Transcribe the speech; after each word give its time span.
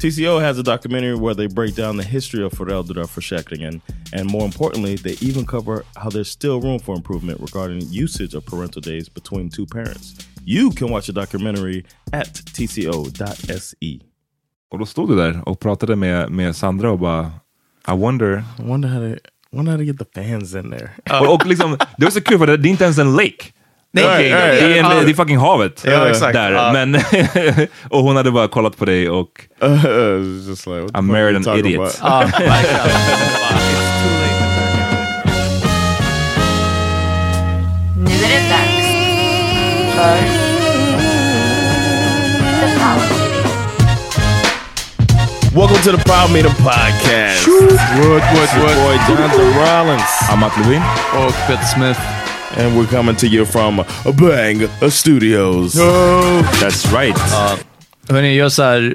TCO 0.00 0.40
has 0.40 0.58
a 0.58 0.62
documentary 0.62 1.14
where 1.14 1.34
they 1.34 1.48
break 1.48 1.74
down 1.74 1.96
the 1.96 2.04
history 2.04 2.44
of 2.44 2.52
föräldraförsäkringen 2.52 3.80
and 4.12 4.30
more 4.30 4.44
importantly, 4.44 4.96
they 4.96 5.16
even 5.28 5.46
cover 5.46 5.82
how 5.94 6.10
there's 6.10 6.30
still 6.30 6.60
room 6.60 6.80
for 6.80 6.96
improvement 6.96 7.40
regarding 7.40 7.82
usage 7.90 8.34
of 8.34 8.44
parental 8.44 8.82
days 8.82 9.08
between 9.08 9.50
two 9.50 9.66
parents. 9.66 10.14
You 10.44 10.70
can 10.70 10.90
watch 10.90 11.06
the 11.06 11.12
documentary 11.12 11.84
at 12.12 12.34
tco.se. 12.34 14.00
Och 14.70 14.78
då 14.78 14.86
stod 14.86 15.08
du 15.08 15.16
där 15.16 15.48
och 15.48 15.60
pratade 15.60 15.96
med, 15.96 16.30
med 16.30 16.56
Sandra 16.56 16.90
och 16.90 16.98
bara 16.98 17.32
I 17.88 17.92
wonder. 17.92 18.44
I 18.58 18.62
wonder 18.62 18.88
how 18.88 19.14
to, 19.14 19.20
wonder 19.52 19.72
how 19.72 19.78
to 19.78 19.84
get 19.84 19.98
the 19.98 20.22
fans 20.22 20.54
in 20.54 20.70
there. 20.70 20.90
Och, 21.20 21.34
och 21.34 21.46
liksom, 21.46 21.76
det 21.98 22.04
var 22.04 22.10
så 22.10 22.20
kul 22.20 22.38
för 22.38 22.46
det, 22.46 22.56
det 22.56 22.68
är 22.68 22.70
inte 22.70 22.84
ens 22.84 22.98
en 22.98 23.12
lake. 23.12 23.44
Nej, 23.92 24.04
är, 24.04 24.10
nej, 24.38 24.60
det, 24.60 24.78
är 24.78 24.82
ja. 24.82 24.88
det 25.04 25.10
är 25.10 25.14
fucking 25.14 25.38
havet 25.38 25.82
Ja, 25.86 26.08
exakt. 26.08 26.32
där. 26.32 26.52
Ja. 26.52 26.72
Men, 26.72 26.94
och 27.90 28.02
hon 28.02 28.16
hade 28.16 28.30
bara 28.30 28.48
kollat 28.48 28.76
på 28.76 28.84
dig 28.84 29.10
och 29.10 29.28
Uh, 29.62 29.68
just 30.48 30.66
like, 30.66 30.80
what 30.80 30.92
the 30.92 30.98
I 30.98 31.02
fuck 31.02 31.10
married 31.10 31.36
an 31.48 31.58
idiot. 31.58 31.98
Ja, 32.02 32.20
late. 32.20 32.40
Nu 37.96 38.12
är 38.12 38.28
det 38.28 38.48
dags 38.48 38.86
för 39.96 40.16
The 42.60 42.78
Power. 42.78 43.20
Welcome 45.54 45.82
to 45.82 45.90
the 45.96 46.04
Power 46.04 46.28
Meter 46.32 46.50
Podcast. 46.50 47.48
What, 47.48 48.22
what, 48.22 48.42
It's 48.42 48.56
your 48.56 48.74
boy 48.74 48.94
Jonathan 49.08 49.54
Rollins. 49.58 50.30
Amat 50.32 50.52
Levin. 50.58 50.82
Och 51.16 51.34
Peter 51.46 51.64
Smith. 51.64 52.00
And 52.58 52.76
we're 52.76 52.86
coming 52.86 53.16
to 53.16 53.26
you 53.26 53.46
from 53.46 53.84
Bang 54.04 54.68
Studios. 54.90 55.74
That's 56.60 56.92
right. 56.92 57.16
Hörni, 58.08 58.34
gör 58.34 58.48
så 58.48 58.62
här. 58.62 58.94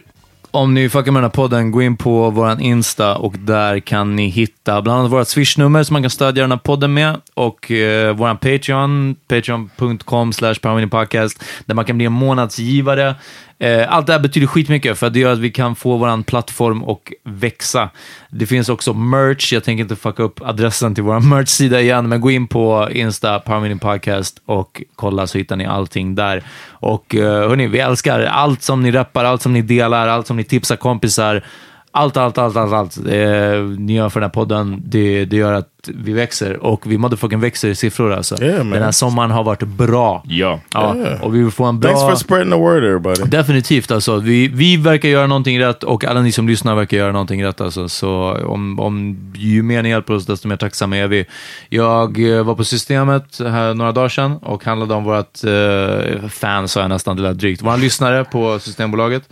Om 0.52 0.74
ni 0.74 0.90
fuckar 0.90 1.12
med 1.12 1.24
den 1.24 1.30
här 1.30 1.36
podden, 1.36 1.72
gå 1.72 1.82
in 1.82 1.98
på 1.98 2.30
våran 2.30 2.60
Insta 2.60 3.16
och 3.16 3.34
där 3.40 3.80
kan 3.80 4.16
ni 4.16 4.28
hitta 4.28 4.82
bland 4.82 5.00
annat 5.00 5.12
vårt 5.12 5.28
swishnummer 5.28 5.84
som 5.84 5.94
man 5.94 6.04
kan 6.04 6.10
stödja 6.10 6.44
den 6.44 6.52
här 6.52 6.58
podden 6.58 6.94
med 6.94 7.22
och 7.34 7.72
eh, 7.72 8.16
våran 8.16 8.38
Patreon, 8.38 9.16
patreon.com 9.28 10.34
slash 10.34 10.56
podcast 10.90 11.44
där 11.66 11.76
man 11.76 11.86
kan 11.86 11.98
bli 11.98 12.06
en 12.06 12.12
månadsgivare. 12.12 13.16
Eh, 13.60 13.94
allt 13.94 14.08
det 14.08 14.14
här 14.14 14.20
betyder 14.20 14.48
skitmycket 14.48 14.98
för 14.98 15.08
att 15.08 15.14
det 15.14 15.20
gör 15.20 15.34
att 15.34 15.40
vi 15.40 15.52
kan 15.52 15.76
få 15.76 15.98
vår 15.98 16.24
plattform 16.24 16.84
och 16.84 17.14
växa. 17.24 17.90
Det 18.30 18.46
finns 18.46 18.70
också 18.70 18.94
merch, 18.94 19.54
jag 19.54 19.64
tänker 19.64 19.82
inte 19.82 19.96
fucka 19.96 20.24
upp 20.24 20.42
adressen 20.42 20.96
till 20.96 21.04
vår 21.04 21.20
merch-sida 21.30 21.82
igen, 21.82 22.10
men 22.10 22.22
gå 22.22 22.32
in 22.32 22.48
på 22.48 22.90
Insta, 22.92 23.40
Power 23.40 23.76
Podcast 23.76 24.42
och 24.46 24.84
kolla 24.96 25.28
så 25.28 25.38
hittar 25.38 25.56
ni 25.56 25.66
allting 25.66 26.16
där. 26.16 26.44
Och 26.70 27.16
eh, 27.16 27.50
hörni, 27.50 27.68
vi 27.68 27.80
älskar 27.80 28.20
allt 28.20 28.62
som 28.62 28.84
ni 28.84 28.92
rappar, 28.92 29.26
allt 29.26 29.42
som 29.42 29.54
ni 29.54 29.62
delar, 29.62 30.08
allt 30.08 30.28
som 30.28 30.38
ni 30.38 30.44
tipsar 30.44 30.76
kompisar. 30.76 31.44
Allt, 31.92 32.18
allt, 32.18 32.38
allt, 32.38 32.56
allt, 32.56 32.74
allt 32.74 32.98
eh, 32.98 33.62
ni 33.78 33.94
gör 33.94 34.10
för 34.10 34.20
den 34.20 34.30
här 34.30 34.34
podden, 34.34 34.82
det, 34.86 35.26
det 35.26 35.38
gör 35.38 35.54
att 35.54 35.75
vi 35.94 36.14
växer 36.14 36.64
och 36.64 36.92
vi 36.92 36.98
motherfucking 36.98 37.40
växer 37.40 37.70
i 37.70 37.76
siffror 37.76 38.14
alltså. 38.14 38.44
Yeah, 38.44 38.58
man. 38.58 38.70
den 38.70 38.84
här 38.84 38.92
sommaren 38.92 39.32
har 39.32 39.44
varit 39.44 39.64
bra. 39.64 40.24
Ja. 40.28 40.60
Ja, 40.74 40.96
och 41.22 41.36
vi 41.36 41.40
vill 41.40 41.52
få 41.52 41.64
en 41.64 41.80
bra... 41.80 41.92
Thanks 41.92 42.04
for 42.04 42.16
spreading 42.16 42.52
the 42.52 42.58
word 42.58 42.84
everybody. 42.84 43.24
Definitivt 43.24 43.92
alltså. 43.92 44.18
Vi, 44.18 44.48
vi 44.48 44.78
verkar 44.78 45.10
göra 45.10 45.28
någonting 45.28 45.60
rätt 45.60 45.84
och 45.84 46.06
alla 46.06 46.22
ni 46.22 46.32
som 46.32 46.48
lyssnar 46.48 46.76
verkar 46.76 46.98
göra 46.98 47.12
någonting 47.12 47.46
rätt 47.46 47.62
alltså. 47.62 47.90
Så 47.90 48.38
om, 48.46 48.80
om 48.80 49.18
ju 49.36 49.64
mer 49.64 49.84
ni 49.84 49.90
hjälper 49.90 50.14
oss, 50.14 50.26
desto 50.26 50.48
mer 50.48 50.58
tacksamma 50.58 50.98
är 50.98 51.08
vi. 51.08 51.26
Jag 51.70 52.38
eh, 52.38 52.44
var 52.44 52.56
på 52.56 52.64
Systemet 52.64 53.40
här 53.40 53.74
några 53.74 53.92
dagar 53.92 54.10
sedan 54.10 54.38
och 54.38 54.66
handlade 54.66 54.94
om 54.94 55.04
vårt 55.04 55.44
eh, 55.44 56.30
fan, 56.30 56.68
sa 56.68 56.82
jag 56.82 56.90
nästan, 56.90 57.18
det 57.18 57.24
lät 57.24 57.38
drygt. 57.38 57.62
Våra 57.62 57.76
lyssnare 57.76 58.24
på 58.24 58.60
Systembolaget. 58.60 59.30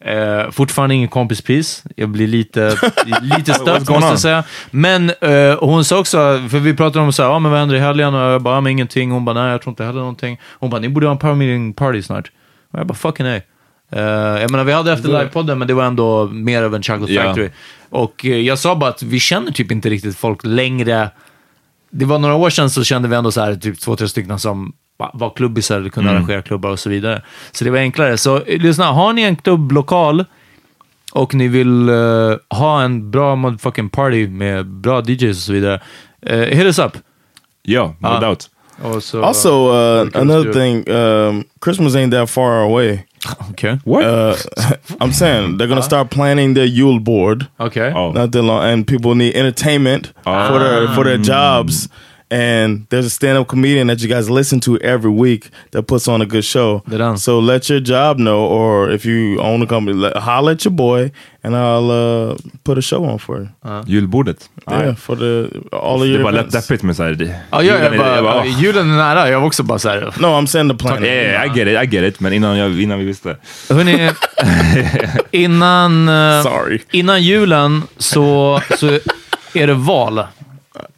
Eh, 0.00 0.50
fortfarande 0.50 0.94
ingen 0.94 1.08
kompispris. 1.08 1.84
Jag 1.96 2.08
blir 2.08 2.26
lite, 2.26 2.76
lite 3.22 3.54
stött, 3.54 3.88
måste 3.88 4.08
jag 4.08 4.20
säga. 4.20 4.44
Men 4.70 5.10
eh, 5.20 5.58
hon 5.60 5.84
sa 5.84 5.91
också, 5.98 6.16
för 6.50 6.58
vi 6.58 6.74
pratade 6.74 7.04
om 7.04 7.12
så 7.12 7.22
här, 7.22 7.30
ah, 7.30 7.38
men 7.38 7.50
vad 7.50 7.60
händer 7.60 7.76
i 7.76 7.78
helgen? 7.78 8.14
Och 8.14 8.20
jag 8.20 8.42
bara, 8.42 8.56
ah, 8.56 8.60
men 8.60 8.72
ingenting. 8.72 9.10
Hon 9.10 9.24
bara, 9.24 9.42
nej, 9.42 9.50
jag 9.50 9.62
tror 9.62 9.70
inte 9.72 9.84
heller 9.84 10.00
någonting. 10.00 10.40
Hon 10.52 10.70
bara, 10.70 10.80
ni 10.80 10.88
borde 10.88 11.06
ha 11.06 11.12
en 11.12 11.18
power 11.18 11.34
meeting 11.34 11.72
party 11.72 12.02
snart. 12.02 12.30
Och 12.72 12.78
jag 12.78 12.86
bara, 12.86 12.94
fucking 12.94 13.26
nej. 13.26 13.46
Eh, 13.92 14.02
jag 14.02 14.50
menar, 14.50 14.64
vi 14.64 14.72
hade 14.72 14.92
efter 14.92 15.08
livepodden, 15.08 15.58
men 15.58 15.68
det 15.68 15.74
var 15.74 15.84
ändå 15.84 16.26
mer 16.32 16.62
av 16.62 16.74
en 16.74 16.82
Chocolate 16.82 17.12
Ja. 17.12 17.22
Factory. 17.22 17.50
Och 17.90 18.24
eh, 18.26 18.36
jag 18.36 18.58
sa 18.58 18.76
bara 18.76 18.90
att 18.90 19.02
vi 19.02 19.20
känner 19.20 19.52
typ 19.52 19.72
inte 19.72 19.90
riktigt 19.90 20.16
folk 20.16 20.40
längre. 20.44 21.10
Det 21.90 22.04
var 22.04 22.18
några 22.18 22.34
år 22.34 22.50
sedan 22.50 22.70
så 22.70 22.84
kände 22.84 23.08
vi 23.08 23.16
ändå 23.16 23.30
så 23.32 23.40
här, 23.40 23.54
typ 23.54 23.80
två, 23.80 23.96
tre 23.96 24.08
stycken 24.08 24.38
som 24.38 24.72
va- 24.98 25.10
var 25.14 25.30
klubbisar, 25.30 25.76
eller 25.76 25.90
kunde 25.90 26.10
arrangera 26.10 26.42
klubbar 26.42 26.70
och 26.70 26.78
så 26.78 26.90
vidare. 26.90 27.22
Så 27.52 27.64
det 27.64 27.70
var 27.70 27.78
enklare. 27.78 28.18
Så 28.18 28.36
eh, 28.42 28.58
lyssna, 28.60 28.84
har 28.86 29.12
ni 29.12 29.22
en 29.22 29.36
klubblokal 29.36 30.24
och 31.12 31.34
ni 31.34 31.48
vill 31.48 31.88
eh, 31.88 31.94
ha 32.58 32.82
en 32.82 33.10
bra 33.10 33.36
motherfucking 33.36 33.88
party 33.88 34.28
med 34.28 34.66
bra 34.66 35.00
DJs 35.00 35.30
och 35.30 35.36
så 35.42 35.52
vidare, 35.52 35.80
uh, 36.30 36.36
hit 36.38 36.64
us 36.66 36.78
up. 36.78 36.92
Ja, 37.62 37.94
no 37.98 38.06
Ah. 38.08 38.20
doubt. 38.20 38.48
Så, 39.00 39.22
Also, 39.22 39.68
uh, 39.68 40.08
another 40.14 40.52
thing, 40.52 40.88
um, 40.94 41.44
Christmas 41.64 41.94
ain't 41.94 42.10
that 42.12 42.30
far 42.30 42.50
away. 42.62 43.04
Okej. 43.50 43.78
What? 43.84 44.04
Uh, 44.04 44.34
I'm 45.00 45.12
saying 45.12 45.58
they're 45.58 45.68
gonna 45.68 45.82
start 45.82 46.10
planning 46.10 46.54
their 46.54 46.66
Yule 46.66 47.00
board. 47.00 47.46
Okej. 47.58 47.92
oh. 47.94 48.12
Not 48.14 48.32
that 48.32 48.42
long, 48.44 48.64
and 48.72 48.86
people 48.86 49.14
need 49.14 49.36
entertainment 49.36 50.06
for 50.24 50.58
their 50.58 50.88
for 50.94 51.04
their 51.04 51.18
jobs. 51.18 51.88
And 52.32 52.86
there's 52.88 53.06
a 53.06 53.10
stand-up 53.10 53.46
comedian 53.48 53.88
that 53.88 54.00
you 54.02 54.08
guys 54.08 54.30
listen 54.30 54.60
to 54.60 54.78
every 54.78 55.10
week 55.10 55.50
that 55.72 55.82
puts 55.86 56.08
on 56.08 56.22
a 56.22 56.24
good 56.26 56.44
show. 56.44 56.80
Det. 56.86 57.18
So 57.18 57.40
let 57.40 57.68
your 57.70 57.80
job 57.80 58.16
know, 58.16 58.46
or 58.46 58.90
if 58.90 59.04
you 59.06 59.38
own 59.40 59.62
a 59.62 59.66
company, 59.66 59.96
let, 59.98 60.16
holler 60.16 60.52
at 60.52 60.64
your 60.64 60.72
boy, 60.74 61.10
and 61.44 61.54
I'll 61.56 61.90
uh, 61.90 62.36
put 62.64 62.78
a 62.78 62.82
show 62.82 63.04
on 63.04 63.18
for 63.18 63.38
you. 63.40 63.48
Julbordet. 63.86 64.48
Yeah, 64.70 64.94
for 64.94 65.16
the 65.16 65.48
all 65.72 65.96
of 65.96 66.00
Det 66.00 66.06
your 66.14 66.22
var 66.22 66.32
lätt 66.32 66.52
deppigt 66.52 66.82
med 66.82 66.96
såhär... 66.96 67.12
det- 67.14 67.34
Ja, 67.50 67.62
jag, 67.62 67.64
julen 67.64 67.82
jag 67.92 67.98
bara, 67.98 68.22
bara, 68.22 68.40
oh. 68.42 68.62
julen 68.62 68.90
är 68.90 68.96
nära. 68.96 69.28
Jag 69.30 69.40
var 69.40 69.46
också 69.46 69.62
bara 69.62 69.78
så 69.78 69.88
här. 69.88 70.00
No, 70.18 70.26
I'm 70.26 70.46
saying 70.46 70.68
the 70.70 70.76
planning. 70.76 71.04
Yeah, 71.10 71.44
I 71.46 71.58
get 71.58 71.68
it, 71.68 71.82
I 71.92 71.96
get 71.96 72.04
it. 72.14 72.20
Men 72.20 72.32
innan, 72.32 72.58
jag, 72.58 72.80
innan 72.82 72.98
vi 72.98 73.04
visste. 73.04 73.36
Hörrni, 73.70 74.10
innan, 75.30 76.08
eh, 76.08 76.42
Sorry. 76.42 76.78
innan 76.90 77.22
julen 77.22 77.82
så, 77.98 78.60
så 78.78 78.86
är 79.54 79.66
det 79.66 79.74
val. 79.74 80.24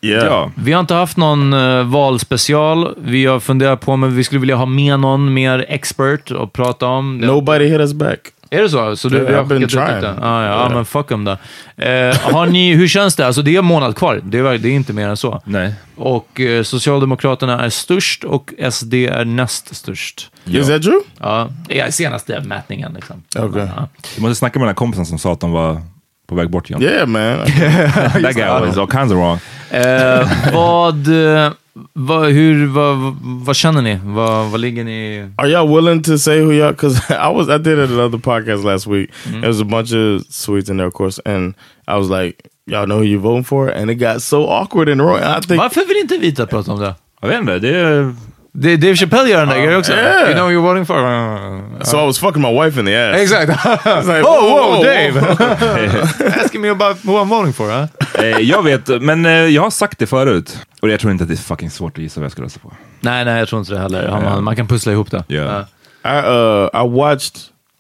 Yeah. 0.01 0.27
Ja. 0.27 0.51
Vi 0.57 0.73
har 0.73 0.81
inte 0.81 0.95
haft 0.95 1.17
någon 1.17 1.53
uh, 1.53 1.85
valspecial. 1.85 2.95
Vi 2.99 3.27
har 3.27 3.41
funderat 3.41 3.81
på 3.81 3.93
om 3.93 4.17
vi 4.17 4.25
skulle 4.25 4.41
vilja 4.41 4.57
ha 4.57 4.67
med 4.67 5.01
någon 5.01 5.35
mer 5.35 5.65
expert 5.69 6.31
och 6.31 6.53
prata 6.53 6.87
om. 6.87 7.21
Det. 7.21 7.27
Nobody 7.27 7.65
hit 7.65 7.81
us 7.81 7.93
back. 7.93 8.19
Är 8.51 8.63
det 8.63 8.69
så? 8.69 8.97
Så 8.97 9.09
du, 9.09 9.17
Yeah, 9.17 9.35
har 9.35 9.45
I've 9.45 9.49
been 9.49 9.69
skickat 9.69 9.89
ut 9.89 10.01
trying. 10.01 10.05
Ah, 10.23 10.43
ja, 10.43 10.47
ja, 10.47 10.59
Yeah. 10.59 10.75
men 10.75 10.85
fuck 10.85 11.09
dem 11.09 11.25
då. 11.25 11.37
Eh, 11.77 12.17
har 12.17 12.47
ni, 12.47 12.75
hur 12.75 12.89
känns 12.89 13.17
det? 13.17 13.27
Alltså 13.27 13.43
det 13.43 13.55
är 13.55 13.59
en 13.59 13.65
månad 13.65 13.97
kvar. 13.97 14.21
Det 14.25 14.39
är, 14.39 14.59
det 14.59 14.69
är 14.69 14.73
inte 14.73 14.93
mer 14.93 15.09
än 15.09 15.17
så. 15.17 15.43
Nej. 15.45 15.75
Och 15.97 16.41
eh, 16.41 16.63
Socialdemokraterna 16.63 17.65
är 17.65 17.71
störst 17.71 18.25
och 18.25 18.55
SD 18.71 18.95
är 18.95 19.25
näst 19.25 19.77
störst. 19.77 20.31
Is 20.45 20.67
that 20.69 20.83
true? 20.83 21.01
Ja, 21.21 21.49
i 21.69 21.93
senaste 21.93 22.41
mätningen 22.41 22.93
liksom. 22.95 23.23
Okay. 23.39 23.67
Ja. 23.77 23.89
Du 24.17 24.23
måste 24.23 24.35
snacka 24.35 24.59
med 24.59 24.65
den 24.65 24.69
här 24.69 24.75
kompisen 24.75 25.07
som 25.07 25.19
sa 25.19 25.33
att 25.33 25.41
de 25.41 25.53
var 25.53 25.83
på 26.27 26.35
väg 26.35 26.51
bort 26.51 26.71
igen. 26.71 26.83
Yeah, 26.83 27.07
man. 27.07 27.39
That 28.23 28.35
guy 28.35 28.67
was 28.67 28.79
all 28.79 28.87
kinds 28.87 29.13
of 29.13 29.19
wrong. 29.19 29.39
Eh, 29.71 30.53
vad, 30.53 31.09
eh, 31.09 31.53
vad, 31.93 32.33
hur, 32.33 32.67
vad, 32.67 32.97
vad 33.21 33.57
känner 33.57 33.83
ni? 33.83 33.99
Vad, 34.05 34.51
vad 34.51 34.61
ligger 34.61 34.85
ni... 34.85 35.29
Are 35.37 35.49
y'all 35.49 35.75
willing 35.77 36.03
to 36.03 36.19
say 36.19 36.41
who 36.41 36.53
y'all? 36.53 36.73
Because 36.73 37.01
I 37.11 37.33
was, 37.35 37.49
I 37.49 37.59
did 37.59 37.79
it 37.79 37.85
at 37.85 37.91
another 37.91 38.19
podcast 38.19 38.65
last 38.65 38.87
week. 38.87 39.11
There 39.25 39.49
was 39.49 39.61
a 39.61 39.65
bunch 39.65 39.93
of 39.93 40.23
Swedes 40.31 40.71
in 40.71 40.77
there, 40.77 40.87
of 40.87 40.95
course, 40.95 41.21
and 41.25 41.55
I 41.89 41.97
was 41.97 42.09
like, 42.09 42.51
"Y'all 42.67 42.87
know 42.87 42.99
who 42.99 43.05
you 43.05 43.19
voting 43.19 43.45
for?" 43.45 43.69
And 43.69 43.91
it 43.91 43.95
got 43.97 44.23
so 44.23 44.47
awkward 44.47 44.89
in 44.89 44.99
the 44.99 45.05
room. 45.05 45.21
I 45.23 45.41
think 45.41 45.59
Varför 45.59 45.87
vill 45.89 45.97
inte 45.97 46.17
Vita 46.19 46.47
prata 46.47 46.73
om 46.73 46.81
det? 46.81 46.95
Jag 47.21 47.29
vet 47.29 47.41
inte, 47.41 47.59
det 47.59 47.77
är... 47.77 48.15
det 48.57 48.77
Dave 48.77 48.97
Chappelle 48.97 49.31
gör 49.31 49.39
den 49.39 49.49
där 49.49 49.57
grejen 49.57 49.79
också. 49.79 49.93
yeah. 49.93 50.31
You 50.31 50.35
know 50.35 50.45
who 50.45 50.53
you're 50.53 50.63
voting 50.63 50.87
for? 50.87 51.85
so. 51.85 51.99
I 51.99 52.07
was 52.07 52.19
fucking 52.19 52.43
my 52.43 52.53
wife 52.65 52.81
in 52.81 52.87
the 52.87 52.97
ass. 52.97 53.21
Exakt. 53.21 53.49
Like, 54.07 54.25
oh, 54.27 54.41
whoa, 54.41 54.49
whoa, 54.49 54.77
whoa, 54.77 54.83
Dave! 54.85 55.17
Asking 56.45 56.61
me 56.61 56.69
about 56.69 56.97
who 57.05 57.17
I'm 57.19 57.29
voting 57.29 57.53
for, 57.53 57.71
huh? 57.71 57.87
Eh, 58.19 58.39
jag 58.39 58.63
vet, 58.63 59.03
men 59.03 59.27
eh, 59.27 59.33
jag 59.33 59.63
har 59.63 59.71
sagt 59.71 59.99
det 59.99 60.07
förut. 60.07 60.59
Och 60.83 60.89
jag 60.89 61.01
tror 61.01 61.13
inte 61.13 61.25
att 61.25 61.29
det 61.29 61.35
är 61.35 61.37
fucking 61.37 61.71
svårt 61.71 61.99
att 61.99 62.03
gissa 62.03 62.21
vad 62.21 62.25
jag 62.25 62.33
ska 62.33 62.43
rösta 62.43 62.61
på. 62.61 62.73
Nej, 63.01 63.25
nej, 63.25 63.39
jag 63.39 63.49
tror 63.49 63.61
inte 63.61 63.73
det 63.73 63.79
heller. 63.81 64.11
Man, 64.11 64.45
man 64.45 64.57
kan 64.57 64.67
pussla 64.69 64.93
ihop 64.93 65.11
det. 65.11 65.25
Ja. 65.27 65.65
I 66.05 66.19
uh 66.19 66.85
I 66.85 66.89
watched 66.89 67.37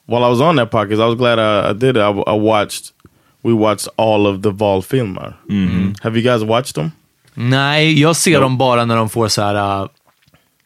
while 0.08 0.26
I 0.26 0.30
was 0.30 0.40
on 0.40 0.56
that 0.56 0.70
podcast. 0.70 1.00
I 1.00 1.06
was 1.06 1.14
glad 1.14 1.38
I, 1.38 1.70
I 1.70 1.72
did 1.74 1.96
it. 1.96 2.02
I, 2.02 2.10
I 2.36 2.38
watched. 2.40 2.84
We 3.42 3.52
watched 3.52 3.88
all 3.96 4.26
of 4.26 4.42
the 4.42 4.50
Val 4.50 4.82
filmer. 4.82 5.36
Have 6.02 6.20
you 6.20 6.32
guys 6.32 6.42
watched 6.42 6.74
them? 6.74 6.90
Nej, 7.34 8.00
jag 8.00 8.16
ser 8.16 8.40
dem 8.40 8.58
bara 8.58 8.84
när 8.84 8.96
de 8.96 9.08
får 9.08 9.28
så 9.28 9.42
här... 9.42 9.82
äh, 9.82 9.88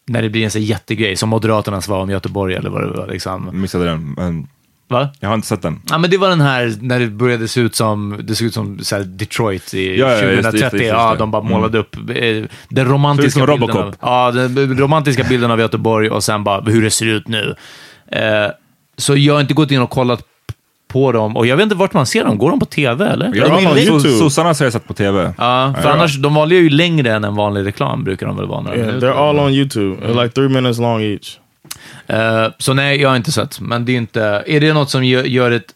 när 0.09 0.23
det 0.23 0.29
blir 0.29 0.45
en 0.45 0.51
så 0.51 0.59
jättegrej, 0.59 1.17
som 1.17 1.29
Moderaternas 1.29 1.89
var 1.89 1.99
om 2.03 2.11
Göteborg 2.11 2.55
eller 2.55 2.71
vad 2.71 2.83
det 2.83 2.99
var. 3.01 3.07
Liksom. 3.07 3.51
Missade 3.61 3.85
den, 3.85 4.13
men 4.13 4.49
Va? 4.91 5.09
jag 5.21 5.29
har 5.29 5.35
inte 5.35 5.47
sett 5.47 5.63
den. 5.63 5.81
Ja, 5.91 5.99
men 5.99 6.11
det 6.11 6.17
var 6.19 6.29
den 6.29 6.41
här 6.41 6.75
när 6.81 7.01
det 7.01 7.07
började 7.07 7.49
se 7.49 7.61
ut 7.61 7.75
som, 7.75 8.21
det 8.25 8.35
såg 8.35 8.47
ut 8.47 8.55
som 8.55 8.79
så 8.79 8.99
Detroit 8.99 9.75
i 9.75 9.99
Ja, 9.99 10.07
ja, 10.13 10.13
just 10.13 10.21
det, 10.21 10.43
2030. 10.43 10.61
just 10.61 10.71
det, 10.73 10.79
just 10.79 10.89
Ja, 10.93 11.13
det. 11.13 11.19
de 11.19 11.31
bara 11.31 11.43
Mm. 11.43 11.53
målade 11.53 11.79
upp 11.79 11.97
eh, 11.97 12.45
den 12.69 12.87
romantiska 12.89 13.47
bilden. 13.47 13.71
Av, 13.71 13.95
ja, 14.01 14.31
den 14.31 14.79
romantiska 14.79 15.25
bilden 15.25 15.51
av 15.51 15.61
Göteborg 15.61 16.11
och 16.11 16.25
sen 16.25 16.45
bara 16.45 16.61
hur 16.61 16.83
det 16.83 16.91
ser 16.91 17.07
ut 17.07 17.29
nu. 17.29 17.55
Eh, 18.13 18.51
så 18.97 19.17
jag 19.17 19.35
har 19.35 19.41
inte 19.41 19.55
gått 19.55 19.71
in 19.71 19.81
och 19.81 19.91
kollat 19.91 20.23
på 20.89 21.13
dem 21.13 21.37
och 21.37 21.47
jag 21.47 21.57
vet 21.57 21.63
inte 21.65 21.75
vart 21.75 21.93
man 21.93 22.07
ser 22.07 22.25
dem. 22.25 22.39
Går 22.39 22.51
de 22.51 22.61
på 22.61 22.67
tv 22.67 23.07
eller? 23.07 23.33
Ja, 23.35 23.57
on 23.57 23.61
so- 23.65 23.79
YouTube. 23.79 24.15
Sossarna 24.15 24.49
har 24.49 24.57
jag 24.65 24.73
sett 24.73 24.87
på 24.89 24.95
tv. 24.95 25.33
Ja, 25.39 25.75
för 25.83 25.89
annars, 25.91 26.17
de 26.17 26.35
vanliga 26.35 26.59
är 26.59 26.63
ju 26.63 26.71
längre 26.71 27.13
än 27.15 27.25
en 27.25 27.35
vanlig 27.35 27.67
reklam 27.67 28.05
brukar 28.05 28.27
de 28.27 28.37
väl 28.37 28.47
vara. 28.47 28.61
några 28.61 28.77
Yeah, 28.77 28.87
minuter. 28.87 29.07
they're 29.09 29.29
all 29.29 29.39
on 29.39 29.53
YouTube. 29.53 30.07
They're 30.07 30.23
like 30.23 30.35
three 30.35 30.49
minutes 30.49 30.79
long 30.79 31.03
each. 31.03 31.39
Eh, 32.07 32.47
så 32.59 32.73
nej, 32.75 33.01
jag 33.01 33.09
har 33.09 33.17
inte 33.17 33.33
sett. 33.33 33.61
Men 33.61 33.85
det 33.85 33.93
är 33.93 33.97
inte... 33.97 34.43
Är 34.47 34.61
det 34.61 34.73
något 34.73 34.91
som 34.91 35.05
gör, 35.05 35.23
gör 35.25 35.51
ett... 35.51 35.75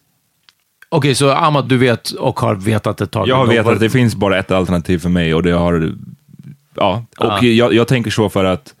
Okej, 0.89 1.15
så 1.15 1.31
Amat, 1.31 1.69
du 1.69 1.77
vet 1.77 2.09
och 2.11 2.39
har 2.39 2.55
vetat 2.55 3.01
ett 3.01 3.11
tag. 3.11 3.27
Jag 3.27 3.35
har 3.35 3.47
vetat 3.47 3.65
var- 3.65 3.73
att 3.73 3.79
det 3.79 3.89
finns 3.89 4.15
bara 4.15 4.37
ett 4.39 4.51
alternativ 4.51 4.99
för 4.99 5.09
mig 5.09 5.33
och 5.33 5.43
det 5.43 5.51
har... 5.51 5.93
Ja, 6.75 7.05
och 7.17 7.25
Ja. 7.25 7.43
jag, 7.43 7.73
jag 7.73 7.87
tänker 7.87 8.11
så 8.11 8.29
för 8.29 8.45
att... 8.45 8.73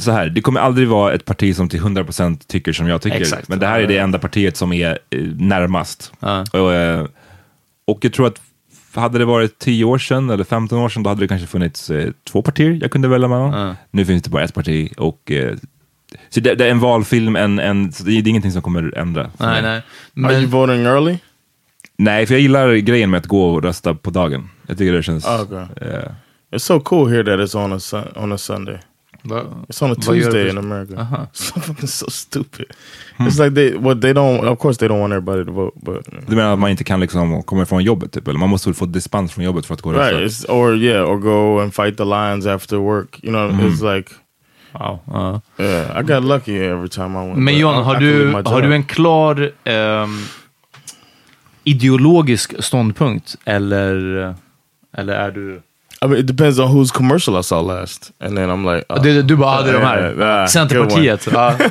Så 0.00 0.10
här, 0.10 0.28
det 0.28 0.40
kommer 0.40 0.60
aldrig 0.60 0.88
vara 0.88 1.12
ett 1.12 1.24
parti 1.24 1.56
som 1.56 1.68
till 1.68 1.80
100% 1.80 2.40
tycker 2.46 2.72
som 2.72 2.88
jag 2.88 3.02
tycker. 3.02 3.20
Exakt. 3.20 3.48
Men 3.48 3.58
det 3.58 3.66
här 3.66 3.80
är 3.80 3.86
det 3.86 3.98
enda 3.98 4.18
partiet 4.18 4.56
som 4.56 4.72
är 4.72 4.98
eh, 5.10 5.20
närmast. 5.38 6.12
Ja. 6.20 6.44
Och, 6.52 6.74
eh, 6.74 7.06
och 7.86 7.98
jag 8.04 8.12
tror 8.12 8.26
att 8.26 8.40
hade 8.94 9.18
det 9.18 9.24
varit 9.24 9.58
10 9.58 9.84
år 9.84 9.98
sedan 9.98 10.30
eller 10.30 10.44
15 10.44 10.78
år 10.78 10.88
sedan, 10.88 11.02
då 11.02 11.10
hade 11.10 11.20
det 11.20 11.28
kanske 11.28 11.46
funnits 11.46 11.90
eh, 11.90 12.10
två 12.30 12.42
partier 12.42 12.78
jag 12.82 12.90
kunde 12.90 13.08
välja 13.08 13.28
mellan. 13.28 13.52
Ja. 13.52 13.76
Nu 13.90 14.04
finns 14.04 14.22
det 14.22 14.30
bara 14.30 14.44
ett 14.44 14.54
parti 14.54 14.92
och... 14.96 15.30
Eh, 15.30 15.54
så 16.28 16.40
det, 16.40 16.54
det 16.54 16.66
är 16.66 16.70
en 16.70 16.80
valfilm, 16.80 17.36
en, 17.36 17.58
en, 17.58 17.92
så 17.92 18.04
det 18.04 18.12
är 18.12 18.28
ingenting 18.28 18.52
som 18.52 18.62
kommer 18.62 18.98
ändra. 18.98 19.30
Nej, 19.36 19.62
nej. 19.62 19.82
Are 20.26 20.32
you 20.32 20.40
Men, 20.40 20.50
voting 20.50 20.84
early? 20.84 21.18
Nej, 21.96 22.26
för 22.26 22.34
jag 22.34 22.40
gillar 22.40 22.74
grejen 22.74 23.10
med 23.10 23.18
att 23.18 23.26
gå 23.26 23.50
och 23.50 23.62
rösta 23.62 23.94
på 23.94 24.10
dagen. 24.10 24.50
Jag 24.66 24.78
tycker 24.78 24.92
det 24.92 25.02
känns... 25.02 25.26
Ah, 25.26 25.42
okay. 25.42 25.88
eh, 25.88 26.10
It's 26.52 26.58
so 26.58 26.80
cool 26.80 27.08
here 27.08 27.22
that 27.22 27.38
it's 27.40 27.54
on 27.54 27.72
a 27.72 28.04
on 28.16 28.32
a 28.32 28.38
Sunday. 28.38 28.78
Va- 29.22 29.64
It's 29.68 29.82
on 29.82 29.90
a 29.90 29.94
Tuesday 29.94 30.48
in 30.50 30.58
America. 30.58 30.94
Aha. 30.98 31.26
So 31.32 31.60
fucking 31.60 31.88
so 31.88 32.06
stupid. 32.10 32.66
It's 33.18 33.38
like 33.38 33.54
they 33.54 33.76
what 33.76 34.00
they 34.00 34.12
don't. 34.12 34.44
Of 34.48 34.58
course, 34.58 34.78
they 34.78 34.88
don't 34.88 35.00
want 35.00 35.12
everybody 35.12 35.44
to 35.44 35.52
vote, 35.52 35.72
but 35.82 36.06
du 36.26 36.36
menar 36.36 36.52
att 36.52 36.58
man 36.58 36.70
inte 36.70 36.84
kan 36.84 37.00
liksom 37.00 37.42
komma 37.42 37.62
ifrån 37.62 37.82
jobbet 37.84 38.12
typ? 38.12 38.28
Eller 38.28 38.38
man 38.38 38.50
måste 38.50 38.74
få 38.74 38.86
dispens 38.86 39.32
från 39.32 39.44
jobbet 39.44 39.66
för 39.66 39.74
att 39.74 39.82
gå 39.82 39.90
och 39.90 39.96
right. 39.96 40.12
rösta? 40.12 40.52
Or 40.52 40.76
yeah, 40.76 41.10
or 41.10 41.16
go 41.18 41.60
and 41.62 41.74
fight 41.74 41.96
the 41.96 42.04
lions 42.04 42.46
after 42.46 42.76
work. 42.76 43.18
You 43.22 43.32
know, 43.32 43.50
it's 43.50 43.96
like 43.96 44.12
wow, 44.72 44.98
ja. 45.06 45.40
yeah. 45.58 46.00
I 46.00 46.02
got 46.02 46.24
lucky 46.24 46.58
every 46.58 46.88
time 46.88 47.12
I 47.14 47.26
went. 47.26 47.36
Men 47.36 47.44
but 47.44 47.54
I- 47.54 47.60
John, 47.60 47.80
I 47.80 47.84
har 47.84 48.00
leave 48.00 48.18
du, 48.18 48.24
my 48.26 48.42
har 48.50 48.62
du 48.62 48.74
en 48.74 48.84
klar 48.84 49.50
ehm, 49.64 50.18
ideologisk 51.64 52.62
ståndpunkt? 52.64 53.36
Eller, 53.44 53.94
eller 54.96 55.12
är 55.12 55.30
du... 55.30 55.62
I 56.02 56.06
mean, 56.08 56.18
it 56.20 56.26
depends 56.26 56.58
on 56.58 56.68
whose 56.68 56.90
commercial 56.90 57.36
I 57.36 57.42
saw 57.42 57.60
last, 57.60 58.12
and 58.20 58.36
then 58.36 58.48
I'm 58.50 58.64
like, 58.64 58.84
uh, 58.90 59.02
Du, 59.02 59.22
du 59.22 59.36
bara 59.36 59.50
hade 59.56 59.72
de 59.72 59.78
yeah, 59.78 59.88
här. 59.88 60.00
yeah, 60.00 60.14
good 60.14 60.20
one. 60.20 60.48
Centerpartiet. 60.48 61.24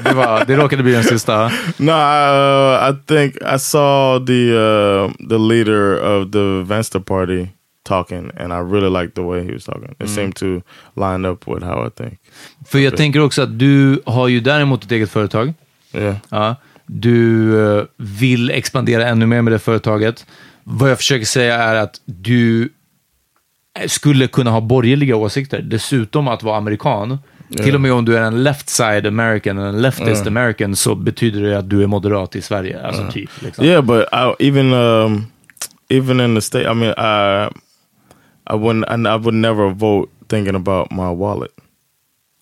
Det, 0.04 0.14
var, 0.14 0.46
det 0.46 0.56
råkade 0.56 0.84
bli 0.84 0.92
den 0.94 1.04
sista. 1.04 1.52
No, 1.78 1.92
I, 1.92 2.86
uh, 2.86 2.90
I 2.90 2.94
think 3.08 3.36
I 3.56 3.60
saw 3.60 4.20
the 4.26 4.54
uh, 4.54 5.28
the 5.30 5.38
leader 5.38 5.96
of 6.00 6.32
the 6.32 6.64
Venstre 6.64 7.02
party 7.02 7.48
talking, 7.84 8.32
and 8.38 8.54
I 8.54 8.58
really 8.58 8.90
liked 9.02 9.16
the 9.16 9.22
way 9.24 9.44
he 9.44 9.54
was 9.54 9.66
talking. 9.66 9.96
It 10.00 10.10
seemed 10.10 10.36
to 10.36 10.62
line 10.96 11.26
up 11.30 11.48
with 11.48 11.66
how 11.66 11.88
I 11.88 11.90
think. 11.90 12.20
För 12.68 12.80
jag 12.80 12.98
tänker 12.98 13.20
också 13.20 13.42
att 13.42 13.60
du 13.60 14.02
har 14.06 14.28
ju 14.28 14.40
däremot 14.40 14.84
ett 14.84 14.92
eget 14.92 15.10
företag. 15.10 15.54
Yeah. 15.94 16.16
Ja. 16.30 16.56
Du 16.86 17.56
eh, 17.78 17.84
vill 17.98 18.50
expandera 18.52 19.08
ännu 19.08 19.26
mer 19.26 19.42
med 19.42 19.54
det 19.54 19.60
företaget. 19.60 20.26
Vad 20.64 20.90
jag 20.92 20.98
försöker 20.98 21.26
säga 21.26 21.56
är 21.56 21.76
att 21.76 22.02
du 22.06 22.70
skulle 23.88 24.28
kunna 24.28 24.52
ha 24.52 24.62
borgerliga 24.62 25.16
åsikter. 25.16 25.62
Dessutom 25.62 26.28
att 26.28 26.44
vara 26.44 26.58
amerikan. 26.58 27.20
Till 27.58 27.76
och 27.76 27.82
med 27.82 27.94
om 27.94 28.06
du 28.06 28.18
är 28.18 28.22
en 28.22 28.44
left 28.44 28.70
side 28.70 29.06
American, 29.06 29.58
en 29.58 29.82
leftist 29.82 30.28
American, 30.28 30.76
så 30.76 30.96
betyder 30.96 31.42
det 31.42 31.58
att 31.58 31.70
du 31.70 31.84
är 31.84 31.88
moderat 31.88 32.36
i 32.36 32.42
Sverige. 32.42 32.88
Alltså 32.88 33.12
typ. 33.12 33.30
Liksom. 33.42 33.66
Yeah, 33.66 33.86
but 33.86 34.06
I, 34.14 34.48
even 34.48 34.74
um, 34.74 35.26
even 35.90 36.20
in 36.20 36.36
the 36.36 36.42
state, 36.42 36.72
I 36.72 36.74
mean, 36.74 36.94
I 36.98 37.50
I 38.50 38.56
wouldn't, 38.56 39.08
I, 39.08 39.18
would 39.18 39.34
never 39.34 39.70
vote 39.70 40.10
thinking 40.28 40.56
about 40.56 40.92
my 40.92 41.12
wallet. 41.12 41.52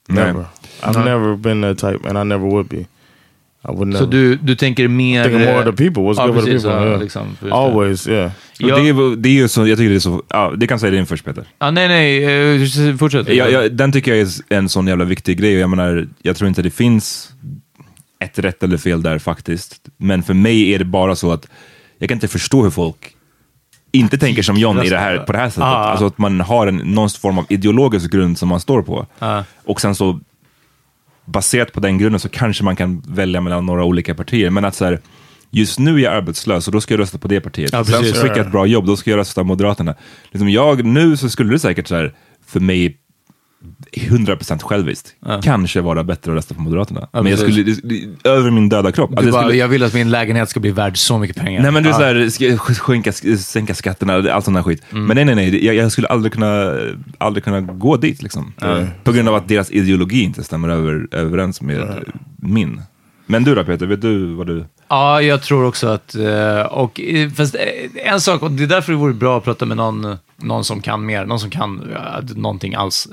Never. 0.10 0.46
I've 0.84 1.06
never 1.06 1.36
been 1.36 1.62
that 1.62 1.78
type, 1.78 2.06
and 2.06 2.18
I 2.18 2.24
never 2.24 2.46
would 2.46 2.70
be. 2.70 2.88
Så 3.98 4.06
du, 4.06 4.36
du 4.36 4.56
tänker 4.56 4.88
mer... 4.88 5.24
Thinking 5.24 5.46
more 5.46 5.60
of 5.60 5.66
the 5.66 5.84
people. 5.84 6.04
What's 6.04 6.16
ja, 6.18 6.28
good 6.28 6.36
for 6.36 6.42
the 6.42 6.52
precis, 6.52 6.64
people? 6.64 6.82
ja, 6.82 6.88
yeah. 6.88 7.02
liksom. 7.02 7.38
Always, 7.52 8.08
yeah. 8.08 8.32
Ja. 8.60 8.76
Det, 8.76 8.90
är, 8.90 9.16
det 9.16 9.30
är 9.30 9.34
ju 9.34 9.48
så, 9.48 9.68
jag 9.68 9.78
tycker 9.78 9.90
det 9.90 9.96
är 9.96 10.00
så, 10.00 10.24
ja, 10.30 10.54
det 10.58 10.68
kan 10.68 10.80
säga 10.80 10.92
din 10.92 11.06
först 11.06 11.26
Peter. 11.26 11.44
Ja, 11.60 11.72
nej, 11.72 11.88
nej, 11.88 12.24
eh, 12.90 12.98
fortsätt. 12.98 13.30
Jag, 13.30 13.52
jag, 13.52 13.74
den 13.74 13.92
tycker 13.92 14.16
jag 14.16 14.20
är 14.20 14.58
en 14.58 14.70
sån 14.70 14.88
jävla 14.88 15.06
viktig 15.06 15.40
grej. 15.40 15.56
och 15.56 15.62
Jag 15.62 15.70
menar, 15.70 16.08
jag 16.22 16.36
tror 16.36 16.48
inte 16.48 16.62
det 16.62 16.70
finns 16.70 17.30
ett 18.20 18.40
rätt 18.40 18.64
eller 18.64 18.78
fel 18.78 19.02
där 19.02 19.20
faktiskt. 19.20 19.82
Men 19.98 20.24
för 20.24 20.34
mig 20.34 20.74
är 20.74 20.80
det 20.80 20.86
bara 20.86 21.16
så 21.16 21.32
att 21.32 21.48
jag 22.00 22.10
kan 22.10 22.16
inte 22.16 22.28
förstå 22.28 22.64
hur 22.64 22.70
folk 22.70 23.14
inte 23.92 24.18
tänker 24.18 24.42
som 24.44 24.58
John 24.58 24.84
i 24.84 24.90
det 24.90 24.98
här, 24.98 25.18
på 25.18 25.32
det 25.32 25.38
här 25.38 25.50
sättet. 25.50 25.64
Ah. 25.64 25.68
Alltså 25.68 26.06
att 26.06 26.18
man 26.18 26.42
har 26.42 26.68
en, 26.68 26.76
någon 26.76 27.10
form 27.10 27.38
av 27.38 27.46
ideologisk 27.50 28.12
grund 28.12 28.38
som 28.38 28.50
man 28.50 28.60
står 28.60 28.82
på. 28.82 29.06
Ah. 29.20 29.44
Och 29.66 29.82
sen 29.82 29.96
så 29.96 30.20
baserat 31.28 31.74
på 31.74 31.80
den 31.80 31.98
grunden 31.98 32.20
så 32.20 32.30
kanske 32.30 32.64
man 32.64 32.76
kan 32.76 33.04
välja 33.08 33.42
mellan 33.42 33.66
några 33.66 33.84
olika 33.84 34.16
partier. 34.16 34.50
Men 34.50 34.66
att 34.66 34.76
så 34.76 34.86
här, 34.86 35.00
just 35.52 35.80
nu 35.80 35.96
är 35.96 36.00
jag 36.00 36.14
arbetslös 36.14 36.68
och 36.68 36.74
då 36.74 36.82
ska 36.82 36.94
jag 36.94 37.00
rösta 37.00 37.18
på 37.18 37.28
det 37.28 37.42
partiet. 37.42 37.74
Ja, 37.74 37.86
Sen 37.86 38.06
så 38.06 38.22
fick 38.22 38.32
jag 38.32 38.38
ett 38.38 38.52
bra 38.52 38.66
jobb, 38.66 38.86
då 38.86 38.98
ska 38.98 39.10
jag 39.10 39.18
rösta 39.18 39.42
på 39.42 39.48
Moderaterna. 39.48 39.96
Liksom 40.32 40.50
jag, 40.50 40.86
nu 40.86 41.18
så 41.18 41.30
skulle 41.30 41.52
det 41.52 41.60
säkert 41.60 41.88
så 41.88 41.96
här, 41.96 42.16
för 42.48 42.60
mig 42.60 42.98
100% 43.94 44.62
själviskt, 44.64 45.14
kanske 45.44 45.82
vara 45.82 46.04
bättre 46.04 46.32
att 46.32 46.36
rösta 46.36 46.56
på 46.56 46.62
Moderaterna. 46.62 47.08
men 47.14 47.26
jag 47.26 47.40
skulle, 47.40 47.64
det, 47.64 47.80
det, 47.84 48.30
över 48.30 48.52
min 48.52 48.70
döda 48.70 48.92
kropp. 48.92 49.10
Alltså, 49.12 49.26
jag 49.26 49.32
bara, 49.34 49.44
skulle, 49.44 49.58
jag 49.58 49.68
vill 49.68 49.84
att 49.84 49.94
min 49.94 50.10
lägenhet 50.10 50.50
ska 50.50 50.60
bli 50.60 50.72
värd 50.72 50.98
så 50.98 51.18
mycket 51.18 51.36
pengar. 51.38 51.62
Nej 51.62 51.72
men 51.72 51.84
du 51.84 51.90
Ja. 51.90 52.14
jag 52.40 52.60
skänka, 52.60 53.12
sänka 53.38 53.74
skatterna, 53.74 54.14
allt 54.34 54.46
sån 54.46 54.56
här 54.56 54.64
skit. 54.64 54.84
Mm. 54.92 55.06
Men 55.06 55.16
nej 55.16 55.26
nej 55.26 55.36
nej, 55.36 55.66
jag, 55.66 55.76
jag 55.76 55.92
skulle 55.92 56.08
aldrig 56.08 56.34
kunna, 56.34 56.74
aldrig 57.18 57.44
kunna 57.44 57.62
gå 57.62 57.98
dit 57.98 58.22
liksom. 58.22 58.54
På 59.04 59.12
grund 59.12 59.30
av 59.30 59.36
att 59.36 59.48
deras 59.48 59.72
ideologi 59.72 60.24
inte 60.24 60.44
stämmer 60.44 60.70
över, 60.70 61.08
överens 61.12 61.62
med 61.62 62.04
min. 62.38 62.82
Men 63.30 63.44
du 63.44 63.56
då 63.56 63.64
Peter, 63.64 63.86
vet 63.86 64.02
du 64.02 64.34
vad 64.36 64.48
du... 64.48 64.66
Ja, 64.88 65.22
jag 65.22 65.42
tror 65.42 65.66
också 65.66 65.88
att... 65.88 66.16
eh, 66.16 66.62
Och, 66.62 67.02
eh, 67.02 67.30
fast 67.30 67.56
eh, 67.56 68.12
en 68.14 68.22
sak, 68.22 68.42
och 68.42 68.52
det 68.52 68.64
är 68.64 68.68
därför 68.68 68.92
det 68.92 68.98
vore 68.98 69.14
bra 69.14 69.38
att 69.38 69.44
prata 69.44 69.66
med 69.66 69.78
någon, 69.78 70.18
någon 70.38 70.64
som 70.64 70.82
kan 70.82 71.06
mer, 71.06 71.26
någon 71.26 71.40
som 71.40 71.50
kan 71.50 71.82
ja, 71.94 72.22
någonting 72.36 72.76
alls. 72.76 73.08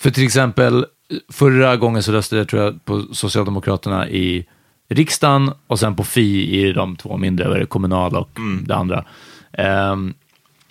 För 0.00 0.10
till 0.10 0.24
exempel, 0.24 0.86
förra 1.32 1.76
gången 1.76 2.02
så 2.02 2.12
röstade 2.12 2.40
jag 2.40 2.48
tror 2.48 2.62
jag 2.62 2.84
på 2.84 3.14
Socialdemokraterna 3.14 4.08
i 4.08 4.46
riksdagen 4.88 5.52
och 5.66 5.78
sen 5.78 5.96
på 5.96 6.04
Fi 6.04 6.60
i 6.60 6.72
de 6.72 6.96
två 6.96 7.16
mindre, 7.16 7.58
det, 7.58 7.66
kommunala 7.66 8.18
och 8.18 8.30
det 8.62 8.74
andra. 8.74 9.04
Ehm, 9.52 10.14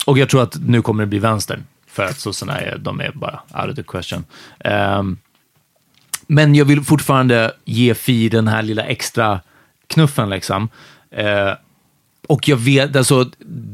och 0.05 0.17
jag 0.17 0.29
tror 0.29 0.43
att 0.43 0.57
nu 0.61 0.81
kommer 0.81 1.03
det 1.03 1.07
bli 1.07 1.19
vänster, 1.19 1.63
för 1.87 2.05
att 2.05 2.19
sossarna 2.19 2.59
är, 2.59 2.77
de 2.77 2.99
är 2.99 3.11
bara 3.11 3.39
out 3.53 3.69
of 3.69 3.75
the 3.75 3.83
question. 3.83 4.25
Ehm, 4.59 5.17
men 6.27 6.55
jag 6.55 6.65
vill 6.65 6.83
fortfarande 6.83 7.51
ge 7.65 7.93
Fi 7.93 8.29
den 8.29 8.47
här 8.47 8.61
lilla 8.61 8.83
extra 8.83 9.41
knuffen 9.87 10.29
liksom. 10.29 10.69
Eh, 11.11 11.53
och 12.27 12.47
jag 12.47 12.57
vet, 12.57 12.95
alltså, 12.95 13.25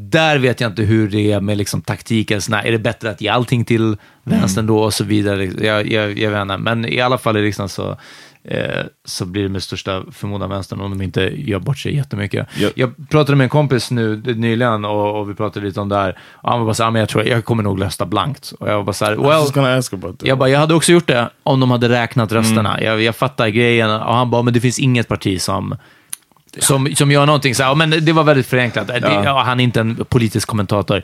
där 0.10 0.38
vet 0.38 0.62
jag 0.62 0.72
inte 0.72 0.82
hur 0.84 1.10
det 1.10 1.32
är 1.32 1.42
med 1.42 1.58
liksom, 1.58 1.82
taktiken. 1.82 2.42
Är 2.54 2.72
det 2.72 2.80
bättre 2.80 3.10
att 3.10 3.22
ge 3.22 3.28
allting 3.30 3.66
till 3.66 3.98
vänstern 4.24 4.68
då 4.68 4.80
och 4.84 4.94
så 4.94 5.04
vidare? 5.04 5.46
Jag, 5.46 5.92
jag, 5.92 6.18
jag 6.20 6.32
vet 6.32 6.42
inte. 6.42 6.58
Men 6.58 6.86
i 6.86 7.02
alla 7.02 7.18
fall 7.18 7.38
i 7.38 7.42
riksdagen 7.42 7.70
så, 7.70 7.98
eh, 8.44 8.84
så 9.06 9.26
blir 9.26 9.44
det 9.44 9.50
med 9.50 9.64
största 9.64 10.04
förmodan 10.12 10.50
vänstern 10.50 10.82
om 10.82 10.90
de 10.92 11.02
inte 11.02 11.22
gör 11.22 11.60
bort 11.60 11.78
sig 11.78 11.96
jättemycket. 11.96 12.48
Ja. 12.60 12.70
Jag 12.76 13.10
pratade 13.10 13.36
med 13.36 13.44
en 13.46 13.50
kompis 13.50 13.92
nu 13.92 14.16
nyligen 14.36 14.86
och, 14.86 15.20
och 15.20 15.30
vi 15.30 15.34
pratade 15.34 15.66
lite 15.66 15.80
om 15.82 15.90
det 15.90 15.96
här. 15.96 16.18
Och 16.32 16.50
han 16.50 16.60
var 16.60 16.66
bara 16.66 16.74
så 16.74 16.84
här, 16.84 16.88
"Ah, 16.88 16.92
men 16.92 17.00
jag 17.00 17.10
tror 17.10 17.26
jag 17.28 17.46
kommer 17.46 17.64
nog 17.64 17.82
rösta 17.82 18.06
blankt. 18.06 18.54
Och 18.60 18.70
jag 18.70 18.76
var 18.76 18.84
bara 18.84 18.94
så 18.94 19.06
här, 19.06 19.16
well, 19.16 19.46
that. 20.18 20.28
jag 20.28 20.38
bara, 20.38 20.50
jag 20.50 20.60
hade 20.60 20.74
också 20.74 20.92
gjort 20.92 21.08
det 21.08 21.30
om 21.44 21.60
de 21.60 21.72
hade 21.72 21.90
räknat 21.90 22.32
rösterna. 22.32 22.82
Jag, 22.82 23.02
jag 23.02 23.16
fattar 23.16 23.48
grejen. 23.48 23.90
Och 23.92 24.16
han 24.16 24.32
bara, 24.32 24.42
men 24.42 24.54
det 24.54 24.62
finns 24.62 24.80
inget 24.80 25.08
parti 25.08 25.42
som, 25.42 25.76
som, 26.60 26.96
som 26.96 27.12
gör 27.12 27.26
någonting. 27.26 27.56
Så, 27.56 27.64
här, 27.64 27.70
ja, 27.70 27.76
men 27.76 27.90
det 27.90 28.12
var 28.12 28.24
väldigt 28.24 28.48
förenklat. 28.48 28.88
Det, 28.88 29.22
ja, 29.26 29.44
han 29.44 29.60
är 29.60 29.64
inte 29.64 29.80
en 29.80 30.06
politisk 30.10 30.48
kommentator. 30.48 31.04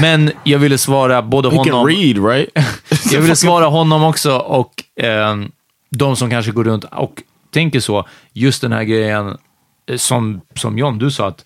Men 0.00 0.30
jag 0.44 0.58
ville 0.58 0.78
svara 0.78 1.22
både 1.22 1.50
He 1.50 1.56
can 1.56 1.68
honom... 1.68 1.86
read, 1.86 2.26
right? 2.26 2.48
Jag 3.12 3.20
ville 3.20 3.36
svara 3.36 3.66
honom 3.66 4.04
också 4.04 4.36
och 4.36 5.02
eh, 5.04 5.36
de 5.90 6.16
som 6.16 6.30
kanske 6.30 6.52
går 6.52 6.64
runt 6.64 6.84
och 6.84 7.22
tänker 7.52 7.80
så. 7.80 8.08
Just 8.32 8.60
den 8.62 8.72
här 8.72 8.84
grejen 8.84 9.38
eh, 9.90 9.96
som, 9.96 10.40
som 10.54 10.78
John, 10.78 10.98
du 10.98 11.10
sa 11.10 11.28
att 11.28 11.44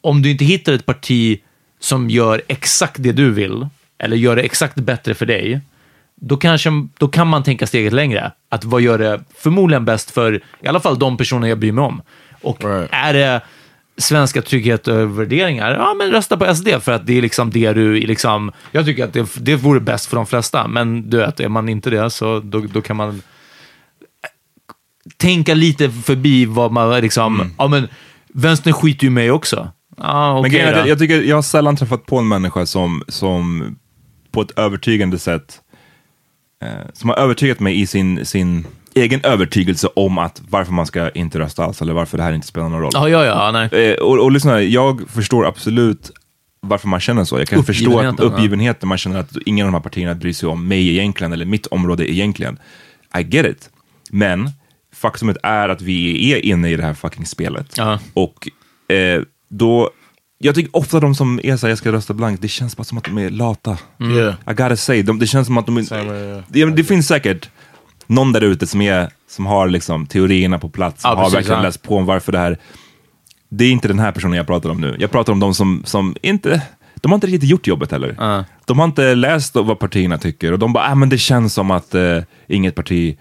om 0.00 0.22
du 0.22 0.30
inte 0.30 0.44
hittar 0.44 0.72
ett 0.72 0.86
parti 0.86 1.40
som 1.80 2.10
gör 2.10 2.42
exakt 2.48 3.02
det 3.02 3.12
du 3.12 3.30
vill, 3.30 3.66
eller 3.98 4.16
gör 4.16 4.36
det 4.36 4.42
exakt 4.42 4.74
bättre 4.74 5.14
för 5.14 5.26
dig, 5.26 5.60
då, 6.20 6.36
kanske, 6.36 6.70
då 6.98 7.08
kan 7.08 7.26
man 7.26 7.42
tänka 7.42 7.66
steget 7.66 7.92
längre. 7.92 8.32
Att 8.48 8.64
vad 8.64 8.80
gör 8.80 8.98
det 8.98 9.20
förmodligen 9.38 9.84
bäst 9.84 10.10
för 10.10 10.40
i 10.62 10.68
alla 10.68 10.80
fall 10.80 10.98
de 10.98 11.16
personer 11.16 11.48
jag 11.48 11.58
bryr 11.58 11.72
mig 11.72 11.84
om. 11.84 12.02
Och 12.42 12.64
Right. 12.64 12.88
är 12.92 13.12
det 13.12 13.40
svenska 13.96 14.42
trygghet 14.42 14.88
och 14.88 15.18
värderingar, 15.18 15.74
ja 15.74 15.94
men 15.94 16.10
rösta 16.10 16.36
på 16.36 16.54
SD 16.54 16.68
för 16.80 16.92
att 16.92 17.06
det 17.06 17.18
är 17.18 17.22
liksom 17.22 17.50
det 17.50 17.72
du, 17.72 18.00
liksom, 18.00 18.52
jag 18.72 18.84
tycker 18.84 19.04
att 19.04 19.12
det, 19.12 19.28
det 19.40 19.56
vore 19.56 19.80
bäst 19.80 20.06
för 20.06 20.16
de 20.16 20.26
flesta, 20.26 20.68
men 20.68 21.10
du 21.10 21.16
vet, 21.16 21.40
är 21.40 21.48
man 21.48 21.68
inte 21.68 21.90
det 21.90 22.10
så 22.10 22.40
då, 22.40 22.60
då 22.60 22.80
kan 22.80 22.96
man 22.96 23.22
tänka 25.16 25.54
lite 25.54 25.90
förbi 25.90 26.44
vad 26.44 26.72
man 26.72 27.00
liksom, 27.00 27.50
ja 27.58 27.68
men 27.68 27.88
vänstern 28.28 28.72
skiter 28.72 29.04
ju 29.04 29.10
mig 29.10 29.30
också. 29.30 29.70
Ja, 29.96 30.34
Men 30.34 30.40
okej 30.40 30.50
grejen 30.50 30.80
att 30.80 30.88
jag, 30.88 30.98
tycker, 30.98 31.22
jag 31.22 31.36
har 31.36 31.42
sällan 31.42 31.76
träffat 31.76 32.06
på 32.06 32.18
en 32.18 32.28
människa 32.28 32.66
som, 32.66 33.02
som 33.08 33.76
på 34.30 34.42
ett 34.42 34.58
övertygande 34.58 35.18
sätt, 35.18 35.60
eh, 36.62 36.68
som 36.92 37.10
har 37.10 37.16
övertygat 37.16 37.60
mig 37.60 37.80
i 37.80 37.86
sin, 37.86 38.26
sin 38.26 38.66
egen 38.94 39.20
övertygelse 39.24 39.88
om 39.96 40.18
att 40.18 40.42
varför 40.48 40.72
man 40.72 40.86
ska 40.86 41.10
inte 41.10 41.38
rösta 41.38 41.64
alls, 41.64 41.82
eller 41.82 41.92
varför 41.92 42.18
det 42.18 42.24
här 42.24 42.32
inte 42.32 42.46
spelar 42.46 42.68
någon 42.68 42.80
roll. 42.80 42.90
Ja, 42.94 43.08
ja, 43.08 43.24
ja, 43.24 43.50
nej. 43.52 43.90
Eh, 43.90 43.94
och, 43.94 44.18
och 44.18 44.32
lyssna, 44.32 44.62
jag 44.62 45.10
förstår 45.10 45.46
absolut 45.46 46.10
varför 46.60 46.88
man 46.88 47.00
känner 47.00 47.24
så. 47.24 47.38
Jag 47.38 47.48
kan 47.48 47.64
förstå 47.64 47.98
att 47.98 48.20
Uppgivenheten, 48.20 48.88
man 48.88 48.98
känner 48.98 49.20
att 49.20 49.36
ingen 49.46 49.66
av 49.66 49.72
de 49.72 49.74
här 49.74 49.82
partierna 49.82 50.14
bryr 50.14 50.32
sig 50.32 50.48
om 50.48 50.68
mig 50.68 50.88
egentligen, 50.88 51.32
eller 51.32 51.44
mitt 51.44 51.66
område 51.66 52.12
egentligen. 52.12 52.58
I 53.18 53.22
get 53.22 53.46
it. 53.46 53.70
Men 54.10 54.50
faktumet 54.94 55.36
är 55.42 55.68
att 55.68 55.82
vi 55.82 56.32
är 56.32 56.44
inne 56.44 56.70
i 56.70 56.76
det 56.76 56.82
här 56.82 56.94
fucking 56.94 57.26
spelet. 57.26 57.74
Ja. 57.76 57.98
Och 58.14 58.48
eh, 58.94 59.22
då, 59.48 59.90
jag 60.38 60.54
tycker 60.54 60.76
ofta 60.76 61.00
de 61.00 61.14
som 61.14 61.40
är 61.42 61.56
såhär, 61.56 61.70
jag 61.70 61.78
ska 61.78 61.92
rösta 61.92 62.14
blankt, 62.14 62.42
det 62.42 62.48
känns 62.48 62.76
bara 62.76 62.84
som 62.84 62.98
att 62.98 63.04
de 63.04 63.18
är 63.18 63.30
lata. 63.30 63.78
Yeah. 64.00 64.34
I 64.50 64.54
gotta 64.54 64.76
say, 64.76 65.02
de, 65.02 65.18
det 65.18 65.26
känns 65.26 65.46
som 65.46 65.58
att 65.58 65.66
de 65.66 65.84
Samma, 65.84 66.14
ja. 66.14 66.42
det, 66.48 66.64
det 66.64 66.84
finns 66.84 67.08
säkert 67.08 67.50
någon 68.10 68.32
där 68.32 68.40
ute 68.40 68.66
som, 68.66 68.80
är, 68.80 69.10
som 69.28 69.46
har 69.46 69.68
liksom 69.68 70.06
teorierna 70.06 70.58
på 70.58 70.68
plats, 70.68 71.02
som 71.02 71.10
Ja, 71.10 71.16
har 71.16 71.22
precis, 71.22 71.36
verkligen 71.36 71.58
ja. 71.58 71.66
läst 71.66 71.82
på 71.82 71.96
om 71.96 72.06
varför 72.06 72.32
det 72.32 72.38
här... 72.38 72.58
Det 73.48 73.64
är 73.64 73.70
inte 73.70 73.88
den 73.88 73.98
här 73.98 74.12
personen 74.12 74.36
jag 74.36 74.46
pratar 74.46 74.70
om 74.70 74.80
nu. 74.80 74.96
Jag 74.98 75.10
pratar 75.10 75.32
om 75.32 75.40
de 75.40 75.54
som, 75.54 75.82
som 75.84 76.16
inte... 76.22 76.62
De 76.94 77.10
har 77.10 77.14
inte 77.14 77.26
riktigt 77.26 77.50
gjort 77.50 77.66
jobbet 77.66 77.90
heller. 77.90 78.16
Ja. 78.18 78.44
De 78.64 78.78
har 78.78 78.86
inte 78.86 79.14
läst 79.14 79.54
vad 79.54 79.78
partierna 79.78 80.18
tycker 80.18 80.52
och 80.52 80.58
de 80.58 80.72
bara, 80.72 80.92
ah, 80.92 80.94
men 80.94 81.08
det 81.08 81.18
känns 81.18 81.54
som 81.54 81.70
att 81.70 81.94
eh, 81.94 82.18
inget 82.48 82.74
parti... 82.74 83.18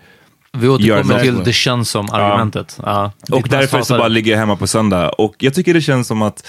Vi 0.52 0.68
återkommer 0.68 1.20
till 1.20 1.44
det 1.44 1.54
känns 1.54 1.90
som 1.90 2.10
argumentet. 2.12 2.80
Ja. 2.86 3.12
Och 3.32 3.48
därför 3.50 3.82
så 3.82 3.98
bara 3.98 4.08
ligger 4.08 4.32
jag 4.32 4.40
hemma 4.40 4.56
på 4.56 4.68
söndag. 4.68 5.10
Och 5.10 5.36
jag 5.40 5.54
tycker 5.54 5.74
det 5.74 5.82
känns 5.82 6.08
som 6.08 6.22
att... 6.22 6.48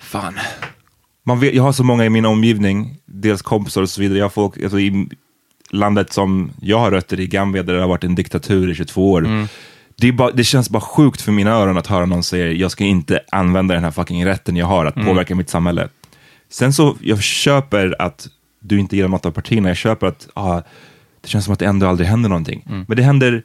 Fan. 0.00 0.38
Man 1.26 1.40
vet, 1.40 1.54
jag 1.54 1.62
har 1.62 1.72
så 1.72 1.84
många 1.84 2.04
i 2.04 2.10
min 2.10 2.26
omgivning, 2.26 2.96
dels 3.06 3.42
kompisar 3.42 3.82
och 3.82 3.90
så 3.90 4.00
vidare. 4.00 4.18
Jag 4.18 4.24
har 4.24 4.30
folk 4.30 4.62
alltså, 4.62 4.80
i 4.80 5.08
landet 5.70 6.12
som 6.12 6.50
jag 6.60 6.78
har 6.78 6.90
rötter 6.90 7.20
i, 7.20 7.26
Gambia, 7.26 7.62
där 7.62 7.74
det 7.74 7.80
har 7.80 7.88
varit 7.88 8.04
en 8.04 8.14
diktatur 8.14 8.70
i 8.70 8.74
22 8.74 9.12
år. 9.12 9.24
Mm. 9.24 9.46
Det, 9.96 10.12
bara, 10.12 10.30
det 10.30 10.44
känns 10.44 10.70
bara 10.70 10.80
sjukt 10.80 11.20
för 11.20 11.32
mina 11.32 11.50
öron 11.50 11.78
att 11.78 11.86
höra 11.86 12.06
någon 12.06 12.22
säga 12.22 12.52
jag 12.52 12.70
ska 12.70 12.84
inte 12.84 13.20
använda 13.32 13.74
den 13.74 13.84
här 13.84 13.90
fucking 13.90 14.26
rätten 14.26 14.56
jag 14.56 14.66
har 14.66 14.86
att 14.86 14.96
Mm. 14.96 15.08
påverka 15.08 15.34
mitt 15.34 15.50
samhälle. 15.50 15.88
Sen 16.50 16.72
så, 16.72 16.96
jag 17.00 17.22
köper 17.22 18.02
att 18.02 18.26
du 18.60 18.78
inte 18.80 18.96
gillar 18.96 19.08
något 19.08 19.26
av 19.26 19.30
partierna. 19.30 19.68
Jag 19.68 19.76
köper 19.76 20.06
att 20.06 20.28
ah, 20.34 20.60
det 21.20 21.28
känns 21.28 21.44
som 21.44 21.52
att 21.52 21.58
det 21.58 21.66
ändå 21.66 21.86
aldrig 21.86 22.08
händer 22.08 22.28
någonting. 22.28 22.62
Men 22.88 22.96
det 22.96 23.02
händer 23.02 23.42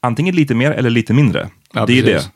antingen 0.00 0.34
lite 0.34 0.54
mer 0.54 0.70
eller 0.70 0.90
lite 0.90 1.12
mindre. 1.14 1.40
Mm. 1.40 1.52
Ja, 1.72 1.86
det 1.86 1.98
är 1.98 2.02
precis. 2.02 2.24
det. 2.26 2.32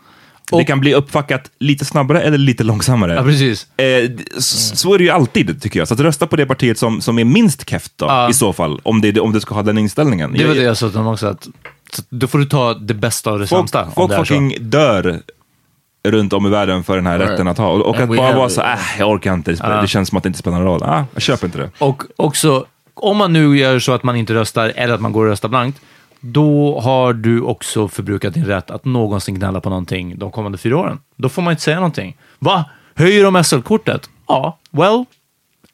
Det 0.53 0.63
Och- 0.63 0.67
kan 0.67 0.81
bli 0.81 0.95
uppfackat 0.95 1.51
lite 1.59 1.85
snabbare 1.85 2.23
eller 2.23 2.39
lite 2.39 2.65
långsammare. 2.65 3.15
Ja, 3.15 3.23
precis. 3.23 3.67
Eh, 3.77 4.11
så 4.39 4.95
är 4.95 4.99
det 4.99 5.05
ju 5.05 5.11
alltid, 5.11 5.63
tycker 5.63 5.79
jag. 5.79 5.89
Så 5.89 5.95
att 5.95 6.01
rösta 6.01 6.27
på 6.27 6.37
det 6.37 6.47
partiet 6.47 6.79
som, 6.79 7.01
som 7.01 7.19
är 7.19 7.25
minst 7.25 7.71
keft 7.71 7.93
då, 7.97 8.07
Ja. 8.07 8.31
i 8.31 8.33
så 8.35 8.53
fall. 8.53 8.81
Om, 8.83 9.01
det, 9.01 9.21
om 9.21 9.33
du 9.33 9.41
ska 9.41 9.55
ha 9.55 9.63
den 9.63 9.79
inställningen. 9.79 10.33
Det 10.33 10.47
var 10.47 10.55
det 10.55 10.63
jag 10.63 10.77
sa 10.77 10.89
till 10.89 10.99
dem 10.99 11.07
också, 11.07 11.27
att 11.27 11.49
då 12.11 12.27
får 12.27 12.39
du 12.39 12.45
ta 12.45 12.75
det 12.75 12.95
bästa 12.95 13.31
av 13.31 13.39
det 13.39 13.47
Folk, 13.47 13.61
sämsta. 13.61 13.91
folk 13.95 14.11
det 14.11 14.17
fucking 14.17 14.57
dör 14.61 15.21
runt 16.09 16.33
om 16.33 16.47
i 16.47 16.51
världen 16.51 16.85
för 16.85 16.97
den 16.97 17.07
här 17.07 17.19
Right. 17.19 17.31
rätten 17.31 17.49
att 17.49 17.59
ha. 17.59 17.69
Och, 17.69 17.81
och 17.87 17.97
att 18.01 18.09
bara 18.09 18.23
have 18.23 18.37
vara 18.39 18.49
så 18.49 18.61
äh, 18.61 18.79
jag 18.99 19.11
orkar 19.11 19.35
inte, 19.35 19.53
det, 19.53 19.79
det 19.83 19.89
känns 19.89 20.09
som 20.09 20.19
att 20.19 20.23
det 20.25 20.27
inte 20.29 20.39
spelar 20.39 20.57
någon 20.59 20.67
roll. 20.67 20.83
Ah, 20.83 21.05
jag 21.15 21.23
köper 21.23 21.47
inte 21.47 21.59
det. 21.59 21.71
Och 21.79 22.03
också, 22.17 22.67
om 22.95 23.17
man 23.17 23.33
nu 23.33 23.59
gör 23.59 23.79
så 23.79 23.93
att 23.93 24.03
man 24.03 24.17
inte 24.17 24.35
röstar 24.35 24.73
eller 24.77 24.95
att 24.95 25.01
man 25.01 25.13
går 25.13 25.25
och 25.25 25.31
röstar 25.31 25.49
blankt, 25.49 25.81
då 26.23 26.81
har 26.81 27.13
du 27.13 27.41
också 27.41 27.89
förbrukat 27.89 28.35
din 28.35 28.45
rätt 28.45 28.71
att 28.71 28.85
någonsin 28.85 29.35
gnälla 29.35 29.61
på 29.61 29.69
någonting 29.69 30.19
de 30.19 30.31
kommande 30.31 30.59
fyra 30.59 30.77
åren. 30.77 30.99
Då 31.17 31.29
får 31.29 31.43
man 31.43 31.51
inte 31.51 31.63
säga 31.63 31.77
någonting. 31.77 32.17
Va? 32.39 32.65
Höjer 32.95 33.25
de 33.25 33.45
SL-kortet? 33.45 34.11
Ja, 34.29 34.59
well, 34.71 35.05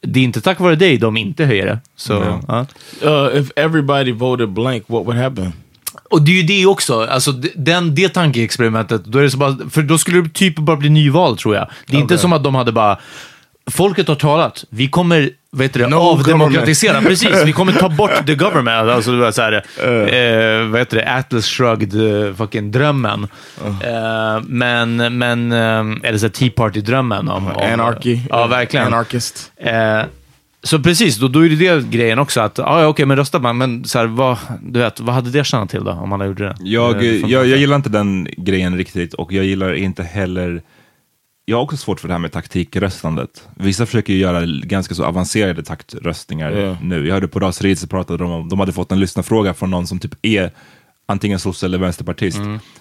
det 0.01 0.21
är 0.21 0.25
inte 0.25 0.41
tack 0.41 0.61
vare 0.61 0.77
dig 0.77 0.99
de 0.99 1.17
inte 1.17 1.45
höjer 1.45 1.67
det. 1.67 1.79
Så, 1.97 2.13
Ja. 2.49 2.67
ja. 3.03 3.11
Uh, 3.11 3.41
if 3.41 3.51
everybody 3.57 4.13
voted 4.13 4.49
blank, 4.49 4.85
what 4.87 5.07
would 5.07 5.19
happen? 5.19 5.53
Och 6.11 6.23
det 6.23 6.31
är 6.31 6.37
ju 6.37 6.43
det 6.43 6.67
också, 6.67 7.05
alltså 7.05 7.33
den, 7.55 7.95
det 7.95 8.09
tankeexperimentet, 8.09 9.05
då 9.05 9.19
är 9.19 9.23
det 9.23 9.31
så 9.31 9.39
bara, 9.39 9.57
för 9.71 9.83
då 9.83 9.99
skulle 9.99 10.23
det 10.23 10.29
typ 10.29 10.57
bara 10.59 10.77
bli 10.77 10.89
nyval 10.89 11.37
tror 11.37 11.55
jag. 11.55 11.67
Det 11.87 11.97
är 11.97 12.01
inte 12.01 12.19
som 12.19 12.33
att 12.33 12.45
de 12.45 12.55
hade 12.55 12.73
bara, 12.73 12.99
folket 13.71 14.09
har 14.09 14.15
talat, 14.15 14.65
vi 14.71 14.89
kommer 14.89 15.31
vet 15.53 15.73
du, 15.73 15.87
No 15.87 15.97
avdemokratisera, 15.97 17.01
precis, 17.01 17.45
vi 17.45 17.53
kommer 17.53 17.73
ta 17.73 17.89
bort 17.89 18.27
the 18.27 18.35
government, 18.35 18.91
alltså 18.91 19.13
det 19.13 19.19
var 19.19 19.33
så 19.33 19.43
här, 19.43 19.53
eh, 20.63 20.69
vad 20.69 20.81
heter 20.81 20.97
det, 20.97 21.15
Atlas 21.15 21.47
shrugged 21.47 22.27
eh, 22.29 22.35
fucking 22.35 22.71
drömmen. 22.71 23.29
Eh, 23.65 24.43
men, 24.47 25.19
men, 25.19 25.53
eh, 25.53 26.09
eller 26.09 26.19
så 26.19 26.27
här 26.27 26.33
Tea 26.33 26.51
Party-drömmen 26.51 27.29
om, 27.29 27.47
om... 27.47 27.73
Anarchy. 27.73 28.21
Ja, 28.31 28.47
verkligen. 28.47 28.87
Anarchist. 28.87 29.53
Eh, 29.57 30.03
så 30.63 30.79
precis, 30.79 31.17
då, 31.17 31.29
då 31.29 31.45
är 31.45 31.49
det 31.49 31.57
det 31.57 31.91
grejen 31.91 32.19
också, 32.19 32.41
att 32.41 32.59
ah, 32.59 32.81
ja, 32.81 32.87
okej, 32.87 33.07
men 33.07 33.17
röstar 33.17 33.41
man, 33.41 33.59
men 33.59 33.85
så 33.85 33.99
här, 33.99 34.07
vad, 34.07 34.37
du 34.63 34.81
vet, 34.81 35.01
vad 35.01 35.15
hade 35.15 35.31
det 35.31 35.45
tjänat 35.45 35.71
till 35.71 35.85
då, 35.85 35.91
om 35.91 36.09
man 36.09 36.21
hade 36.21 36.31
gjort 36.31 36.39
det? 36.39 36.57
Jag, 36.61 37.05
Eh, 37.05 37.31
jag, 37.31 37.47
jag 37.47 37.59
gillar 37.59 37.77
inte 37.77 37.89
den 37.89 38.29
grejen 38.37 38.77
riktigt 38.77 39.15
och 39.15 39.33
jag 39.33 39.45
gillar 39.45 39.75
inte 39.75 40.03
heller 40.03 40.63
jag 41.49 41.57
har 41.57 41.63
också 41.65 41.77
svårt 41.77 42.01
för 42.01 42.09
det 42.09 42.15
här 42.15 42.19
med 42.19 42.33
taktikröstandet. 42.33 43.49
Vissa 43.55 43.87
försöker 43.87 44.13
ju 44.13 44.19
göra 44.19 44.47
ganska 44.47 44.95
så 44.95 45.05
avancerade 45.05 45.63
taktröstningar 45.63 46.51
Ja. 46.51 46.77
nu. 46.83 47.07
Jag 47.07 47.15
hörde 47.15 47.29
på 47.29 47.41
Raseriet 47.41 47.79
så 47.79 47.87
pratade 47.87 48.25
de 48.25 48.33
om, 48.33 48.49
de 48.49 48.61
hade 48.61 48.73
fått 48.73 48.93
en 48.93 49.01
lyssnarfråga 49.01 49.55
från 49.55 49.71
någon 49.71 49.87
som 49.87 49.99
typ 49.99 50.15
är 50.23 50.51
antingen 51.07 51.39
sosse 51.39 51.67
eller 51.67 51.79
vänsterpartist, 51.79 52.39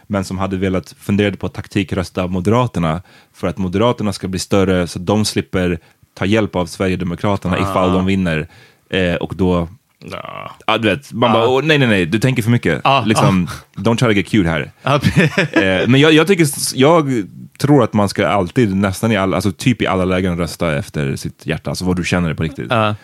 men 0.07 0.23
som 0.23 0.37
hade 0.37 0.57
velat 0.57 0.95
fundera 0.99 1.35
på 1.35 1.45
att 1.45 1.53
taktikrösta 1.53 2.27
Moderaterna 2.27 3.01
för 3.33 3.47
att 3.47 3.57
Moderaterna 3.57 4.13
ska 4.13 4.27
bli 4.27 4.39
större 4.39 4.87
så 4.87 4.99
att 4.99 5.05
de 5.05 5.25
slipper 5.25 5.79
ta 6.13 6.25
hjälp 6.25 6.55
av 6.55 6.65
Sverigedemokraterna 6.65 7.59
ifall 7.59 7.93
de 7.93 8.05
vinner. 8.05 8.47
Eh, 8.89 9.15
och 9.15 9.33
då 9.35 9.67
Ja, 10.67 10.77
du 10.77 10.89
vet, 10.89 11.13
man 11.13 11.31
bara, 11.33 11.47
"Åh, 11.47 11.61
nej, 11.63 11.77
nej, 11.77 11.87
nej, 11.87 12.05
du 12.05 12.19
tänker 12.19 12.43
för 12.43 12.49
mycket. 12.51 12.81
Ah, 12.83 13.03
liksom, 13.05 13.47
Don't 13.75 13.97
try 13.97 14.07
to 14.07 14.11
get 14.11 14.27
cute 14.27 14.49
här. 14.49 14.71
Eh, 15.81 15.87
men 15.87 15.99
jag, 16.01 16.13
jag, 16.13 16.27
tycker, 16.27 16.47
jag 16.75 17.27
tror 17.59 17.83
att 17.83 17.93
man 17.93 18.09
ska 18.09 18.27
alltid, 18.27 18.75
nästan 18.75 19.11
i 19.11 19.17
alla, 19.17 19.35
alltså 19.35 19.51
typ 19.51 19.81
i 19.81 19.87
alla 19.87 20.05
lägen 20.05 20.37
rösta 20.37 20.75
efter 20.77 21.15
sitt 21.15 21.45
hjärta, 21.45 21.69
alltså 21.69 21.85
vad 21.85 21.95
du 21.95 22.03
känner 22.05 22.33
på 22.33 22.43
riktigt. 22.43 22.67
Ja. 22.69 22.95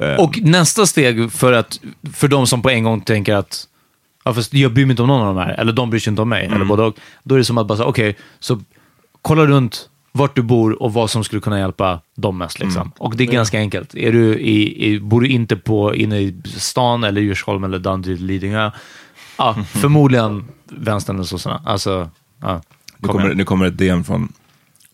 Eh, 0.00 0.14
Och 0.14 0.38
nästa 0.42 0.86
steg 0.86 1.32
för, 1.32 1.52
att, 1.52 1.80
för 2.14 2.28
de 2.28 2.46
som 2.46 2.62
på 2.62 2.70
en 2.70 2.84
gång 2.84 3.00
tänker 3.00 3.34
att 3.34 3.64
ja, 4.24 4.34
fast 4.34 4.54
jag 4.54 4.72
bryr 4.72 4.86
mig 4.86 4.90
inte 4.92 5.02
om 5.02 5.08
någon 5.08 5.20
av 5.28 5.34
de 5.34 5.40
här, 5.40 5.54
eller 5.60 5.72
de 5.72 5.90
bryr 5.90 6.00
sig 6.00 6.10
inte 6.10 6.22
om 6.22 6.28
mig, 6.28 6.44
Mm. 6.44 6.56
eller 6.56 6.64
både 6.64 6.82
och. 6.82 6.96
Då 7.22 7.34
är 7.34 7.38
det 7.38 7.44
som 7.44 7.58
att 7.58 7.66
bara 7.66 7.76
säga, 7.76 7.86
okej, 7.86 8.16
så 8.40 8.60
kolla 9.22 9.46
runt 9.46 9.88
vart 10.12 10.36
du 10.36 10.42
bor 10.42 10.82
och 10.82 10.92
vad 10.92 11.10
som 11.10 11.24
skulle 11.24 11.40
kunna 11.40 11.58
hjälpa 11.58 12.00
dem 12.16 12.38
mest. 12.38 12.60
Liksom. 12.60 12.82
Mm. 12.82 12.92
Och 12.98 13.16
det 13.16 13.24
är 13.24 13.26
ganska 13.32 13.58
enkelt. 13.58 13.94
Är 13.94 14.12
du 14.12 14.38
i, 14.38 14.86
i, 14.86 15.00
bor 15.00 15.20
du 15.20 15.28
inte 15.28 15.56
på, 15.56 15.94
inne 15.94 16.18
i 16.18 16.42
stan, 16.44 17.04
eller 17.04 17.20
Djursholm, 17.20 17.64
eller 17.64 17.78
Danderyd, 17.78 18.20
Lidingö, 18.20 18.70
ja, 19.38 19.56
förmodligen 19.68 20.44
vänstern 20.64 21.16
eller 21.16 21.24
sossarna. 21.24 21.62
Alltså, 21.64 22.10
ja, 22.42 22.62
nu, 22.98 23.08
kom 23.08 23.16
kommer, 23.16 23.34
nu 23.34 23.44
kommer 23.44 23.66
ett 23.66 23.78
DM 23.78 24.04
från 24.04 24.32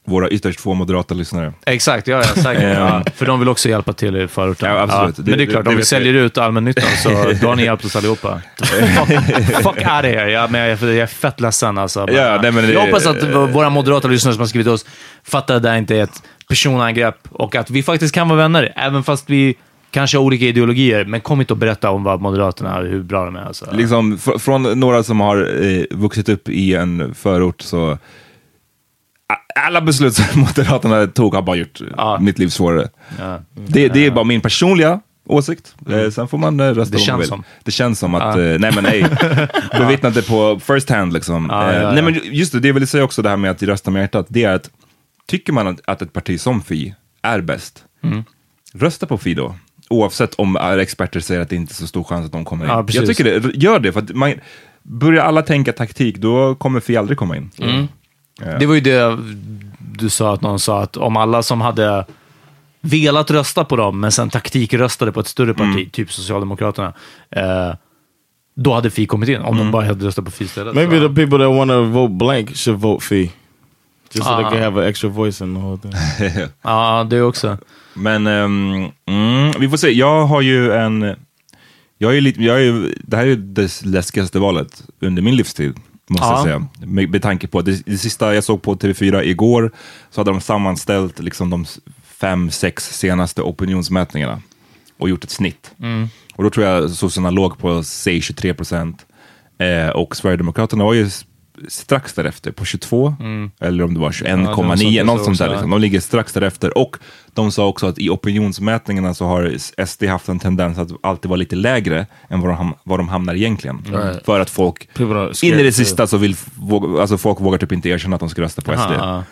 våra 0.06 0.28
ytterst 0.28 0.60
få 0.60 0.74
moderata 0.74 1.14
lyssnare. 1.14 1.52
Exakt, 1.66 2.06
ja, 2.08 2.16
ja 2.16 2.22
säkert. 2.42 2.78
ja, 2.78 3.02
för 3.16 3.26
de 3.26 3.38
vill 3.40 3.48
också 3.48 3.68
hjälpa 3.68 3.92
till 3.92 4.16
i 4.16 4.28
förorten. 4.28 4.70
Ja, 4.70 4.80
absolut. 4.80 5.16
Det- 5.16 5.22
men 5.22 5.38
det 5.38 5.44
är 5.44 5.46
klart, 5.46 5.64
det 5.64 5.70
om 5.70 5.76
vi 5.76 5.84
säljer 5.84 6.14
ut 6.14 6.38
allmännyttan 6.38 6.84
så 7.02 7.08
då 7.40 7.48
har 7.48 7.56
ni 7.56 7.64
hjälpt 7.64 7.84
oss 7.84 7.96
allihopa. 7.96 8.40
fuck, 8.62 9.08
fuck 9.62 9.66
out 9.66 9.76
of 9.76 10.04
here. 10.04 10.30
Ja, 10.30 10.48
men 10.50 10.60
jag, 10.60 10.70
jag 10.82 10.96
är 10.96 11.06
fett 11.06 11.40
ledsen 11.40 11.78
alltså. 11.78 12.06
Ja, 12.12 12.38
nej, 12.42 12.52
men 12.52 12.64
det- 12.66 12.72
jag 12.72 12.80
hoppas 12.80 13.06
att 13.06 13.22
våra 13.54 13.70
moderata 13.70 14.08
lyssnare 14.08 14.34
som 14.34 14.40
har 14.40 14.46
skrivit 14.46 14.66
oss 14.68 14.86
fattar 15.24 15.56
att 15.56 15.62
det 15.62 15.68
här 15.70 15.76
inte 15.78 15.96
är 15.96 16.02
ett 16.02 16.22
personangrepp 16.48 17.18
och 17.30 17.56
att 17.56 17.70
vi 17.70 17.82
faktiskt 17.82 18.14
kan 18.14 18.28
vara 18.28 18.38
vänner, 18.38 18.72
även 18.76 19.04
fast 19.04 19.30
vi 19.30 19.54
kanske 19.90 20.16
har 20.16 20.22
olika 20.24 20.44
ideologier. 20.44 21.04
Men 21.04 21.20
kom 21.20 21.40
inte 21.40 21.52
och 21.52 21.56
berätta 21.58 21.90
om 21.90 22.04
vad 22.04 22.20
Moderaterna, 22.20 22.76
hur 22.80 23.02
bra 23.02 23.24
de 23.24 23.36
är. 23.36 23.40
Alltså. 23.44 23.66
Liksom, 23.72 24.16
fr- 24.16 24.38
från 24.38 24.62
några 24.80 25.02
som 25.02 25.20
har 25.20 25.64
eh, 25.66 25.84
vuxit 25.90 26.28
upp 26.28 26.48
i 26.48 26.74
en 26.74 27.14
förort 27.14 27.60
så 27.60 27.98
alla 29.54 29.80
beslut 29.80 30.14
som 30.14 30.24
Moderaterna 30.40 31.06
tog 31.06 31.34
har 31.34 31.42
bara 31.42 31.56
gjort 31.56 31.80
Ja. 31.96 32.18
mitt 32.20 32.38
liv 32.38 32.48
svårare. 32.48 32.88
Ja. 33.18 33.40
Det, 33.54 33.88
det 33.88 34.06
är 34.06 34.10
bara 34.10 34.24
min 34.24 34.40
personliga 34.40 35.00
åsikt. 35.26 35.74
Eh, 35.90 36.10
sen 36.10 36.28
får 36.28 36.38
man 36.38 36.60
eh, 36.60 36.64
rösta 36.74 36.96
Mm. 36.96 37.06
Det 37.06 37.06
vad 37.06 37.08
man 37.12 37.18
vill. 37.20 37.28
som. 37.28 37.44
Det 37.64 37.70
känns 37.70 37.98
som 37.98 38.14
att, 38.14 38.36
eh, 38.36 38.42
nej 38.42 38.58
men 38.74 38.84
nej, 38.84 39.06
bevittnat 39.78 40.14
det 40.14 40.22
på 40.28 40.60
first 40.60 40.90
hand 40.90 41.12
liksom. 41.12 41.46
Ja, 41.50 41.72
ja, 41.72 41.92
Nej 41.92 41.96
ja. 41.96 42.02
men 42.02 42.20
just 42.24 42.52
det, 42.52 42.60
det 42.60 42.68
jag 42.68 42.74
vill 42.74 42.86
säga 42.86 43.04
också 43.04 43.22
det 43.22 43.28
här 43.28 43.36
med 43.36 43.50
att 43.50 43.62
rösta 43.62 43.90
med 43.90 44.00
hjärtat, 44.00 44.26
det 44.28 44.44
är 44.44 44.54
att 44.54 44.70
tycker 45.26 45.52
man 45.52 45.78
att, 45.86 46.02
ett 46.02 46.12
parti 46.12 46.40
som 46.40 46.62
Fi 46.62 46.94
är 47.22 47.40
bäst, 47.40 47.84
Mm. 48.02 48.24
rösta 48.74 49.06
på 49.06 49.18
Fi 49.18 49.34
då. 49.34 49.54
Oavsett 49.88 50.34
om 50.34 50.56
experter 50.56 51.20
säger 51.20 51.40
att 51.40 51.48
det 51.48 51.56
inte 51.56 51.72
är 51.72 51.74
så 51.74 51.86
stor 51.86 52.04
chans 52.04 52.26
att 52.26 52.32
de 52.32 52.44
kommer 52.44 52.64
in. 52.64 52.70
Ja, 52.70 52.84
jag 52.88 53.06
tycker 53.06 53.24
det, 53.40 53.54
gör 53.54 53.78
det, 53.78 53.92
för 53.92 54.00
att 54.00 54.14
man, 54.14 54.34
börjar 54.82 55.24
alla 55.24 55.42
tänka 55.42 55.72
taktik, 55.72 56.16
då 56.18 56.54
kommer 56.54 56.80
Fi 56.80 56.96
aldrig 56.96 57.18
komma 57.18 57.36
in. 57.36 57.50
Mm. 57.58 57.88
Det 58.60 58.66
var 58.66 58.74
ju 58.74 58.80
det 58.80 59.18
du 59.98 60.10
sa, 60.10 60.34
att 60.34 60.40
någon 60.42 60.58
sa 60.60 60.82
att 60.82 60.96
om 60.96 61.16
alla 61.16 61.42
som 61.42 61.60
hade 61.60 62.06
velat 62.80 63.30
rösta 63.30 63.64
på 63.64 63.76
dem, 63.76 64.00
men 64.00 64.12
sen 64.12 64.30
taktikröstade 64.30 65.12
på 65.12 65.20
ett 65.20 65.26
större 65.26 65.54
parti, 65.54 65.74
Mm. 65.76 65.90
typ 65.90 66.12
Socialdemokraterna, 66.12 66.92
eh, 67.30 67.74
då 68.56 68.74
hade 68.74 68.90
Fi 68.90 69.06
kommit 69.06 69.28
in. 69.28 69.40
Om 69.40 69.54
Mm. 69.54 69.58
de 69.58 69.70
bara 69.72 69.86
hade 69.86 70.06
röstat 70.06 70.24
på 70.24 70.30
Fi 70.30 70.44
istället. 70.44 70.74
Maybe 70.74 71.00
så. 71.00 71.08
the 71.08 71.14
people 71.14 71.38
that 71.38 71.56
want 71.56 71.70
to 71.70 71.82
vote 71.84 72.14
blank 72.14 72.56
should 72.56 72.80
vote 72.80 73.04
fee. 73.04 73.30
Just 74.12 74.26
so 74.28 74.36
they 74.36 74.44
Ah. 74.44 74.50
can 74.50 74.62
have 74.62 74.82
an 74.82 74.88
extra 74.88 75.10
voice 75.10 75.40
in 75.40 75.54
the 75.54 75.60
whole 75.60 75.78
thing. 75.78 75.92
Ja, 76.62 77.06
det 77.10 77.22
också. 77.22 77.58
Men 77.94 78.26
ehm, 78.26 78.90
mm, 79.06 79.52
vi 79.60 79.68
får 79.68 79.76
se. 79.76 79.90
Jag 79.90 80.26
har 80.26 80.40
ju 80.40 80.72
en... 80.72 81.16
Jag 81.98 82.16
är 82.16 82.20
lite, 82.20 82.42
jag 82.42 82.62
är, 82.64 82.94
det 83.02 83.16
här 83.16 83.26
är 83.26 83.36
det 83.36 83.84
läskigaste 83.84 84.38
valet 84.38 84.82
under 85.00 85.22
min 85.22 85.36
livstid, 85.36 85.74
måste 86.08 86.26
Ja. 86.26 86.32
jag 86.36 86.42
säga. 86.44 86.66
Med, 86.86 87.10
med 87.10 87.22
tanke 87.22 87.46
på 87.48 87.62
det, 87.62 87.82
det 87.86 87.98
sista 87.98 88.34
jag 88.34 88.44
såg 88.44 88.62
på 88.62 88.74
TV4 88.74 89.22
igår, 89.22 89.72
så 90.10 90.20
hade 90.20 90.30
de 90.30 90.40
sammanställt 90.40 91.18
liksom 91.18 91.50
de 91.50 91.66
fem, 92.04 92.50
sex 92.50 92.98
senaste 92.98 93.42
opinionsmätningarna 93.42 94.42
och 94.98 95.08
gjort 95.08 95.24
ett 95.24 95.30
snitt. 95.30 95.70
Och 96.36 96.44
då 96.44 96.50
tror 96.50 96.66
jag 96.66 96.90
sossarna 96.90 97.30
låg 97.30 97.58
på, 97.58 97.82
säg 97.82 98.20
23 98.20 98.54
procent. 98.54 99.06
Eh, 99.58 99.88
och 99.88 100.16
Sverigedemokraterna 100.16 100.84
var 100.84 100.94
ju 100.94 101.10
strax 101.68 102.12
därefter, 102.14 102.52
på 102.52 102.64
22. 102.64 103.14
Eller 103.60 103.84
om 103.84 103.94
det 103.94 104.00
var 104.00 104.14
Ja, 104.24 104.36
det 104.36 104.42
var 104.42 104.54
21,9, 104.54 104.96
sånt 104.96 105.06
något 105.06 105.24
sånt 105.24 105.38
där. 105.38 105.48
Liksom. 105.50 105.70
De 105.70 105.80
ligger 105.80 106.00
strax 106.00 106.32
därefter. 106.32 106.78
Och 106.78 106.96
de 107.34 107.52
sa 107.52 107.66
också 107.66 107.86
att 107.86 107.98
i 107.98 108.10
opinionsmätningarna 108.10 109.14
så 109.14 109.26
har 109.26 109.54
SD 109.86 110.04
haft 110.04 110.28
en 110.28 110.38
tendens 110.38 110.78
att 110.78 110.88
alltid 111.02 111.28
vara 111.28 111.36
lite 111.38 111.56
lägre 111.56 112.06
än 112.28 112.40
vad 112.40 112.50
de, 112.50 112.56
ham- 112.56 112.74
vad 112.84 112.98
de 112.98 113.08
hamnar 113.08 113.34
egentligen. 113.34 113.84
För 114.24 114.40
att 114.40 114.50
folk, 114.50 114.88
in 115.42 115.54
i 115.60 115.62
det 115.62 115.72
sista 115.72 116.06
så 116.06 116.16
vill 116.16 116.36
våga, 116.54 117.00
alltså 117.00 117.18
folk 117.18 117.40
vågar 117.40 117.58
typ 117.58 117.72
inte 117.72 117.88
erkänna 117.88 118.16
att 118.16 118.20
de 118.20 118.28
ska 118.28 118.42
rösta 118.42 118.62
på 118.62 118.72
SD. 118.72 118.80
Aha. 118.92 119.24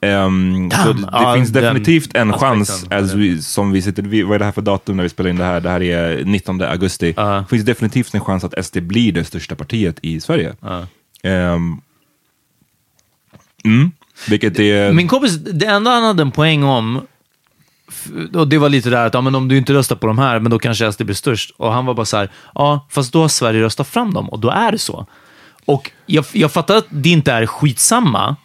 Ehm, 0.00 0.70
så 0.70 0.92
det, 0.92 1.08
Ja, 1.12 1.34
finns 1.34 1.48
definitivt 1.50 2.16
en 2.16 2.32
chans, 2.32 2.86
as 2.90 3.14
vi, 3.14 3.42
som 3.42 3.72
vi 3.72 3.82
sitter, 3.82 4.02
vi, 4.02 4.22
vad 4.22 4.34
är 4.34 4.38
det 4.38 4.44
här 4.44 4.52
för 4.52 4.62
datum 4.62 4.96
när 4.96 5.02
vi 5.02 5.08
spelar 5.08 5.30
in 5.30 5.36
det 5.36 5.44
här? 5.44 5.60
Det 5.60 5.70
här 5.70 5.82
är 5.82 6.24
19 6.24 6.62
augusti. 6.62 7.14
Ja. 7.16 7.22
Det 7.24 7.46
finns 7.50 7.64
definitivt 7.64 8.14
en 8.14 8.20
chans 8.20 8.44
att 8.44 8.64
SD 8.66 8.78
blir 8.82 9.12
det 9.12 9.24
största 9.24 9.54
partiet 9.54 9.98
i 10.02 10.20
Sverige. 10.20 10.54
Um, 11.26 11.80
mm, 13.64 13.92
vilket 14.28 14.58
är... 14.58 14.92
Min 14.92 15.08
kompis, 15.08 15.36
det 15.36 15.66
enda 15.66 15.90
han 15.90 16.02
hade 16.02 16.22
en 16.22 16.30
poäng 16.30 16.64
om, 16.64 17.06
och 18.34 18.48
det 18.48 18.58
var 18.58 18.68
lite 18.68 18.90
där 18.90 19.06
att 19.06 19.14
ja, 19.14 19.20
men 19.20 19.34
om 19.34 19.48
du 19.48 19.56
inte 19.56 19.74
röstar 19.74 19.96
på 19.96 20.06
de 20.06 20.18
här, 20.18 20.38
men 20.38 20.50
då 20.50 20.58
kanske 20.58 20.92
SD 20.92 21.02
blir 21.02 21.14
störst. 21.14 21.50
Och 21.56 21.72
han 21.72 21.86
var 21.86 21.94
bara 21.94 22.06
så 22.06 22.16
här, 22.16 22.30
ja, 22.54 22.86
fast 22.90 23.12
då 23.12 23.20
har 23.20 23.28
Sverige 23.28 23.62
röstat 23.62 23.88
fram 23.88 24.14
dem 24.14 24.30
och 24.30 24.38
då 24.38 24.50
är 24.50 24.72
det 24.72 24.78
så. 24.78 25.06
Och 25.64 25.90
jag, 26.06 26.24
jag 26.32 26.52
fattar 26.52 26.76
att 26.76 26.86
det 26.88 27.08
inte 27.08 27.32
är 27.32 27.46
skitsamma, 27.46 28.36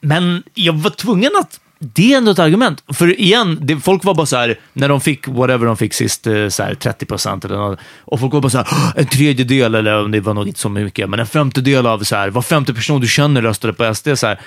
men 0.00 0.42
jag 0.54 0.72
var 0.72 0.90
tvungen 0.90 1.30
att 1.40 1.60
det 1.78 2.12
är 2.12 2.16
ändå 2.16 2.30
ett 2.30 2.38
argument. 2.38 2.84
För 2.92 3.20
igen, 3.20 3.58
det, 3.62 3.76
folk 3.76 4.04
var 4.04 4.14
bara 4.14 4.26
så 4.26 4.36
här, 4.36 4.58
när 4.72 4.88
de 4.88 5.00
fick 5.00 5.28
whatever 5.28 5.66
de 5.66 5.76
fick 5.76 5.94
sist, 5.94 6.26
eh, 6.26 6.48
så 6.48 6.62
här 6.62 6.74
30 6.74 7.06
procent 7.06 7.44
eller 7.44 7.56
något, 7.56 7.78
och 8.00 8.20
folk 8.20 8.32
var 8.32 8.40
bara 8.40 8.50
så 8.50 8.58
här, 8.58 8.66
"Åh, 8.72 8.92
en 8.96 9.06
tredjedel, 9.06 9.74
eller 9.74 10.04
om 10.04 10.10
det 10.10 10.20
var 10.20 10.34
nog 10.34 10.48
inte 10.48 10.60
så 10.60 10.68
mycket, 10.68 11.10
men 11.10 11.20
en 11.20 11.26
femtedel 11.26 11.86
av 11.86 11.98
så 12.02 12.16
här, 12.16 12.30
var 12.30 12.42
femte 12.42 12.74
person 12.74 13.00
du 13.00 13.06
känner 13.08 13.42
röstade 13.42 13.72
på 13.72 13.94
SD. 13.94 14.08
Så 14.18 14.26
här. 14.26 14.40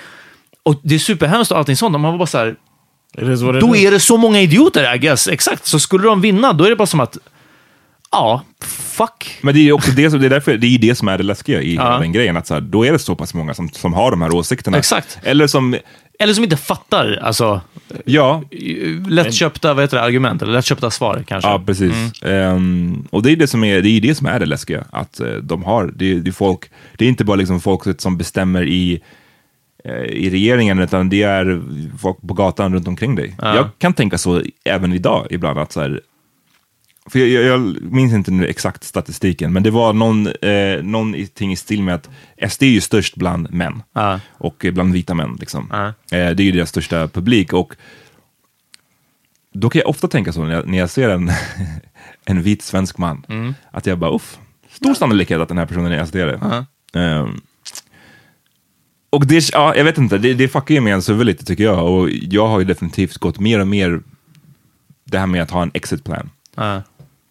Och 0.62 0.80
det 0.82 0.94
är 0.94 0.98
superhemskt 0.98 1.52
och 1.52 1.58
allting 1.58 1.76
sånt. 1.76 1.92
Man 1.92 2.02
var 2.02 2.18
bara 2.18 2.26
så 2.26 2.38
här, 2.38 2.56
då 3.60 3.76
är 3.76 3.90
det 3.90 4.00
så 4.00 4.16
många 4.16 4.40
idioter, 4.40 4.94
I 4.94 4.98
guess. 4.98 5.28
Exakt. 5.28 5.66
Så 5.66 5.78
skulle 5.78 6.04
de 6.04 6.20
vinna, 6.20 6.52
då 6.52 6.64
är 6.64 6.70
det 6.70 6.76
bara 6.76 6.86
som 6.86 7.00
att, 7.00 7.16
ja, 8.12 8.42
fuck. 8.64 9.38
Men 9.42 9.54
det 9.54 9.68
är 9.68 9.72
också 9.72 9.90
det, 9.90 10.10
som- 10.10 10.20
det 10.20 10.26
är 10.26 10.30
därför 10.30 10.56
det 10.56 10.66
är 10.66 10.78
det 10.78 10.94
som 10.94 11.08
är 11.08 11.18
det 11.18 11.24
läskiga 11.24 11.62
i 11.62 11.74
Ja. 11.74 11.82
hela 11.82 11.98
den 11.98 12.12
grejen. 12.12 12.36
Att 12.36 12.46
så 12.46 12.54
här, 12.54 12.60
då 12.60 12.86
är 12.86 12.92
det 12.92 12.98
så 12.98 13.14
pass 13.16 13.34
många 13.34 13.54
som, 13.54 13.68
som 13.68 13.92
har 13.94 14.10
de 14.10 14.22
här 14.22 14.34
åsikterna. 14.34 14.78
Exakt. 14.78 15.18
Eller 15.22 15.46
som, 15.46 15.76
Eller 16.22 16.34
som 16.34 16.44
inte 16.44 16.56
fattar, 16.56 17.18
alltså, 17.22 17.60
ja, 18.04 18.42
lättköpta 19.08 19.74
vad 19.74 19.84
heter 19.84 19.96
det, 19.96 20.02
argument, 20.02 20.42
eller 20.42 20.52
lättköpta 20.52 20.90
svar 20.90 21.24
kanske. 21.26 21.50
Ja, 21.50 21.62
precis. 21.66 22.22
Ehm, 22.22 23.06
och 23.10 23.22
det 23.22 23.32
är 23.32 23.36
det 23.36 23.46
som 23.46 23.64
är 23.64 23.82
det, 23.82 23.88
är 23.88 24.00
det 24.00 24.14
som 24.14 24.26
är 24.26 24.40
det 24.40 24.46
läskiga. 24.46 24.84
Att 24.90 25.20
eh, 25.20 25.32
de 25.32 25.64
har, 25.64 25.92
det, 25.96 26.14
det 26.14 26.30
är 26.30 26.32
folk, 26.32 26.70
det 26.96 27.04
är 27.04 27.08
inte 27.08 27.24
bara 27.24 27.36
liksom 27.36 27.60
folket 27.60 28.00
som 28.00 28.16
bestämmer 28.16 28.62
i, 28.62 29.00
eh, 29.84 29.94
i 29.94 30.30
regeringen, 30.30 30.78
utan 30.78 31.08
det 31.08 31.22
är 31.22 31.62
folk 31.98 32.16
på 32.28 32.34
gatan 32.34 32.74
runt 32.74 32.88
omkring 32.88 33.14
dig. 33.14 33.36
Jag 33.38 33.68
kan 33.78 33.92
tänka 33.92 34.18
så 34.18 34.42
även 34.64 34.92
idag 34.92 35.26
ibland, 35.30 35.58
att 35.58 35.72
så 35.72 35.80
här, 35.80 36.00
för 37.10 37.18
jag, 37.18 37.28
jag, 37.28 37.44
jag 37.44 37.82
minns 37.82 38.12
inte 38.12 38.30
nu 38.30 38.46
exakt 38.46 38.84
statistiken, 38.84 39.52
men 39.52 39.62
det 39.62 39.70
var 39.70 39.92
någon, 39.92 40.26
eh, 40.26 40.82
någonting 40.82 41.52
i 41.52 41.56
stil 41.56 41.82
med 41.82 41.94
att 41.94 42.10
SD 42.52 42.62
är 42.62 42.66
ju 42.66 42.80
störst 42.80 43.16
bland 43.16 43.52
män. 43.52 43.82
Ja. 43.92 44.20
Och 44.30 44.64
eh, 44.64 44.72
bland 44.72 44.92
vita 44.92 45.14
män. 45.14 45.36
Liksom. 45.40 45.68
Ja. 45.70 45.86
Eh, 45.86 46.30
det 46.30 46.42
är 46.42 46.44
ju 46.44 46.52
deras 46.52 46.68
största 46.68 47.08
publik. 47.08 47.52
Och 47.52 47.74
då 49.54 49.70
kan 49.70 49.78
jag 49.78 49.88
ofta 49.88 50.08
tänka 50.08 50.32
så 50.32 50.44
när 50.44 50.54
jag, 50.54 50.68
när 50.68 50.78
jag 50.78 50.90
ser 50.90 51.08
en, 51.08 51.30
en 52.24 52.42
vit 52.42 52.62
svensk 52.62 52.98
man, 52.98 53.24
Mm. 53.28 53.54
att 53.70 53.86
jag 53.86 53.98
bara, 53.98 54.14
uff, 54.14 54.38
stor 54.70 54.94
sannolikhet 54.94 55.40
att 55.40 55.48
den 55.48 55.58
här 55.58 55.66
personen 55.66 55.92
är 55.92 56.04
SD-are. 56.04 56.64
Ehm, 56.94 57.40
och 59.10 59.26
det, 59.26 59.48
ja, 59.52 59.76
jag 59.76 59.84
vet 59.84 59.98
inte, 59.98 60.18
det, 60.18 60.34
det 60.34 60.48
fuckar 60.48 60.74
ju 60.74 60.80
med 60.80 60.90
ens 60.90 61.08
huvud 61.08 61.26
lite 61.26 61.44
tycker 61.44 61.64
jag. 61.64 61.92
Och 61.92 62.10
jag 62.10 62.48
har 62.48 62.58
ju 62.58 62.64
definitivt 62.64 63.18
gått 63.18 63.38
mer 63.40 63.58
och 63.60 63.68
mer 63.68 64.00
det 65.04 65.18
här 65.18 65.26
med 65.26 65.42
att 65.42 65.50
ha 65.50 65.62
en 65.62 65.70
exit 65.74 66.04
plan. 66.04 66.30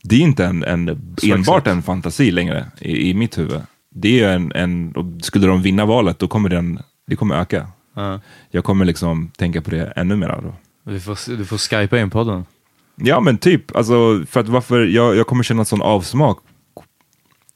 Det 0.03 0.15
är 0.15 0.19
inte 0.19 0.45
en, 0.45 0.63
en, 0.63 1.13
enbart 1.23 1.67
en 1.67 1.83
fantasi 1.83 2.31
längre 2.31 2.65
i, 2.81 3.09
i 3.09 3.13
mitt 3.13 3.37
huvud. 3.37 3.61
Det 3.95 4.19
är 4.23 4.29
en, 4.35 4.51
en, 4.55 4.93
skulle 5.21 5.47
de 5.47 5.61
vinna 5.61 5.85
valet, 5.85 6.19
då 6.19 6.27
kommer 6.27 6.49
den, 6.49 6.79
det 7.07 7.15
kommer 7.15 7.35
öka. 7.35 7.67
Ja. 7.95 8.19
Jag 8.51 8.63
kommer 8.63 8.85
liksom 8.85 9.31
tänka 9.37 9.61
på 9.61 9.71
det 9.71 9.93
ännu 9.95 10.15
mer 10.15 10.27
då. 10.27 10.53
Du 10.91 10.99
får, 10.99 11.37
du 11.37 11.45
får 11.45 11.57
skypa 11.57 11.99
in 11.99 12.09
podden. 12.09 12.45
Ja 12.95 13.19
men 13.19 13.37
typ, 13.37 13.75
alltså, 13.75 14.25
för 14.29 14.39
att 14.39 14.47
varför, 14.47 14.85
jag, 14.85 15.15
jag 15.15 15.27
kommer 15.27 15.43
känna 15.43 15.65
sån 15.65 15.81
avsmak 15.81 16.37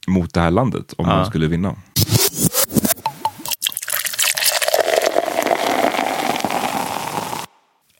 mot 0.06 0.34
det 0.34 0.40
här 0.40 0.50
landet 0.50 0.94
om 0.98 1.06
Ja. 1.08 1.16
de 1.16 1.26
skulle 1.26 1.46
vinna. 1.46 1.74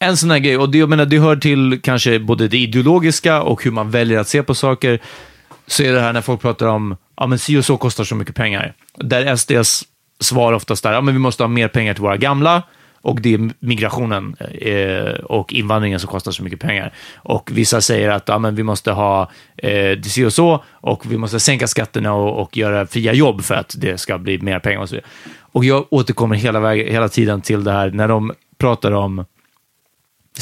En 0.04 0.16
sån 0.16 0.30
här 0.30 0.38
grej, 0.38 0.56
och 0.56 0.70
det, 0.70 0.78
jag 0.78 0.88
menar, 0.88 1.06
det 1.06 1.18
hör 1.18 1.36
till 1.36 1.80
kanske 1.82 2.18
både 2.18 2.48
det 2.48 2.58
ideologiska 2.58 3.42
och 3.42 3.64
hur 3.64 3.70
man 3.70 3.90
väljer 3.90 4.18
att 4.18 4.28
se 4.28 4.42
på 4.42 4.54
saker, 4.54 5.00
så 5.66 5.82
är 5.82 5.92
det 5.92 6.00
här 6.00 6.12
när 6.12 6.20
folk 6.20 6.40
pratar 6.40 6.66
om, 6.66 6.96
ja 7.16 7.26
men 7.26 7.38
si 7.38 7.58
och 7.58 7.64
så 7.64 7.76
kostar 7.76 8.04
så 8.04 8.14
mycket 8.14 8.34
pengar. 8.34 8.74
Där 8.98 9.36
SDs 9.36 9.84
svar 10.20 10.52
oftast 10.52 10.84
är, 10.84 10.92
ja 10.92 11.00
men 11.00 11.14
vi 11.14 11.20
måste 11.20 11.42
ha 11.42 11.48
mer 11.48 11.68
pengar 11.68 11.94
till 11.94 12.02
våra 12.02 12.16
gamla, 12.16 12.62
och 13.02 13.20
det 13.20 13.34
är 13.34 13.50
migrationen 13.58 14.36
eh, 14.60 15.14
och 15.24 15.52
invandringen 15.52 16.00
som 16.00 16.10
kostar 16.10 16.32
så 16.32 16.42
mycket 16.42 16.60
pengar. 16.60 16.92
Och 17.16 17.50
vissa 17.52 17.80
säger 17.80 18.10
att 18.10 18.28
ja, 18.28 18.38
men 18.38 18.54
vi 18.54 18.62
måste 18.62 18.92
ha 18.92 19.30
eh, 19.56 19.90
det 19.90 20.10
si 20.10 20.24
och 20.24 20.32
så, 20.32 20.64
och 20.70 21.12
vi 21.12 21.16
måste 21.16 21.40
sänka 21.40 21.66
skatterna 21.66 22.14
och, 22.14 22.42
och 22.42 22.56
göra 22.56 22.86
fria 22.86 23.12
jobb 23.12 23.42
för 23.42 23.54
att 23.54 23.74
det 23.78 23.98
ska 23.98 24.18
bli 24.18 24.38
mer 24.38 24.58
pengar 24.58 24.80
och 24.80 24.88
så 24.88 24.94
vidare. 24.94 25.10
Och 25.40 25.64
jag 25.64 25.86
återkommer 25.90 26.36
hela, 26.36 26.60
vägen, 26.60 26.92
hela 26.92 27.08
tiden 27.08 27.40
till 27.40 27.64
det 27.64 27.72
här 27.72 27.90
när 27.90 28.08
de 28.08 28.32
pratar 28.58 28.92
om 28.92 29.24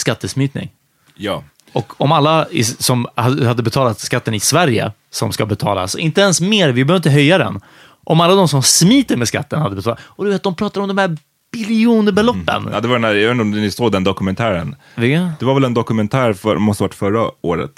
skattesmitning. 0.01 0.71
Ja. 1.15 1.43
Och 1.73 2.01
om 2.01 2.13
alla 2.13 2.47
i, 2.51 2.65
som 2.65 3.07
ha- 3.17 3.47
hade 3.47 3.63
betalat 3.63 4.01
skatten 4.01 4.35
i 4.35 4.41
Sverige, 4.41 4.93
som 5.11 5.33
ska 5.33 5.47
betalas, 5.47 5.97
inte 5.97 6.21
ens 6.21 6.41
mer, 6.41 6.69
vi 6.69 6.85
behöver 6.85 6.99
inte 6.99 7.11
höja 7.11 7.39
den. 7.39 7.61
Om 8.05 8.21
alla 8.21 8.35
de 8.35 8.49
som 8.49 8.63
smiter 8.63 9.17
med 9.17 9.29
skatten 9.29 9.61
hade 9.61 9.77
betalat, 9.77 9.99
och 10.05 10.25
du 10.25 10.31
vet, 10.31 10.43
de 10.43 10.55
pratar 10.55 10.81
om 10.81 10.89
de 10.89 10.99
här 10.99 11.17
biljonbeloppen. 11.53 12.69
Ja, 12.73 12.81
det 12.81 12.89
var 12.89 12.95
den 12.95 13.05
här, 13.05 13.15
jag 13.15 13.29
vet 13.29 13.33
inte 13.33 13.43
om 13.43 13.51
ni 13.51 13.71
såg 13.71 13.93
den 13.93 14.05
dokumentären. 14.05 14.77
Vilka? 14.95 15.33
Det 15.39 15.45
var 15.45 15.55
väl 15.55 15.65
en 15.65 15.75
dokumentär, 15.75 16.33
för, 16.33 16.57
måste 16.57 16.83
ha 16.85 16.89
varit 16.89 16.95
förra 16.95 17.31
året, 17.41 17.73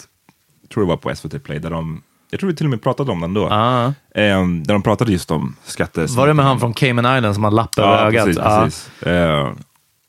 jag 0.62 0.70
tror 0.70 0.82
det 0.84 0.88
var 0.88 0.96
på 0.96 1.14
SVT 1.16 1.44
Play, 1.44 1.58
där 1.58 1.70
de, 1.70 2.02
jag 2.30 2.40
tror 2.40 2.50
vi 2.50 2.56
till 2.56 2.66
och 2.66 2.70
med 2.70 2.82
pratade 2.82 3.12
om 3.12 3.20
den 3.20 3.34
då. 3.34 3.48
Ah. 3.50 3.92
Ehm, 4.14 4.62
där 4.64 4.74
de 4.74 4.82
pratade 4.82 5.12
just 5.12 5.30
om 5.30 5.56
skatte... 5.64 6.06
Var 6.06 6.26
det 6.26 6.34
med 6.34 6.44
han 6.44 6.60
från 6.60 6.74
Cayman 6.74 7.16
Islands 7.18 7.34
som 7.36 7.44
har 7.44 7.50
lapp 7.50 7.78
över 7.78 7.88
Ja, 7.88 8.06
ögat? 8.06 8.24
precis. 8.24 8.42
Ja. 8.44 8.62
precis. 8.64 9.02
Eh, 9.02 9.52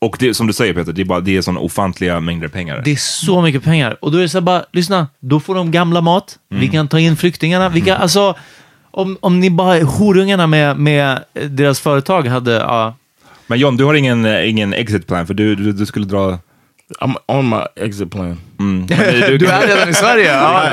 och 0.00 0.16
det, 0.18 0.34
som 0.34 0.46
du 0.46 0.52
säger 0.52 0.74
Peter, 0.74 0.92
det 0.92 1.02
är, 1.02 1.04
bara, 1.04 1.20
det 1.20 1.36
är 1.36 1.42
sådana 1.42 1.60
ofantliga 1.60 2.20
mängder 2.20 2.48
pengar. 2.48 2.82
Det 2.84 2.92
är 2.92 2.96
så 2.96 3.42
mycket 3.42 3.64
pengar. 3.64 3.96
Och 4.00 4.12
då 4.12 4.18
är 4.18 4.22
det 4.22 4.28
så 4.28 4.38
här 4.38 4.42
bara, 4.42 4.64
lyssna, 4.72 5.08
då 5.20 5.40
får 5.40 5.54
de 5.54 5.70
gamla 5.70 6.00
mat, 6.00 6.38
Mm. 6.50 6.60
vi 6.60 6.68
kan 6.68 6.88
ta 6.88 6.98
in 6.98 7.16
flyktingarna, 7.16 7.68
vi 7.68 7.80
kan, 7.80 7.96
alltså, 7.96 8.34
om, 8.90 9.18
om 9.20 9.40
ni 9.40 9.50
bara, 9.50 9.84
horungarna 9.84 10.46
med, 10.46 10.76
med 10.78 11.24
deras 11.50 11.80
företag 11.80 12.26
hade, 12.26 12.52
ja, 12.52 12.94
Men 13.46 13.58
John, 13.58 13.76
du 13.76 13.84
har 13.84 13.94
ingen, 13.94 14.24
eh, 14.24 14.50
ingen 14.50 14.72
exit 14.72 15.06
plan, 15.06 15.26
för 15.26 15.34
du, 15.34 15.54
du, 15.54 15.72
du 15.72 15.86
skulle 15.86 16.06
dra... 16.06 16.38
I'm 17.00 17.14
on 17.26 17.48
my 17.48 17.84
exit 17.84 18.10
plan. 18.10 18.38
Mm. 18.60 18.86
du 19.38 19.46
är 19.46 19.66
redan 19.66 19.88
i 19.88 19.94
Sverige. 19.94 20.32
Ja. 20.32 20.70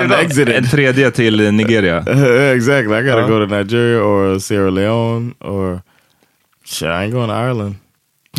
En 0.58 0.70
tredje 0.70 1.12
till 1.12 1.52
Nigeria. 1.54 1.98
exactly. 2.56 2.98
I 2.98 3.02
gotta 3.02 3.22
go 3.28 3.48
to 3.48 3.56
Nigeria 3.56 4.02
or 4.02 4.40
Sierra 4.40 4.70
Leone 4.70 5.32
or 5.40 5.82
shit. 6.66 6.88
I 6.88 6.92
ain't 6.92 7.12
going 7.12 7.30
to 7.30 7.36
Ireland. 7.36 7.76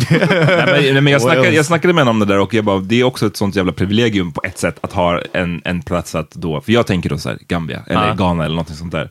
Nej, 0.09 0.19
men, 0.65 0.67
nej, 0.93 1.01
men 1.01 1.07
jag, 1.13 1.21
snackade, 1.21 1.49
jag 1.49 1.65
snackade 1.65 1.93
med 1.93 2.01
honom 2.01 2.21
om 2.21 2.27
det 2.27 2.33
där 2.33 2.39
och 2.41 2.53
jag 2.53 2.65
bara, 2.65 2.79
det 2.79 2.99
är 2.99 3.03
också 3.03 3.25
ett 3.27 3.37
sånt 3.37 3.55
jävla 3.55 3.71
privilegium 3.71 4.31
på 4.31 4.41
ett 4.43 4.57
sätt 4.57 4.77
att 4.81 4.93
ha 4.93 5.21
en, 5.33 5.61
en 5.65 5.81
plats 5.81 6.15
att 6.15 6.31
då, 6.31 6.61
för 6.61 6.71
jag 6.71 6.87
tänker 6.87 7.09
då 7.09 7.17
så 7.17 7.29
här, 7.29 7.37
Gambia 7.47 7.81
eller 7.87 8.07
Ja. 8.07 8.13
Ghana 8.13 8.45
eller 8.45 8.55
något 8.55 8.69
sånt 8.75 8.91
där. 8.91 9.09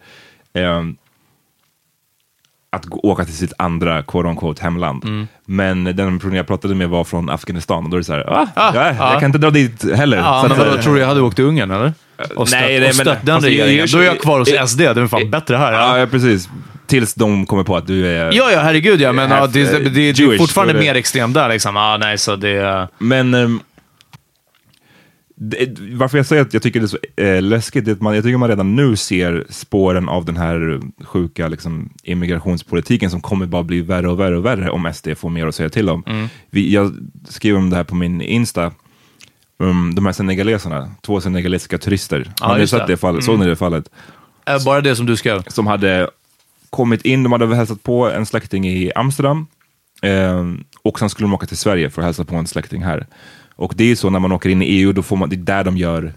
Ehm, 0.55 0.97
att 2.73 2.85
gå, 2.85 2.99
åka 3.03 3.25
till 3.25 3.35
sitt 3.37 3.53
andra 3.59 4.03
quote 4.03 4.29
on 4.29 4.37
quote 4.37 4.63
hemland. 4.63 5.05
Mm. 5.05 5.27
Men 5.47 5.85
den 5.85 6.19
personen 6.19 6.37
jag 6.37 6.47
pratade 6.47 6.75
med 6.75 6.89
var 6.89 7.05
från 7.05 7.31
Afghanistan 7.31 7.85
och 7.85 7.91
då 7.91 7.97
är 7.97 8.01
det 8.01 8.05
så 8.05 8.13
här, 8.13 8.31
ah, 8.33 8.47
Ah, 8.57 8.75
jag, 8.75 8.87
ja. 8.87 9.11
jag 9.13 9.21
kan 9.21 9.29
inte 9.29 9.39
dra 9.39 9.51
dit 9.51 9.93
heller. 9.95 10.17
Ja, 10.17 10.43
Så 10.43 10.49
men 10.49 10.59
vadå, 10.59 10.83
tror 10.83 10.95
du 10.95 11.01
jag 11.01 11.09
hade 11.09 11.21
åkt 11.21 11.37
till 11.37 11.45
Ungern 11.45 11.71
eller? 11.71 11.93
Och 12.37 12.49
stött, 12.49 12.61
nej, 12.61 12.69
nej, 12.69 12.77
och 12.79 12.83
men- 12.83 12.95
stött 12.95 13.27
den 13.27 13.35
alltså, 13.35 13.51
regeringen. 13.51 13.79
jag- 13.79 13.89
Då 13.89 13.99
är 13.99 14.03
jag 14.05 14.19
kvar 14.21 14.39
hos 14.39 14.71
SD, 14.71 14.79
det 14.79 14.85
är 15.01 15.07
fan 15.07 15.31
bättre 15.31 15.57
här. 15.57 15.73
Ja, 15.73 15.99
ja, 15.99 16.07
precis. 16.07 16.49
Tills 16.87 17.15
de 17.15 17.47
kommer 17.47 17.63
på 17.65 17.77
att 17.77 17.87
du 17.87 18.07
är... 18.07 18.33
ja, 18.33 18.51
ja 18.53 18.61
herregud 18.61 19.01
ja, 19.01 19.13
men 19.13 19.31
ja, 19.31 19.47
det, 19.47 19.65
det, 19.65 19.77
eh, 19.77 19.83
det, 19.83 19.91
det 19.91 20.01
är 20.01 20.21
Jewish, 20.21 20.39
fortfarande 20.39 20.73
är 20.73 20.75
det- 20.75 20.81
mer 20.81 20.95
extremt 20.95 21.35
där 21.35 21.49
liksom. 21.49 21.77
Ah, 21.77 21.97
nej, 21.97 22.19
så 22.19 22.37
det... 22.37 22.89
Men 22.99 23.35
ehm, 23.35 23.61
det, 25.37 25.79
varför 25.93 26.19
jag 26.19 26.27
säger 26.27 26.43
att 26.43 26.53
jag 26.55 26.63
tycker 26.63 26.81
det 26.81 26.87
är 26.87 26.89
så 26.89 27.23
eh, 27.23 27.43
läskigt, 27.43 27.89
är 27.89 27.93
att 27.93 28.01
man, 28.01 28.15
jag 28.15 28.25
tycker 28.25 28.37
man 28.39 28.49
redan 28.49 28.77
nu 28.77 28.97
ser 28.97 29.45
spåren 29.51 30.09
av 30.09 30.25
den 30.25 30.37
här 30.37 30.81
sjuka 31.05 31.49
liksom, 31.49 31.91
immigrationspolitiken 32.03 33.11
som 33.11 33.21
kommer 33.21 33.47
bara 33.47 33.63
bli 33.63 33.81
värre 33.81 34.09
och 34.09 34.21
värre 34.21 34.37
och 34.37 34.45
värre 34.45 34.71
om 34.71 34.93
SD 34.95 35.09
får 35.17 35.31
mer 35.31 35.47
att 35.47 35.55
säga 35.55 35.69
till 35.69 35.89
om. 35.89 36.03
Mm. 36.07 36.29
Vi, 36.51 36.75
jag 36.75 36.95
skrev 37.29 37.57
om 37.57 37.71
det 37.71 37.77
här 37.77 37.85
på 37.85 37.95
min 37.95 38.21
Insta, 38.21 38.73
um, 39.59 39.95
de 39.95 40.07
här 40.07 40.13
senegaleserna, 40.13 40.91
två 41.03 41.21
senegalesiska 41.21 41.79
turister. 41.79 42.33
Ja, 42.41 42.47
Har 42.47 42.59
ni 42.59 42.67
sett 42.67 42.87
det. 42.87 42.93
det 42.93 42.97
fallet? 42.97 43.25
Såg 43.25 43.39
ni 43.39 43.47
det 43.47 43.57
fallet? 43.57 43.85
Bara 44.65 44.81
det 44.81 44.97
som 44.97 45.07
du 45.07 45.17
skrev. 45.17 45.43
som 45.49 45.67
hade 45.67 46.11
kommit 46.75 47.03
in, 47.03 47.23
de 47.23 47.33
hade 47.33 47.57
hälsat 47.57 47.83
på 47.83 48.11
en 48.11 48.27
släkting 48.27 48.69
i 48.69 48.93
Amsterdam 48.95 49.47
eh, 50.03 50.45
och 50.83 50.99
sen 50.99 51.11
skulle 51.11 51.25
de 51.25 51.35
åka 51.35 51.47
till 51.47 51.57
Sverige 51.57 51.91
för 51.91 52.03
att 52.03 52.07
hälsa 52.07 52.25
på 52.25 52.37
en 52.37 52.47
släkting 52.47 52.83
här. 52.83 53.07
Och 53.57 53.73
det 53.77 53.85
är 53.91 53.97
så 53.97 54.11
när 54.11 54.19
man 54.19 54.33
åker 54.33 54.49
in 54.49 54.63
i 54.63 54.67
EU, 54.67 54.93
då 54.93 55.03
får 55.03 55.17
man, 55.17 55.29
det 55.29 55.37
är 55.37 55.39
där 55.39 55.65
de 55.65 55.77
gör 55.77 56.13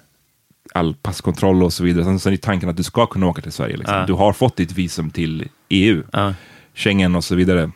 all 0.74 0.96
passkontroll 0.96 1.64
och 1.64 1.74
så 1.74 1.84
vidare. 1.84 2.06
Sen, 2.06 2.20
sen 2.20 2.34
är 2.34 2.38
tanken 2.38 2.70
att 2.70 2.78
du 2.78 2.84
ska 2.84 3.06
kunna 3.06 3.28
åka 3.28 3.42
till 3.42 3.52
Sverige. 3.52 3.78
Liksom. 3.78 3.96
Ja. 3.98 4.06
Du 4.06 4.14
har 4.14 4.34
fått 4.34 4.56
ditt 4.56 4.72
visum 4.72 5.10
till 5.10 5.50
EU, 5.70 6.04
Ja. 6.14 6.34
Schengen 6.76 7.16
och 7.16 7.24
så 7.24 7.36
vidare. 7.36 7.72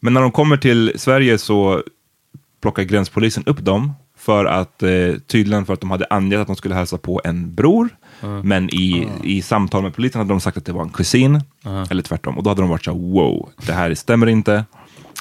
Men 0.00 0.14
när 0.14 0.20
de 0.20 0.32
kommer 0.32 0.56
till 0.56 0.92
Sverige 0.96 1.38
så 1.38 1.82
plockar 2.60 2.82
gränspolisen 2.82 3.44
upp 3.46 3.60
dem 3.64 3.92
för 4.16 4.44
att, 4.44 4.82
eh, 4.82 5.14
tydligen 5.26 5.66
för 5.66 5.74
att 5.74 5.80
de 5.80 5.90
hade 5.90 6.06
angett 6.10 6.40
att 6.40 6.46
de 6.46 6.56
skulle 6.56 6.74
hälsa 6.74 6.98
på 6.98 7.20
en 7.24 7.54
bror. 7.54 7.88
Men 8.42 8.70
i, 8.74 9.08
i 9.22 9.42
samtal 9.42 9.82
med 9.82 9.94
polisen 9.94 10.18
hade 10.18 10.28
de 10.32 10.40
sagt 10.40 10.56
att 10.56 10.64
det 10.64 10.72
var 10.72 10.82
en 10.82 10.88
kusin. 10.90 11.42
Eller 11.90 12.02
tvärtom. 12.02 12.36
Och 12.38 12.42
då 12.42 12.50
hade 12.50 12.62
de 12.62 12.70
varit 12.70 12.84
så 12.84 12.92
här, 12.92 12.98
wow, 12.98 13.48
det 13.66 13.72
här 13.72 13.94
stämmer 13.94 14.26
inte. 14.26 14.64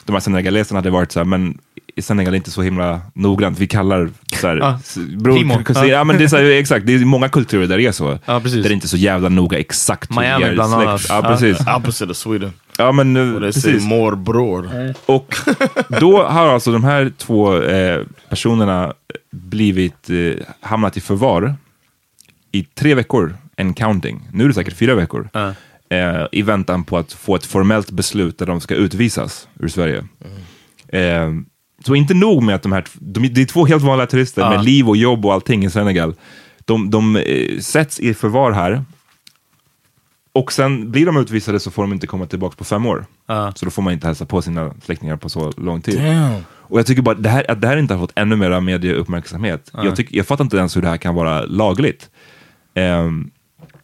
De 0.06 0.14
här 0.14 0.20
senegaleserna 0.20 0.78
hade 0.78 0.90
varit 0.90 1.12
så 1.12 1.20
här, 1.20 1.26
men 1.26 1.58
i 1.96 2.02
Senegal 2.02 2.28
är 2.28 2.32
det 2.32 2.38
inte 2.38 2.52
så 2.52 2.62
himla 2.62 3.02
noggrant. 3.14 3.60
Vi 3.60 3.68
kallar 3.68 4.10
så 4.42 4.48
här, 4.48 4.76
s- 4.80 4.98
bror, 5.18 5.64
kusin. 5.64 5.84
Ja. 5.84 5.90
Ja. 5.90 6.04
men 6.04 6.18
det 6.18 6.24
är 6.24 6.28
så 6.28 6.38
här, 6.38 6.44
exakt, 6.60 6.86
det 6.86 6.94
är 6.94 7.06
många 7.06 7.30
kulturer 7.30 7.68
där 7.68 7.78
det 7.78 7.86
är 7.88 7.92
så. 7.92 8.18
Precis. 8.26 8.54
Där 8.54 8.62
det 8.64 8.70
är 8.70 8.74
inte 8.74 8.88
så 8.88 8.98
jävla 8.98 9.30
noga 9.30 9.60
exakt. 9.60 10.12
hur 10.12 10.16
Miami 10.16 10.44
är 10.46 10.54
bland 10.54 10.74
annat. 10.74 11.06
Ja, 11.10 11.22
precis. 11.22 11.58
Opposite 11.78 12.12
of 12.12 12.18
Sweden. 12.18 12.54
Ja, 12.78 12.92
men 12.92 13.16
say 13.16 13.42
precis. 13.42 13.84
more 13.84 14.16
bror. 14.16 14.70
Och 15.06 15.36
då 16.00 16.24
har 16.24 16.48
alltså 16.48 16.72
de 16.72 16.84
här 16.84 17.12
två 17.18 17.62
eh, 17.62 18.02
personerna 18.30 18.94
blivit, 19.32 20.10
eh, 20.10 20.46
hamnat 20.62 20.98
i 20.98 21.02
förvar 21.02 21.56
i 22.52 22.64
tre 22.64 22.96
veckor, 22.96 23.38
en 23.56 23.74
counting. 23.74 24.28
Nu 24.34 24.44
är 24.44 24.48
det 24.48 24.54
säkert 24.54 24.78
fyra 24.78 24.96
veckor. 24.96 25.30
Ja. 25.34 25.54
Eh, 25.90 26.26
I 26.32 26.42
väntan 26.42 26.84
på 26.84 26.98
att 26.98 27.14
få 27.14 27.36
ett 27.36 27.46
formellt 27.46 27.92
beslut 27.92 28.38
där 28.38 28.46
de 28.46 28.62
ska 28.62 28.76
utvisas 28.76 29.48
ur 29.60 29.68
Sverige. 29.68 30.04
Eh, 30.88 31.32
så 31.86 31.96
inte 31.96 32.14
nog 32.14 32.44
med 32.44 32.56
att 32.56 32.62
de 32.64 32.72
här, 32.72 32.86
de, 32.94 33.28
det 33.28 33.42
är 33.42 33.46
två 33.46 33.66
helt 33.66 33.84
vanliga 33.84 34.08
turister 34.08 34.42
Ja. 34.42 34.50
med 34.50 34.66
liv 34.66 34.90
och 34.90 34.98
jobb 34.98 35.26
och 35.26 35.34
allting 35.34 35.66
i 35.66 35.70
Senegal. 35.70 36.16
De, 36.66 36.90
de 36.90 37.16
eh, 37.16 37.60
sätts 37.60 38.00
i 38.00 38.14
förvar 38.14 38.52
här. 38.52 38.84
Och 40.34 40.52
sen 40.52 40.92
blir 40.92 41.06
de 41.06 41.18
utvisade 41.18 41.60
så 41.60 41.72
får 41.72 41.84
de 41.84 41.94
inte 41.94 42.08
komma 42.08 42.26
tillbaka 42.26 42.56
på 42.56 42.64
fem 42.64 42.86
år. 42.86 43.06
Ja. 43.28 43.52
Så 43.56 43.66
då 43.66 43.72
får 43.72 43.82
man 43.82 43.94
inte 43.94 44.08
hälsa 44.08 44.26
på 44.26 44.42
sina 44.42 44.74
släktingar 44.84 45.18
på 45.18 45.30
så 45.30 45.52
lång 45.58 45.82
tid. 45.82 45.98
Damn. 46.00 46.42
Och 46.50 46.80
jag 46.80 46.86
tycker 46.86 47.02
bara 47.02 47.16
det 47.16 47.30
här, 47.30 47.52
att 47.52 47.62
det 47.62 47.68
här 47.68 47.78
inte 47.78 47.94
har 47.94 48.02
fått 48.02 48.12
ännu 48.16 48.36
mera 48.36 48.60
medieuppmärksamhet. 48.60 49.72
Jag, 49.74 49.96
tycker, 49.96 50.18
jag 50.18 50.28
fattar 50.28 50.44
inte 50.44 50.58
ens 50.58 50.78
hur 50.78 50.82
det 50.82 50.88
här 50.88 50.98
kan 50.98 51.16
vara 51.16 51.42
lagligt. 51.46 52.10
Ehm, 52.76 53.30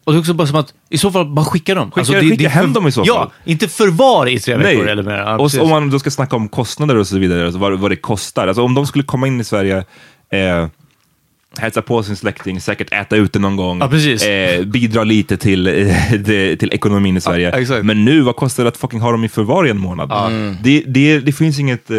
Och 0.04 0.12
det 0.12 0.16
är 0.16 0.20
också 0.20 0.34
bara 0.34 0.46
som 0.46 0.56
att, 0.56 0.74
i 0.90 0.98
så 0.98 1.10
fall, 1.10 1.26
bara 1.26 1.44
skicka 1.44 1.74
dem. 1.74 1.92
Alltså, 1.96 2.12
Skicka- 2.12 2.30
skicka 2.36 2.48
hem 2.48 2.72
dem 2.72 2.86
i 2.86 2.92
så 2.92 3.00
fall. 3.00 3.06
Ja, 3.08 3.30
inte 3.44 3.68
förvar 3.68 4.28
i 4.28 4.38
tre 4.40 4.56
veckor 4.56 4.88
eller 4.88 5.02
mer. 5.02 5.16
Ja, 5.16 5.34
och 5.34 5.44
precis. 5.44 5.58
så, 5.58 5.64
om 5.64 5.70
man 5.70 5.90
då 5.90 5.98
ska 5.98 6.10
snacka 6.10 6.36
om 6.36 6.48
kostnader 6.48 6.96
och 6.96 7.06
så 7.06 7.18
vidare, 7.18 7.44
alltså 7.44 7.58
vad, 7.60 7.78
vad 7.78 7.90
det 7.90 7.96
kostar. 7.96 8.48
Alltså 8.48 8.62
om 8.62 8.74
de 8.74 8.86
skulle 8.86 9.04
komma 9.04 9.26
in 9.26 9.40
i 9.40 9.44
Sverige, 9.44 9.84
eh, 10.32 10.66
hälsa 11.58 11.82
på 11.82 12.02
sin 12.02 12.16
släkting, 12.16 12.60
säkert 12.60 12.92
äta 12.92 13.16
ute 13.16 13.38
någon 13.38 13.56
gång, 13.56 13.78
Ja, 13.80 13.88
precis. 13.88 14.22
Eh, 14.26 14.64
bidra 14.64 15.04
lite 15.04 15.36
till, 15.36 15.66
eh, 15.66 15.72
det, 16.18 16.56
till 16.56 16.72
ekonomin 16.72 17.16
i 17.16 17.20
Sverige. 17.20 17.52
Exakt. 17.52 17.84
Men 17.84 18.04
nu, 18.04 18.20
vad 18.20 18.36
kostar 18.36 18.62
det 18.62 18.68
att 18.68 18.76
fucking 18.76 19.00
ha 19.00 19.10
dem 19.10 19.24
i 19.24 19.28
förvar 19.28 19.66
i 19.66 19.70
en 19.70 19.78
månad? 19.80 20.32
Det, 20.62 20.82
det, 20.86 21.18
det 21.20 21.32
finns 21.32 21.58
inget 21.58 21.90
eh, 21.90 21.96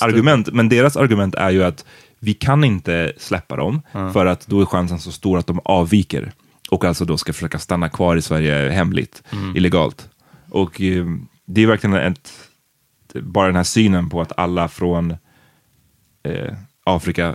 argument, 0.00 0.48
men 0.52 0.68
deras 0.68 0.96
argument 0.96 1.34
är 1.34 1.50
ju 1.50 1.64
att 1.64 1.84
vi 2.26 2.34
kan 2.34 2.64
inte 2.64 3.12
släppa 3.16 3.56
dem, 3.56 3.82
för 4.12 4.26
att 4.26 4.46
då 4.46 4.60
är 4.60 4.66
chansen 4.66 4.98
så 4.98 5.12
stor 5.12 5.38
att 5.38 5.46
de 5.46 5.60
avviker 5.64 6.32
och 6.70 6.84
alltså 6.84 7.04
då 7.04 7.16
ska 7.16 7.32
försöka 7.32 7.58
stanna 7.58 7.88
kvar 7.88 8.16
i 8.16 8.22
Sverige 8.22 8.70
hemligt, 8.70 9.22
illegalt. 9.54 10.08
Och 10.50 10.80
eh, 10.80 11.06
det 11.46 11.62
är 11.62 11.66
verkligen 11.66 11.96
ett, 11.96 12.32
bara 13.14 13.46
den 13.46 13.56
här 13.56 13.64
synen 13.64 14.08
på 14.08 14.20
att 14.20 14.32
alla 14.36 14.68
från 14.68 15.10
eh, 16.22 16.54
Afrika, 16.84 17.34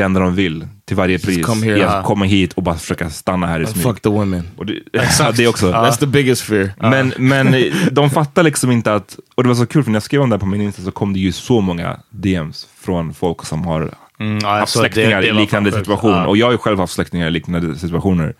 enda 0.00 0.20
de 0.20 0.34
vill 0.34 0.68
till 0.84 0.96
varje 0.96 1.18
pris 1.18 1.46
come 1.46 1.66
here. 1.66 1.82
är 1.82 1.86
att 1.86 2.04
komma 2.04 2.24
hit 2.24 2.52
och 2.52 2.62
bara 2.62 2.76
försöka 2.76 3.10
stanna 3.10 3.46
här 3.46 3.60
i 3.60 3.66
smyg. 3.66 3.82
Fuck 3.82 4.00
the 4.00 4.08
women. 4.08 4.48
Och 4.56 4.66
det, 4.66 4.82
ja, 5.18 5.32
det 5.32 5.48
också. 5.48 5.72
That's 5.72 5.98
the 5.98 6.06
biggest 6.06 6.42
fear. 6.42 6.72
Men, 6.78 7.12
men 7.18 7.54
eh, 7.54 7.74
de 7.92 8.10
fattar 8.10 8.42
liksom 8.42 8.70
inte 8.70 8.94
att, 8.94 9.18
och 9.34 9.42
det 9.42 9.48
var 9.48 9.56
så 9.56 9.66
kul 9.66 9.84
för 9.84 9.90
när 9.90 9.96
jag 9.96 10.02
skrev 10.02 10.22
om 10.22 10.30
det 10.30 10.36
här 10.36 10.40
på 10.40 10.46
min 10.46 10.60
Insta 10.60 10.82
så 10.82 10.90
kom 10.90 11.12
det 11.12 11.20
ju 11.20 11.32
så 11.32 11.60
många 11.60 12.00
DMs 12.10 12.68
från 12.80 13.14
folk 13.14 13.46
som 13.46 13.64
har 13.64 13.94
Mm, 14.20 14.38
ja, 14.42 14.48
haft 14.48 14.60
alltså, 14.60 14.78
släktingar 14.78 15.20
det- 15.20 15.26
det 15.26 15.28
i 15.28 15.32
liknande 15.32 15.70
fan 15.70 15.78
sjukt. 15.78 15.86
situation. 15.86 16.10
Ja. 16.12 16.26
Och 16.26 16.36
jag 16.36 16.46
har 16.46 16.52
ju 16.52 16.58
själv 16.58 16.78
haft 16.78 16.92
släktingar 16.92 17.26
i 17.26 17.30
liknande 17.30 17.76
situationer. 17.78 18.34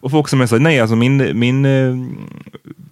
Och 0.00 0.10
folk 0.10 0.28
som 0.28 0.40
är 0.40 0.46
så 0.46 0.58
nej 0.58 0.80
alltså 0.80 0.96
min, 0.96 1.38
min 1.38 1.64
eh, 1.64 1.94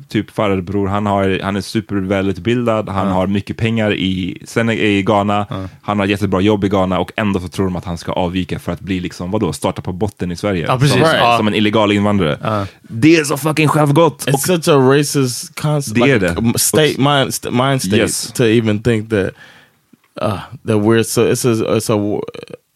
typ 0.09 0.31
farbror, 0.31 0.87
han, 0.89 1.07
har, 1.07 1.41
han 1.43 1.57
är 1.57 1.61
supervälutbildad, 1.61 2.89
han 2.89 3.09
har 3.09 3.27
mycket 3.27 3.57
pengar 3.57 3.95
i, 3.95 4.43
sen 4.45 4.71
i 4.71 5.03
Ghana, 5.03 5.47
han 5.83 5.99
har 5.99 6.07
jättebra 6.07 6.41
jobb 6.41 6.65
i 6.65 6.69
Ghana 6.69 6.99
och 6.99 7.13
ändå 7.17 7.41
så 7.41 7.49
tror 7.49 7.65
de 7.67 7.77
att 7.77 7.85
han 7.85 7.99
ska 7.99 8.13
avvika 8.13 8.59
för 8.59 8.73
att 8.73 8.81
bli 8.81 9.01
liksom, 9.01 9.31
vadå, 9.31 9.53
starta 9.53 9.83
på 9.83 9.93
botten 9.93 10.33
i 10.33 10.37
Sverige. 10.37 10.65
Ja, 10.69 10.79
precis. 10.79 10.93
Som, 10.93 11.01
Ja. 11.15 11.37
som 11.37 11.49
en 11.49 11.55
illegal 11.55 11.93
invandrare. 11.93 12.67
Det 12.83 13.17
är 13.17 13.25
så 13.25 13.37
fucking 13.37 13.69
självgott! 13.69 14.25
It's 14.27 14.33
Och, 14.35 14.41
such 14.41 14.69
a 14.69 14.77
racist 14.77 15.61
concept, 15.61 15.95
Det 15.95 16.11
är 16.11 16.21
like 16.21 16.41
det. 16.53 16.59
state 16.59 16.95
mind, 16.99 17.57
mind 17.63 17.83
state 17.83 17.97
Yes. 17.97 18.33
to 18.33 18.45
even 18.45 18.83
think 18.83 19.11
that 19.11 19.31
uh, 20.23 20.41
that 20.67 20.83
we're 20.83 21.03
so. 21.03 21.33
It's 21.33 21.45
a 21.45 21.77
it's 21.77 21.91
a 21.91 22.21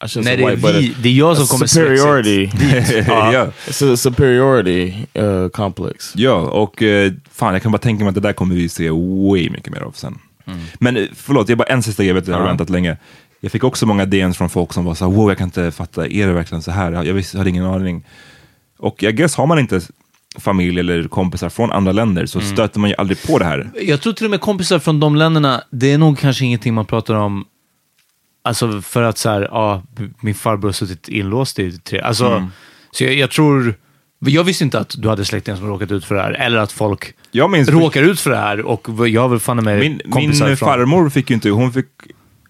I 0.05 0.07
shouldn't 0.07 0.25
Nej, 0.25 0.37
say 0.37 0.37
det 0.37 0.43
är 0.43 0.57
white, 0.57 0.63
but 0.63 0.75
vi- 0.75 0.95
det 1.03 1.09
är 1.09 1.13
jag 1.13 1.37
som 1.37 1.47
kommer 1.47 1.67
superiority. 1.67 2.45
ja. 3.07 3.47
It's 3.67 3.93
a 3.93 3.97
superiority 3.97 4.95
uh, 5.19 5.49
complex. 5.49 6.13
Ja, 6.17 6.35
och 6.35 6.83
eh, 6.83 7.13
fan 7.33 7.53
jag 7.53 7.63
kan 7.63 7.73
bara 7.73 7.79
tänka 7.79 8.05
mig 8.05 8.09
att 8.09 8.15
det 8.15 8.21
där 8.21 8.33
kommer 8.33 8.55
vi 8.55 8.69
se 8.69 8.91
way 8.91 9.51
mycket 9.51 9.73
mer 9.73 9.81
av 9.81 9.93
sen. 9.93 10.19
Men 10.79 10.97
eh, 10.97 11.07
förlåt, 11.15 11.49
jag 11.49 11.59
bara 11.59 11.69
en 11.69 11.83
sista 11.83 12.03
grej, 12.03 12.09
jag 12.09 12.15
vet 12.15 12.29
jag 12.29 12.37
har 12.37 12.47
väntat 12.47 12.71
länge. 12.71 12.97
Jag 13.41 13.53
fick 13.53 13.65
också 13.65 13.87
många 13.87 14.07
DMs 14.07 14.37
från 14.39 14.51
folk 14.51 14.73
som 14.73 14.85
var 14.85 14.95
så 14.95 15.05
här, 15.05 15.13
wow 15.13 15.31
jag 15.31 15.39
kan 15.39 15.49
inte 15.49 15.71
fatta, 15.71 16.07
är 16.07 16.27
det 16.27 16.33
verkligen 16.33 16.63
så 16.63 16.71
här? 16.71 16.93
Jag 16.93 17.15
visste, 17.15 17.39
hade 17.39 17.51
ingen 17.51 17.65
aning. 17.65 18.05
Och 18.79 19.03
jag 19.03 19.15
guess 19.17 19.37
har 19.37 19.47
man 19.47 19.59
inte 19.59 19.81
familj 20.39 20.81
eller 20.81 21.09
kompisar 21.09 21.49
från 21.49 21.73
andra 21.73 21.93
länder 21.93 22.27
så 22.27 22.41
stöter 22.41 22.81
man 22.81 22.91
ju 22.91 22.97
aldrig 22.99 23.23
på 23.23 23.39
det 23.39 23.45
här. 23.45 23.71
Jag 23.83 24.01
tror 24.01 24.13
till 24.13 24.25
och 24.25 24.31
med 24.31 24.41
kompisar 24.41 24.79
från 24.79 25.01
de 25.01 25.17
länderna, 25.17 25.63
det 25.71 25.93
är 25.93 25.99
nog 25.99 26.19
kanske 26.19 26.45
ingenting 26.45 26.75
man 26.75 26.87
pratar 26.87 27.15
om 27.15 27.45
Alltså 28.47 28.83
för 28.83 29.03
att 29.03 29.19
så 29.19 29.31
här, 29.31 29.43
ja, 29.43 29.83
min 30.21 30.35
farbror 30.35 30.69
har 30.69 30.73
suttit 30.73 31.09
inlåst 31.09 31.59
i 31.59 31.79
tre... 31.79 32.01
Alltså, 32.01 32.27
Mm. 32.27 32.47
så 32.91 33.05
jag, 33.05 33.15
jag 33.15 33.31
tror... 33.31 33.75
Jag 34.27 34.45
visste 34.45 34.65
inte 34.65 34.79
att 34.79 34.95
du 34.99 35.09
hade 35.09 35.25
släktingar 35.25 35.57
som 35.59 35.69
råkat 35.69 35.91
ut 35.91 36.05
för 36.05 36.15
det 36.15 36.23
här, 36.23 36.33
eller 36.33 36.59
att 36.59 36.73
folk 36.73 37.13
råkar 37.69 38.03
ut 38.03 38.21
för 38.21 38.31
det 38.31 38.37
här 38.37 38.61
och 38.61 39.09
jag 39.09 39.21
har 39.21 39.29
väl 39.29 39.41
fan 39.41 39.65
med 39.65 39.79
min, 39.79 40.01
kompisar 40.11 40.47
min 40.47 40.57
från... 40.57 40.69
farmor 40.69 41.11
fick 41.11 41.31
ju 41.31 41.35
inte, 41.35 41.51
hon 41.51 41.73
fick 41.73 41.87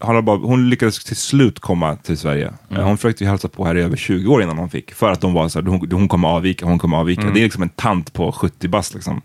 hon, 0.07 0.25
bara, 0.25 0.37
hon 0.39 0.71
lyckades 0.71 1.05
till 1.05 1.17
slut 1.17 1.59
komma 1.61 1.97
till 1.97 2.19
Sverige. 2.19 2.53
Eh, 2.71 2.83
Hon 2.85 2.97
försökte 2.97 3.25
ju 3.25 3.31
hälsa 3.31 3.49
på 3.49 3.65
här 3.65 3.77
i 3.77 3.81
över 3.83 3.97
20 3.97 4.33
år 4.33 4.43
innan 4.43 4.59
hon 4.59 4.71
fick. 4.71 4.95
För 4.95 5.11
att 5.13 5.21
de 5.21 5.33
var 5.35 5.49
så 5.49 5.61
här, 5.61 5.67
hon, 5.67 5.89
hon 5.93 6.09
kommer 6.09 6.29
avvika, 6.29 6.67
hon 6.67 6.79
kommer 6.79 6.97
avvika. 6.97 7.23
Det 7.35 7.41
är 7.41 7.45
liksom 7.45 7.63
en 7.63 7.69
tant 7.69 8.13
på 8.13 8.33
70 8.33 8.69
bast 8.69 8.95
liksom. 8.95 9.21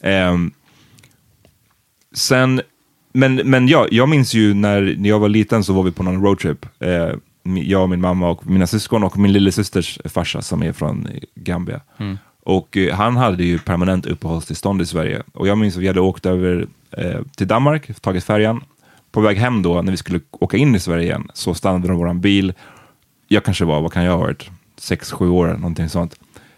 Ehm, 0.00 0.50
sen, 2.14 2.60
men, 3.12 3.34
men 3.34 3.68
ja, 3.68 3.86
jag 3.90 4.08
minns 4.08 4.34
ju 4.34 4.54
när, 4.54 4.94
när 4.98 5.08
jag 5.08 5.18
var 5.18 5.28
liten 5.28 5.64
så 5.64 5.72
var 5.72 5.82
vi 5.82 5.90
på 5.92 6.02
någon 6.02 6.22
roadtrip. 6.22 6.66
Mi- 7.44 7.64
jag 7.70 7.82
och 7.82 7.90
min 7.90 8.00
mamma 8.00 8.28
och 8.30 8.46
mina 8.46 8.66
syskon 8.66 9.04
och 9.04 9.18
min 9.18 9.32
lillasysters 9.32 9.98
farsa 10.04 10.42
som 10.42 10.62
är 10.62 10.72
från 10.72 11.08
Gambia. 11.34 11.80
Och 12.42 12.76
eh, 12.76 12.94
han 12.94 13.16
hade 13.16 13.44
ju 13.44 13.58
permanent 13.58 14.06
uppehållstillstånd 14.06 14.82
i 14.82 14.86
Sverige. 14.86 15.22
Och 15.32 15.48
jag 15.48 15.58
minns 15.58 15.76
att 15.76 15.82
vi 15.82 15.86
hade 15.86 16.00
åkt 16.00 16.26
över 16.26 16.66
eh, 16.96 17.20
till 17.36 17.46
Danmark, 17.48 18.00
tagit 18.00 18.24
färjan. 18.24 18.64
På 19.12 19.20
väg 19.20 19.36
hem 19.36 19.62
då, 19.62 19.82
när 19.82 19.90
vi 19.90 19.96
skulle 19.96 20.20
åka 20.30 20.56
in 20.56 20.74
i 20.74 20.80
Sverige 20.80 21.04
igen, 21.04 21.28
så 21.34 21.54
stannade 21.54 21.88
de 21.88 21.96
våran 21.96 22.20
bil. 22.20 22.52
Jag 23.28 23.44
kanske 23.44 23.64
var, 23.64 23.80
vad 23.80 23.92
kan 23.92 24.04
jag 24.04 24.12
ha 24.12 24.18
varit, 24.18 24.50
sex, 24.76 25.12
sju 25.12 25.28
år, 25.28 25.46
någonting 25.46 25.88
sånt. 25.88 26.14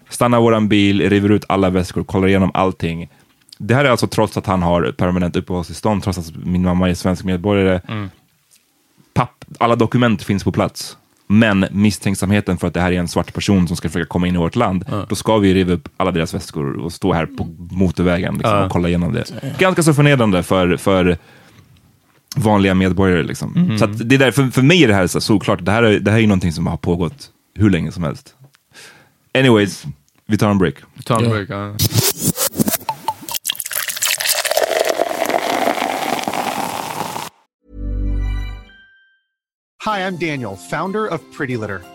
Stannar 0.09 0.41
våran 0.41 0.69
bil, 0.69 1.11
river 1.11 1.29
ut 1.29 1.45
alla 1.49 1.71
väskor, 1.71 2.05
kollar 2.05 2.29
igenom 2.29 2.51
allting. 2.55 3.09
Det 3.59 3.75
här 3.75 3.85
är 3.85 3.91
alltså 3.91 4.07
trots 4.07 4.37
att 4.37 4.47
han 4.47 4.63
har 4.63 4.93
permanent 4.93 5.37
uppehållstillstånd, 5.37 6.03
trots 6.03 6.19
att 6.19 6.37
min 6.37 6.63
mamma 6.63 6.91
är 6.91 6.95
svensk 6.95 7.25
medborgare. 7.25 7.81
Papp, 9.15 9.45
alla 9.59 9.77
dokument 9.77 10.23
finns 10.23 10.45
på 10.45 10.53
plats. 10.53 10.97
Men 11.27 11.67
misstänksamheten 11.71 12.59
för 12.59 12.67
att 12.67 12.75
det 12.75 12.81
här 12.81 12.93
är 12.93 12.99
en 12.99 13.09
svart 13.09 13.35
person 13.35 13.69
som 13.69 13.77
ska 13.77 13.89
försöka 13.89 14.09
komma 14.09 14.27
in 14.27 14.35
i 14.35 14.39
vårt 14.39 14.57
land, 14.57 14.85
då 15.09 15.15
ska 15.15 15.39
vi 15.39 15.55
riva 15.55 15.73
upp 15.73 15.89
alla 15.97 16.11
deras 16.11 16.35
väskor 16.35 16.79
och 16.79 16.93
stå 16.93 17.13
här 17.13 17.27
på 17.27 17.49
motorvägen 17.71 18.35
liksom, 18.35 18.63
och 18.63 18.71
kolla 18.71 18.89
igenom 18.89 19.13
det. 19.13 19.25
Ganska 19.59 19.83
så 19.83 19.95
förnedrande 19.95 20.43
för, 20.43 20.77
för 20.77 21.19
vanliga 22.37 22.75
medborgare. 22.75 23.23
Liksom. 23.23 23.77
Så 23.79 23.85
att 23.85 24.09
det 24.09 24.15
är 24.15 24.19
där, 24.19 24.31
för, 24.31 24.47
för 24.47 24.63
mig 24.63 24.85
är 24.85 24.89
det 24.89 24.95
här 24.95 25.07
så 25.07 25.21
såklart, 25.21 25.65
det 25.65 25.73
här, 25.73 25.83
är, 25.83 26.01
det 26.01 26.11
här 26.11 26.19
är 26.19 26.27
någonting 26.27 26.53
som 26.53 26.67
har 26.67 26.77
pågått 26.77 27.31
hur 27.55 27.71
länge 27.71 27.93
som 27.93 28.03
helst. 28.03 28.35
Anyways, 29.35 29.85
vi 30.27 30.39
tar 30.39 30.51
en 30.51 30.59
break. 30.59 30.75
Ta 31.05 31.21
en 31.21 31.31
break, 31.31 31.51
ja. 31.51 31.75
Hi, 39.85 39.99
I'm 39.99 40.17
Daniel, 40.17 40.57
founder 40.71 41.15
of 41.15 41.21
Pretty 41.37 41.57
Litter. 41.57 41.92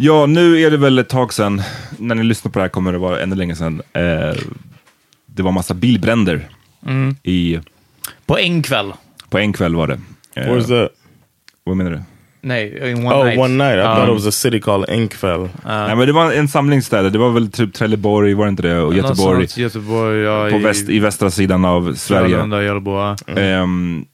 Ja, 0.00 0.26
nu 0.26 0.60
är 0.60 0.70
det 0.70 0.76
väl 0.76 0.98
ett 0.98 1.08
tag 1.08 1.32
sedan, 1.34 1.62
när 1.98 2.14
ni 2.14 2.22
lyssnar 2.22 2.52
på 2.52 2.58
det 2.58 2.62
här 2.62 2.68
kommer 2.68 2.92
det 2.92 2.98
vara 2.98 3.20
ännu 3.20 3.36
länge 3.36 3.56
sedan, 3.56 3.82
eh, 3.92 4.34
det 5.26 5.42
var 5.42 5.52
massa 5.52 5.74
bilbränder 5.74 6.48
i, 7.22 7.58
På 8.26 8.38
en 8.38 8.62
kväll. 8.62 8.92
på 9.30 9.38
en 9.38 9.52
kväll 9.52 9.74
var 9.74 9.86
det. 9.86 10.00
Eh, 10.36 10.42
Where's 10.42 10.66
that? 10.82 10.92
Vad 11.64 11.76
menar 11.76 11.90
du? 11.90 12.00
Nej, 12.40 12.90
in 12.90 13.06
one 13.06 13.14
oh, 13.14 13.24
night. 13.24 13.38
one 13.38 13.64
night. 13.64 13.74
I 13.76 13.78
Ja. 13.78 13.94
thought 13.94 14.08
it 14.08 14.14
was 14.14 14.26
a 14.26 14.32
city 14.32 14.60
called 14.60 14.90
Inkfell. 14.90 15.48
Nej, 15.64 15.96
men 15.96 16.06
det 16.06 16.12
var 16.12 16.32
en 16.32 16.48
samling 16.48 16.82
städer. 16.82 17.10
Det 17.10 17.18
var 17.18 17.30
väl 17.30 17.50
typ 17.50 17.74
Trelleborg, 17.74 18.34
var 18.34 18.44
det 18.44 18.50
inte 18.50 18.62
det? 18.62 18.80
Och 18.80 18.94
Göteborg. 18.94 19.46
Göteborg, 19.56 20.18
ja, 20.20 20.48
På 20.50 20.56
i 20.56 20.62
väst, 20.62 20.88
i 20.88 20.98
västra 20.98 21.30
sidan 21.30 21.64
av 21.64 21.94
Sverige. 21.94 22.28
Frölunda, 22.36 22.62
Hjällbo. 22.62 23.14
Ehm, 23.36 24.04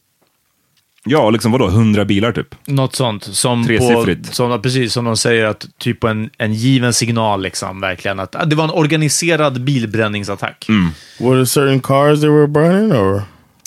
ja, 1.05 1.31
liksom 1.31 1.53
vadå? 1.53 1.69
100 1.69 2.05
bilar 2.05 2.33
typ? 2.33 2.55
Något 2.67 2.95
sånt. 2.97 3.25
Som 3.25 3.63
på, 3.63 3.69
Tresiffrigt. 3.69 4.35
som, 4.35 4.63
precis 4.63 4.93
som 4.93 5.05
de 5.05 5.17
säger, 5.17 5.45
att 5.45 5.67
typ 5.79 6.01
på 6.01 6.09
en, 6.09 6.31
en 6.39 6.55
given 6.55 6.93
signal, 6.93 7.43
liksom, 7.43 7.81
verkligen. 7.81 8.21
Att, 8.21 8.35
att 8.35 8.51
det 8.51 8.57
var 8.57 8.65
en 8.65 8.71
organiserad 8.71 9.61
bilbränningsattack. 9.65 10.67
Mm. 10.69 10.89
Were 11.19 11.31
there 11.35 11.47
certain 11.47 11.81
cars 11.81 12.21
they 12.21 12.31
were 12.31 12.47
burning 12.47 12.93
or? 12.93 13.23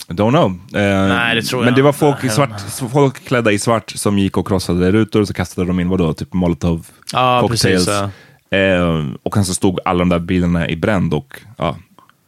Don't 0.07 0.29
know. 0.29 0.51
Ehm, 0.81 1.09
Nej, 1.09 1.35
det 1.35 1.41
tror 1.41 1.61
jag 1.61 1.65
men 1.65 1.73
det 1.75 1.81
var 1.81 1.93
folk, 1.93 2.23
i 2.23 2.27
Jag 2.27 2.35
svart, 2.35 2.61
folk 2.91 3.25
klädda 3.27 3.51
i 3.51 3.59
svart 3.59 3.89
som 3.95 4.17
gick 4.19 4.37
och 4.37 4.47
krossade 4.47 4.91
rutor 4.91 5.21
och 5.21 5.27
så 5.27 5.33
kastade 5.33 5.67
de 5.67 5.79
in 5.79 5.89
vadå? 5.89 6.13
Typ 6.13 6.33
molotov 6.33 6.87
Ja, 7.13 7.39
cocktails. 7.41 7.61
precis. 7.61 7.87
ja. 8.49 8.57
Ehm, 8.57 9.17
och 9.23 9.33
sen 9.33 9.45
så 9.45 9.53
stod 9.53 9.79
alla 9.85 9.99
de 9.99 10.09
där 10.09 10.19
bilarna 10.19 10.69
i 10.69 10.75
bränd 10.75 11.13
och 11.13 11.39
ja, 11.57 11.77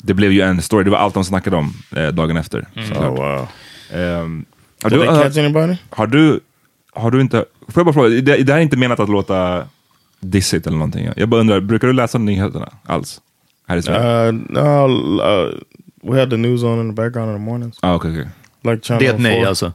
det 0.04 0.13
blev 0.13 0.32
ju 0.32 0.41
en 0.41 0.62
story. 0.62 0.84
Det 0.84 0.89
var 0.89 0.98
allt 0.98 1.13
de 1.13 1.26
snackade 1.26 1.56
om 1.56 1.74
eh, 1.95 2.08
dagen 2.08 2.38
efter. 2.38 2.67
såklart. 2.88 3.19
Oh 3.19 3.38
wow. 3.38 3.48
Har, 4.84 4.89
du, 4.89 4.98
they 4.98 5.08
har, 5.08 5.24
catch 5.24 5.38
anybody? 5.38 5.76
har 5.89 6.08
du, 6.08 6.39
har 6.94 7.12
du 7.12 7.22
inte, 7.22 7.46
får 7.68 7.80
jag 7.80 7.86
bara 7.86 7.94
fråga, 7.94 8.10
det, 8.10 8.22
det 8.22 8.52
här 8.52 8.60
är 8.60 8.63
inte 8.63 8.78
menat 8.78 9.00
att 9.00 9.10
låta 9.10 9.68
dissigt 10.20 10.68
eller 10.68 10.78
någonting. 10.78 11.10
Jag 11.15 11.30
bara 11.30 11.42
undrar, 11.42 11.60
brukar 11.60 11.88
du 11.88 11.94
läsa 11.94 12.18
nyheterna 12.18 12.70
alls? 12.86 13.22
Här 13.68 13.78
i 13.78 13.82
Sverige? 13.82 14.28
Uh, 14.28 14.34
no, 14.34 14.88
uh, 15.22 15.54
we 16.04 16.20
had 16.20 16.30
the 16.30 16.38
news 16.38 16.63
on 16.63 16.80
in 16.80 16.96
the 16.96 17.02
background 17.02 17.32
in 17.32 17.36
the 17.38 17.52
mornings. 17.52 17.80
ah, 17.82 17.96
okej, 17.96 18.12
okej. 18.12 18.28
Like 18.63 18.88
Channel 18.88 19.04
Det 19.04 19.10
är 19.10 19.13
ett 19.13 19.22
nej 19.22 19.39
4. 19.39 19.50
alltså. 19.50 19.74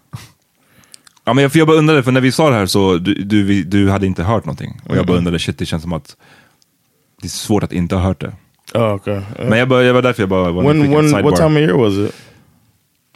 Ja, 1.24 1.32
men 1.32 1.42
jag, 1.42 1.52
för 1.52 1.58
jag 1.58 1.68
bara 1.68 1.76
undrade, 1.76 2.02
för 2.02 2.12
när 2.12 2.20
vi 2.20 2.32
sa 2.32 2.50
det 2.50 2.56
här 2.56 2.66
så 2.66 2.98
du, 2.98 3.14
du, 3.14 3.62
du 3.62 3.90
hade 3.90 4.06
inte 4.06 4.22
hört 4.22 4.44
någonting. 4.44 4.80
Och 4.88 4.96
jag 4.96 5.06
bara 5.06 5.18
undrade, 5.18 5.38
shit 5.38 5.58
det 5.58 5.66
känns 5.66 5.82
som 5.82 5.92
att 5.92 6.16
det 7.20 7.26
är 7.26 7.30
svårt 7.30 7.62
att 7.62 7.72
inte 7.72 7.94
ha 7.94 8.02
hört 8.02 8.20
det. 8.20 8.32
Oh, 8.74 8.94
okay. 8.94 9.16
Uh, 9.16 9.22
Men 9.38 9.58
jag, 9.58 9.68
bara, 9.68 9.82
jag 9.82 9.94
var 9.94 10.02
därför 10.02 10.22
jag 10.22 10.28
bara 10.28 10.52
when, 10.52 10.90
when, 10.90 11.24
what 11.24 11.36
time 11.36 11.60
of 11.60 11.68
year 11.68 11.72
was 11.72 12.08
it? 12.08 12.14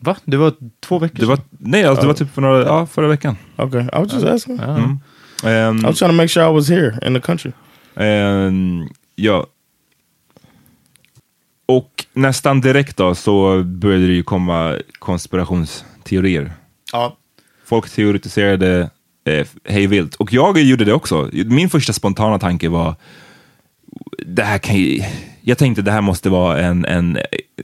Va? 0.00 0.16
Det 0.24 0.36
var 0.36 0.52
två 0.80 0.98
veckor 0.98 1.18
Det 1.18 1.26
var, 1.26 1.38
nej, 1.48 1.84
alltså, 1.84 2.00
det 2.02 2.06
var 2.06 2.14
typ 2.14 2.34
för 2.34 2.42
några, 2.42 2.64
ja, 2.64 2.86
förra 2.86 3.08
veckan. 3.08 3.36
Okay, 3.56 3.82
I 3.82 3.88
was 3.92 4.12
just 4.12 4.26
asking. 4.26 4.58
Ehm, 5.44 5.78
I 5.78 5.82
was 5.82 5.98
trying 5.98 6.10
to 6.10 6.16
make 6.16 6.28
sure 6.28 6.50
I 6.50 6.52
was 6.54 6.68
here 6.70 6.98
in 7.06 7.14
the 7.14 7.20
country. 7.20 7.52
ehm, 7.96 8.88
ja. 9.14 9.46
Och 11.66 12.04
nästan 12.12 12.60
direkt 12.60 12.96
då 12.96 13.14
så 13.14 13.62
började 13.62 14.06
det 14.06 14.12
ju 14.12 14.22
komma 14.22 14.76
konspirationsteorier. 14.98 16.52
Ja. 16.92 17.16
Folk 17.64 17.90
teoretiserade 17.90 18.90
eh, 19.24 19.46
hej 19.64 19.86
vilt. 19.86 20.14
Och 20.14 20.32
jag 20.32 20.58
gjorde 20.58 20.84
det 20.84 20.92
också. 20.92 21.30
Min 21.32 21.70
första 21.70 21.92
spontana 21.92 22.38
tanke 22.38 22.68
var, 22.68 22.94
det 24.26 24.42
här 24.42 24.58
kan 24.58 24.76
ju, 24.76 25.02
jag 25.48 25.58
tänkte 25.58 25.82
det 25.82 25.90
här 25.90 26.00
måste 26.00 26.30
vara 26.30 26.60
en, 26.60 26.84
en 26.84 27.18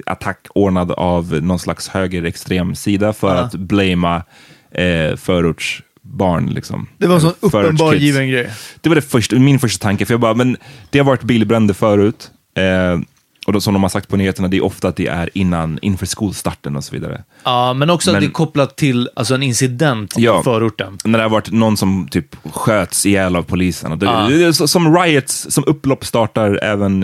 attack 0.06 0.46
ordnad 0.54 0.90
av 0.90 1.42
någon 1.42 1.58
slags 1.58 1.88
högerextrem 1.88 2.74
sida 2.74 3.12
för 3.12 3.36
att 3.36 3.54
blamea 3.54 4.24
eh, 4.70 5.16
förortsbarn. 5.16 6.46
Liksom. 6.46 6.88
Det 6.98 7.06
var 7.06 7.14
en 7.14 7.20
sån 7.20 7.32
Förortskids. 7.40 7.64
uppenbar 7.64 7.94
given 7.94 8.28
grej. 8.28 8.50
Det 8.80 8.88
var 8.88 8.96
det 8.96 9.02
första, 9.02 9.36
min 9.36 9.58
första 9.58 9.82
tanke, 9.82 10.06
för 10.06 10.14
jag 10.14 10.20
bara, 10.20 10.34
men 10.34 10.56
det 10.90 10.98
har 10.98 11.06
varit 11.06 11.22
bilbränder 11.22 11.74
förut. 11.74 12.30
Eh, 12.56 13.00
och 13.46 13.52
då, 13.52 13.60
som 13.60 13.74
de 13.74 13.82
har 13.82 13.90
sagt 13.90 14.08
på 14.08 14.16
nyheterna, 14.16 14.48
det 14.48 14.56
är 14.56 14.64
ofta 14.64 14.88
att 14.88 14.96
det 14.96 15.06
är 15.06 15.30
innan, 15.34 15.78
inför 15.82 16.06
skolstarten 16.06 16.76
och 16.76 16.84
så 16.84 16.92
vidare. 16.94 17.24
Ja, 17.44 17.72
men 17.72 17.90
också 17.90 18.10
Men- 18.10 18.16
att 18.16 18.20
det 18.22 18.26
är 18.26 18.30
kopplat 18.30 18.76
till 18.76 19.08
alltså, 19.16 19.34
en 19.34 19.42
incident 19.42 20.14
Ja. 20.16 20.40
i 20.40 20.42
förorten. 20.42 20.98
När 21.04 21.18
det 21.18 21.24
har 21.24 21.30
varit 21.30 21.50
någon 21.52 21.76
som 21.76 22.08
typ 22.10 22.36
sköts 22.52 23.06
ihjäl 23.06 23.36
av 23.36 23.42
polisen. 23.42 23.98
Det, 23.98 24.06
Ja. 24.06 24.28
det 24.28 24.54
så- 24.54 24.68
som 24.68 24.96
riots, 24.98 25.46
som 25.50 25.64
upplopp 25.66 26.04
startar 26.04 26.58
även... 26.62 27.00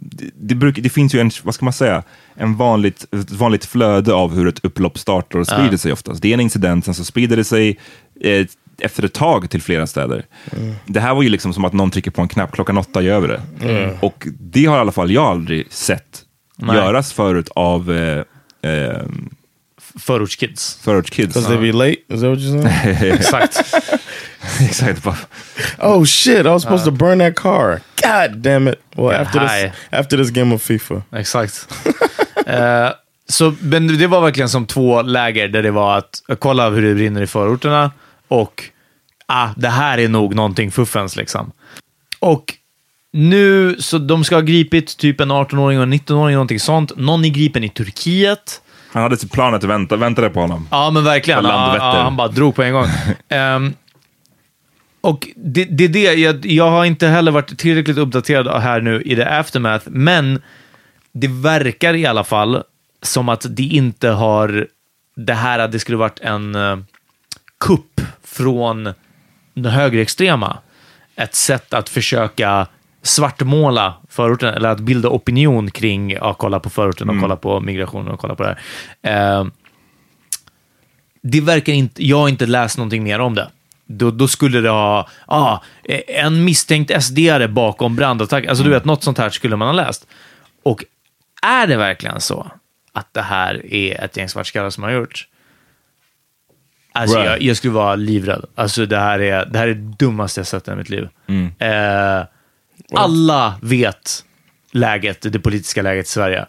Det, 0.00 0.30
det, 0.40 0.54
brukar, 0.54 0.82
det 0.82 0.88
finns 0.90 1.14
ju 1.14 1.20
en, 1.20 1.30
vad 1.42 1.54
ska 1.54 1.64
man 1.64 1.72
säga, 1.72 2.02
en 2.34 2.56
vanligt, 2.56 3.06
ett 3.14 3.30
vanligt 3.30 3.64
flöde 3.64 4.14
av 4.14 4.34
hur 4.34 4.48
ett 4.48 4.64
upplopp 4.64 4.98
startar 4.98 5.38
och 5.38 5.46
sprider 5.46 5.70
Ja. 5.72 5.78
sig 5.78 5.92
oftast. 5.92 6.22
Det 6.22 6.28
är 6.28 6.34
en 6.34 6.40
incident, 6.40 6.84
sen 6.84 6.94
så 6.94 7.04
sprider 7.04 7.36
det 7.36 7.44
sig 7.44 7.78
eh, 8.20 8.46
efter 8.82 9.04
ett 9.04 9.14
tag 9.14 9.50
till 9.50 9.62
flera 9.62 9.86
städer. 9.86 10.24
Det 10.86 11.00
här 11.00 11.14
var 11.14 11.22
ju 11.22 11.28
liksom 11.28 11.54
som 11.54 11.64
att 11.64 11.72
någon 11.72 11.90
trycker 11.90 12.10
på 12.10 12.22
en 12.22 12.28
knapp, 12.28 12.52
klockan 12.52 12.78
åtta 12.78 13.02
gör 13.02 13.20
vi 13.20 13.28
det. 13.28 13.40
Och 14.00 14.26
det 14.40 14.64
har 14.64 14.76
i 14.76 14.80
alla 14.80 14.92
fall 14.92 15.10
jag 15.10 15.24
aldrig 15.24 15.72
sett 15.72 16.24
Nej. 16.56 16.76
göras 16.76 17.12
förut 17.12 17.48
av 17.54 17.92
eh, 17.92 18.24
eh, 18.72 19.02
Förortskids. 19.98 20.78
förortskids. 20.82 21.34
Because 21.34 21.48
they 21.48 21.72
be 21.72 21.72
late? 21.72 21.96
Is 22.08 22.20
that 22.20 22.30
what 22.30 22.38
you're 22.38 22.62
saying? 22.62 23.12
Exakt. 23.12 23.74
Exakt. 24.60 25.06
oh 25.78 26.04
shit! 26.04 26.46
I 26.46 26.48
was 26.48 26.62
supposed 26.62 26.84
to 26.84 26.90
burn 26.90 27.18
that 27.18 27.34
car. 27.34 27.80
God 28.02 28.42
damn 28.42 28.68
it! 28.68 28.80
Well, 28.96 29.10
Get 29.10 29.20
after 29.20 29.40
this, 29.40 29.72
after 29.90 30.16
this 30.16 30.30
game 30.30 30.54
of 30.54 30.62
FIFA. 30.62 31.02
Exakt. 31.12 31.68
Eh, 32.46 32.90
så, 33.28 33.54
men 33.60 33.98
det 33.98 34.06
var 34.06 34.20
verkligen 34.20 34.48
som 34.48 34.66
två 34.66 35.02
läger 35.02 35.48
där 35.48 35.62
det 35.62 35.70
var 35.70 35.98
att 35.98 36.22
kolla 36.38 36.70
hur 36.70 36.82
det 36.82 36.94
brinner 36.94 37.22
i 37.22 37.26
förorterna 37.26 37.90
och 38.28 38.64
ah, 39.26 39.48
det 39.56 39.68
här 39.68 39.98
är 39.98 40.08
nog 40.08 40.34
någonting 40.34 40.70
fuffens 40.70 41.16
liksom. 41.16 41.52
Och 42.20 42.54
nu, 43.12 43.76
så 43.78 43.98
de 43.98 44.24
ska 44.24 44.34
ha 44.34 44.42
gripit 44.42 44.96
typ 44.96 45.20
en 45.20 45.32
18-åring 45.32 45.78
och 45.78 45.82
en 45.82 45.92
19-åring, 45.92 46.34
någonting 46.34 46.60
sånt. 46.60 46.96
Någon 46.96 47.24
är 47.24 47.28
gripen 47.28 47.64
i 47.64 47.68
Turkiet. 47.68 48.62
Han 48.92 49.02
hade 49.02 49.16
sitt 49.16 49.32
plan 49.32 49.54
att 49.54 49.64
vänta, 49.64 49.96
väntade 49.96 50.30
på 50.30 50.40
honom. 50.40 50.68
Ja, 50.70 50.90
men 50.90 51.04
verkligen. 51.04 51.44
Ja, 51.44 51.76
ja, 51.76 52.02
han 52.02 52.16
bara 52.16 52.28
drog 52.28 52.54
på 52.54 52.62
en 52.62 52.72
gång. 52.72 52.86
Ehm, 53.28 53.74
och 55.00 55.28
det, 55.36 55.64
det 55.64 55.84
är 55.84 55.88
det, 55.88 56.14
jag, 56.14 56.46
jag 56.46 56.70
har 56.70 56.84
inte 56.84 57.06
heller 57.06 57.32
varit 57.32 57.58
tillräckligt 57.58 57.98
uppdaterad 57.98 58.62
här 58.62 58.80
nu 58.80 59.02
i 59.02 59.16
the 59.16 59.24
aftermath, 59.24 59.86
men 59.90 60.42
det 61.12 61.28
verkar 61.28 61.94
i 61.94 62.06
alla 62.06 62.24
fall 62.24 62.62
som 63.02 63.28
att 63.28 63.46
det 63.48 63.62
inte 63.62 64.08
har, 64.08 64.66
det 65.16 65.34
här 65.34 65.58
att 65.58 65.72
det 65.72 65.78
skulle 65.78 65.98
varit 65.98 66.20
en 66.20 66.54
uh, 66.54 66.78
kupp 67.60 68.00
från 68.22 68.94
den 69.54 69.72
högerextrema. 69.72 70.58
Ett 71.16 71.34
sätt 71.34 71.74
att 71.74 71.88
försöka 71.88 72.66
svartmåla 73.02 73.94
förorten, 74.08 74.54
eller 74.54 74.68
att 74.68 74.80
bilda 74.80 75.08
opinion 75.08 75.70
kring, 75.70 76.10
ja, 76.10 76.34
kolla 76.34 76.60
på 76.60 76.70
förorten 76.70 77.10
och 77.10 77.20
kolla 77.20 77.36
på 77.36 77.60
migration 77.60 78.08
och 78.08 78.20
kolla 78.20 78.34
på 78.34 78.42
det 78.42 78.48
här. 78.48 78.60
Ehm, 79.02 79.52
det 81.22 81.40
verkar 81.40 81.72
inte, 81.72 82.06
jag 82.06 82.18
har 82.18 82.28
inte 82.28 82.46
läst 82.46 82.78
någonting 82.78 83.04
mer 83.04 83.18
om 83.18 83.34
det. 83.34 83.48
Då, 83.86 84.10
då 84.10 84.28
skulle 84.28 84.60
det 84.60 84.68
ha, 84.68 85.08
ah, 85.26 85.58
en 86.06 86.44
misstänkt 86.44 86.90
SD-are 86.90 87.48
bakom 87.48 87.96
brandattack. 87.96 88.46
Alltså 88.46 88.64
du 88.64 88.70
vet, 88.70 88.84
något 88.84 89.02
sånt 89.02 89.18
här 89.18 89.30
skulle 89.30 89.56
man 89.56 89.68
ha 89.68 89.72
läst. 89.72 90.06
Och 90.62 90.84
är 91.42 91.66
det 91.66 91.76
verkligen 91.76 92.20
så 92.20 92.50
att 92.92 93.14
det 93.14 93.22
här 93.22 93.74
är 93.74 94.04
ett 94.04 94.16
gäng 94.16 94.28
svartskallar 94.28 94.70
som 94.70 94.82
har 94.82 94.90
gjort? 94.90 95.28
Alltså 96.98 97.16
Right. 97.16 97.30
jag, 97.30 97.42
jag 97.42 97.56
skulle 97.56 97.72
vara 97.72 97.94
livrädd. 97.96 98.44
Alltså 98.54 98.86
det 98.86 98.98
här 98.98 99.18
är 99.18 99.46
det, 99.46 99.58
här 99.58 99.68
är 99.68 99.74
det 99.74 99.94
dummaste 99.98 100.40
jag 100.40 100.46
sett 100.46 100.68
i 100.68 100.74
mitt 100.74 100.88
liv. 100.90 101.08
Eh, 101.58 102.24
alla 102.94 103.54
vet 103.62 104.24
läget, 104.72 105.32
det 105.32 105.38
politiska 105.38 105.82
läget 105.82 106.06
i 106.06 106.08
Sverige. 106.08 106.46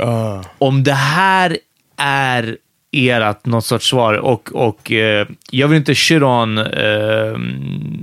Uh, 0.00 0.40
Om 0.58 0.82
det 0.84 0.92
här 0.92 1.58
är 1.96 2.56
ert 2.92 3.46
något 3.46 3.64
sorts 3.64 3.88
svar 3.90 4.14
och, 4.14 4.52
och 4.52 4.92
eh, 4.92 5.26
jag 5.50 5.68
vill 5.68 5.76
inte 5.78 5.94
shit 5.94 6.22
on 6.22 6.58
eh, 6.58 7.38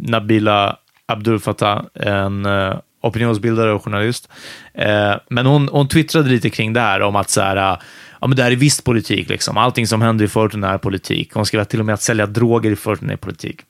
Nabila 0.07 0.77
Abdul 1.05 1.39
Fattah, 1.39 1.81
en 1.93 2.45
eh, 2.45 2.75
opinionsbildare 3.01 3.71
och 3.73 3.83
journalist. 3.83 4.29
Eh, 4.73 5.13
men 5.29 5.45
hon, 5.45 5.69
hon 5.71 5.87
twittrade 5.87 6.29
lite 6.29 6.49
kring 6.49 6.73
det 6.73 6.79
här 6.79 7.01
om 7.01 7.15
att 7.15 7.29
så 7.29 7.41
här, 7.41 7.55
eh, 7.71 7.77
ja, 8.23 8.27
men 8.27 8.35
det 8.37 8.43
här 8.43 8.51
är 8.51 8.55
visst 8.55 8.83
politik. 8.83 9.29
Liksom. 9.29 9.57
Allting 9.57 9.87
som 9.87 10.01
händer 10.01 10.25
i 10.25 10.27
förorten 10.27 10.63
är 10.63 10.77
politik. 10.77 11.31
Hon 11.33 11.45
skrev 11.45 11.63
till 11.63 11.79
och 11.79 11.85
med 11.85 11.93
att 11.93 12.01
sälja 12.01 12.25
droger 12.25 12.71
i 12.71 12.75
förorten 12.75 13.09
är 13.09 13.15
politik. 13.15 13.61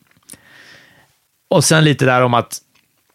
Och 1.50 1.64
sen 1.64 1.84
lite 1.84 2.06
där 2.06 2.22
om 2.22 2.34
att... 2.34 2.58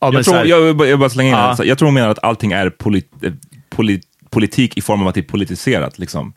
Ja, 0.00 0.12
Jag 0.12 0.24
tror, 0.24 0.34
här- 0.34 0.44
jag, 0.44 0.76
bara- 0.76 0.88
jag 0.88 0.98
bara 0.98 1.10
slänga 1.10 1.28
in 1.30 1.34
Ja. 1.36 1.56
sak. 1.56 1.66
Jag 1.66 1.78
tror 1.78 1.86
hon 1.86 1.94
menar 1.94 2.08
att 2.08 2.24
allting 2.24 2.52
är 2.52 2.70
polit, 2.70 3.10
eh, 3.22 3.32
polit, 3.70 4.02
politik 4.30 4.76
i 4.78 4.80
form 4.80 5.02
av 5.02 5.08
att 5.08 5.14
det 5.14 5.20
är 5.20 5.22
politiserat. 5.22 5.98
Liksom. 5.98 6.32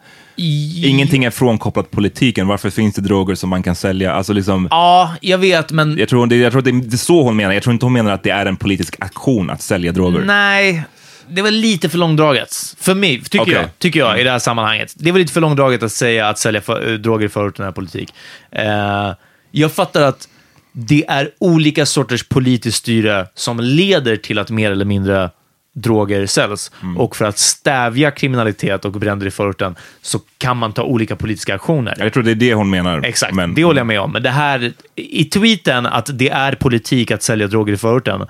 Ingenting 0.85 1.23
är 1.23 1.29
frånkopplat 1.29 1.91
politiken. 1.91 2.47
Varför 2.47 2.69
finns 2.69 2.95
det 2.95 3.01
droger 3.01 3.35
som 3.35 3.49
man 3.49 3.63
kan 3.63 3.75
sälja? 3.75 4.13
Alltså, 4.13 4.33
liksom, 4.33 4.67
Ja, 4.71 5.15
jag 5.21 5.37
vet, 5.37 5.71
men... 5.71 5.97
jag 5.97 6.09
tror, 6.09 6.33
jag 6.33 6.51
tror 6.51 6.59
att 6.59 6.65
det, 6.65 6.71
det 6.81 6.95
är 6.95 6.97
så 6.97 7.23
hon 7.23 7.35
menar. 7.35 7.53
Jag 7.53 7.63
tror 7.63 7.73
inte 7.73 7.85
hon 7.85 7.93
menar 7.93 8.11
att 8.11 8.23
det 8.23 8.29
är 8.29 8.45
en 8.45 8.55
politisk 8.57 8.95
aktion 8.99 9.49
att 9.49 9.61
sälja 9.61 9.91
droger. 9.91 10.19
Nej, 10.25 10.83
det 11.31 11.41
var 11.41 11.51
lite 11.51 11.89
för 11.89 11.97
långdraget. 11.97 12.75
För 12.79 12.95
mig, 12.95 13.21
tycker 13.21 13.41
Okej. 13.41 13.53
jag, 13.53 13.79
tycker 13.79 13.99
jag 13.99 14.19
i 14.19 14.23
det 14.23 14.31
här 14.31 14.39
sammanhanget. 14.39 14.93
Det 14.95 15.11
var 15.11 15.19
lite 15.19 15.33
för 15.33 15.41
långdraget 15.41 15.83
att 15.83 15.91
säga 15.91 16.27
att 16.27 16.39
sälja 16.39 16.61
för, 16.61 16.91
eh, 16.91 16.93
droger 16.93 17.25
i 17.25 17.29
förorten 17.29 17.65
är 17.65 17.71
politik. 17.71 18.13
Eh, 18.51 19.13
jag 19.51 19.71
fattar 19.71 20.01
att 20.01 20.27
det 20.71 21.05
är 21.07 21.29
olika 21.39 21.85
sorters 21.85 22.27
politiskt 22.27 22.77
styre 22.77 23.27
som 23.35 23.59
leder 23.59 24.15
till 24.15 24.39
att 24.39 24.49
mer 24.49 24.71
eller 24.71 24.85
mindre 24.85 25.29
droger 25.73 26.25
säljs. 26.25 26.71
Mm. 26.81 26.97
Och 26.97 27.15
för 27.15 27.25
att 27.25 27.37
stävja 27.37 28.11
kriminalitet 28.11 28.85
och 28.85 28.91
bränder 28.91 29.27
i 29.27 29.31
förorten 29.31 29.75
så 30.01 30.19
kan 30.37 30.57
man 30.57 30.73
ta 30.73 30.83
olika 30.83 31.15
politiska 31.15 31.55
aktioner. 31.55 31.95
Jag 31.99 32.13
tror 32.13 32.23
det 32.23 32.31
är 32.31 32.35
det 32.35 32.53
hon 32.53 32.69
menar. 32.69 33.05
Exakt, 33.05 33.33
Men, 33.33 33.55
det 33.55 33.63
håller 33.63 33.79
jag 33.79 33.87
med 33.87 34.01
om. 34.01 34.11
Men 34.11 34.23
det 34.23 34.29
här, 34.29 34.73
i 34.95 35.25
tweeten 35.25 35.85
att 35.85 36.09
det 36.13 36.29
är 36.29 36.55
politik 36.55 37.11
att 37.11 37.23
sälja 37.23 37.47
droger 37.47 37.73
i 37.73 37.77
förorten, 37.77 38.27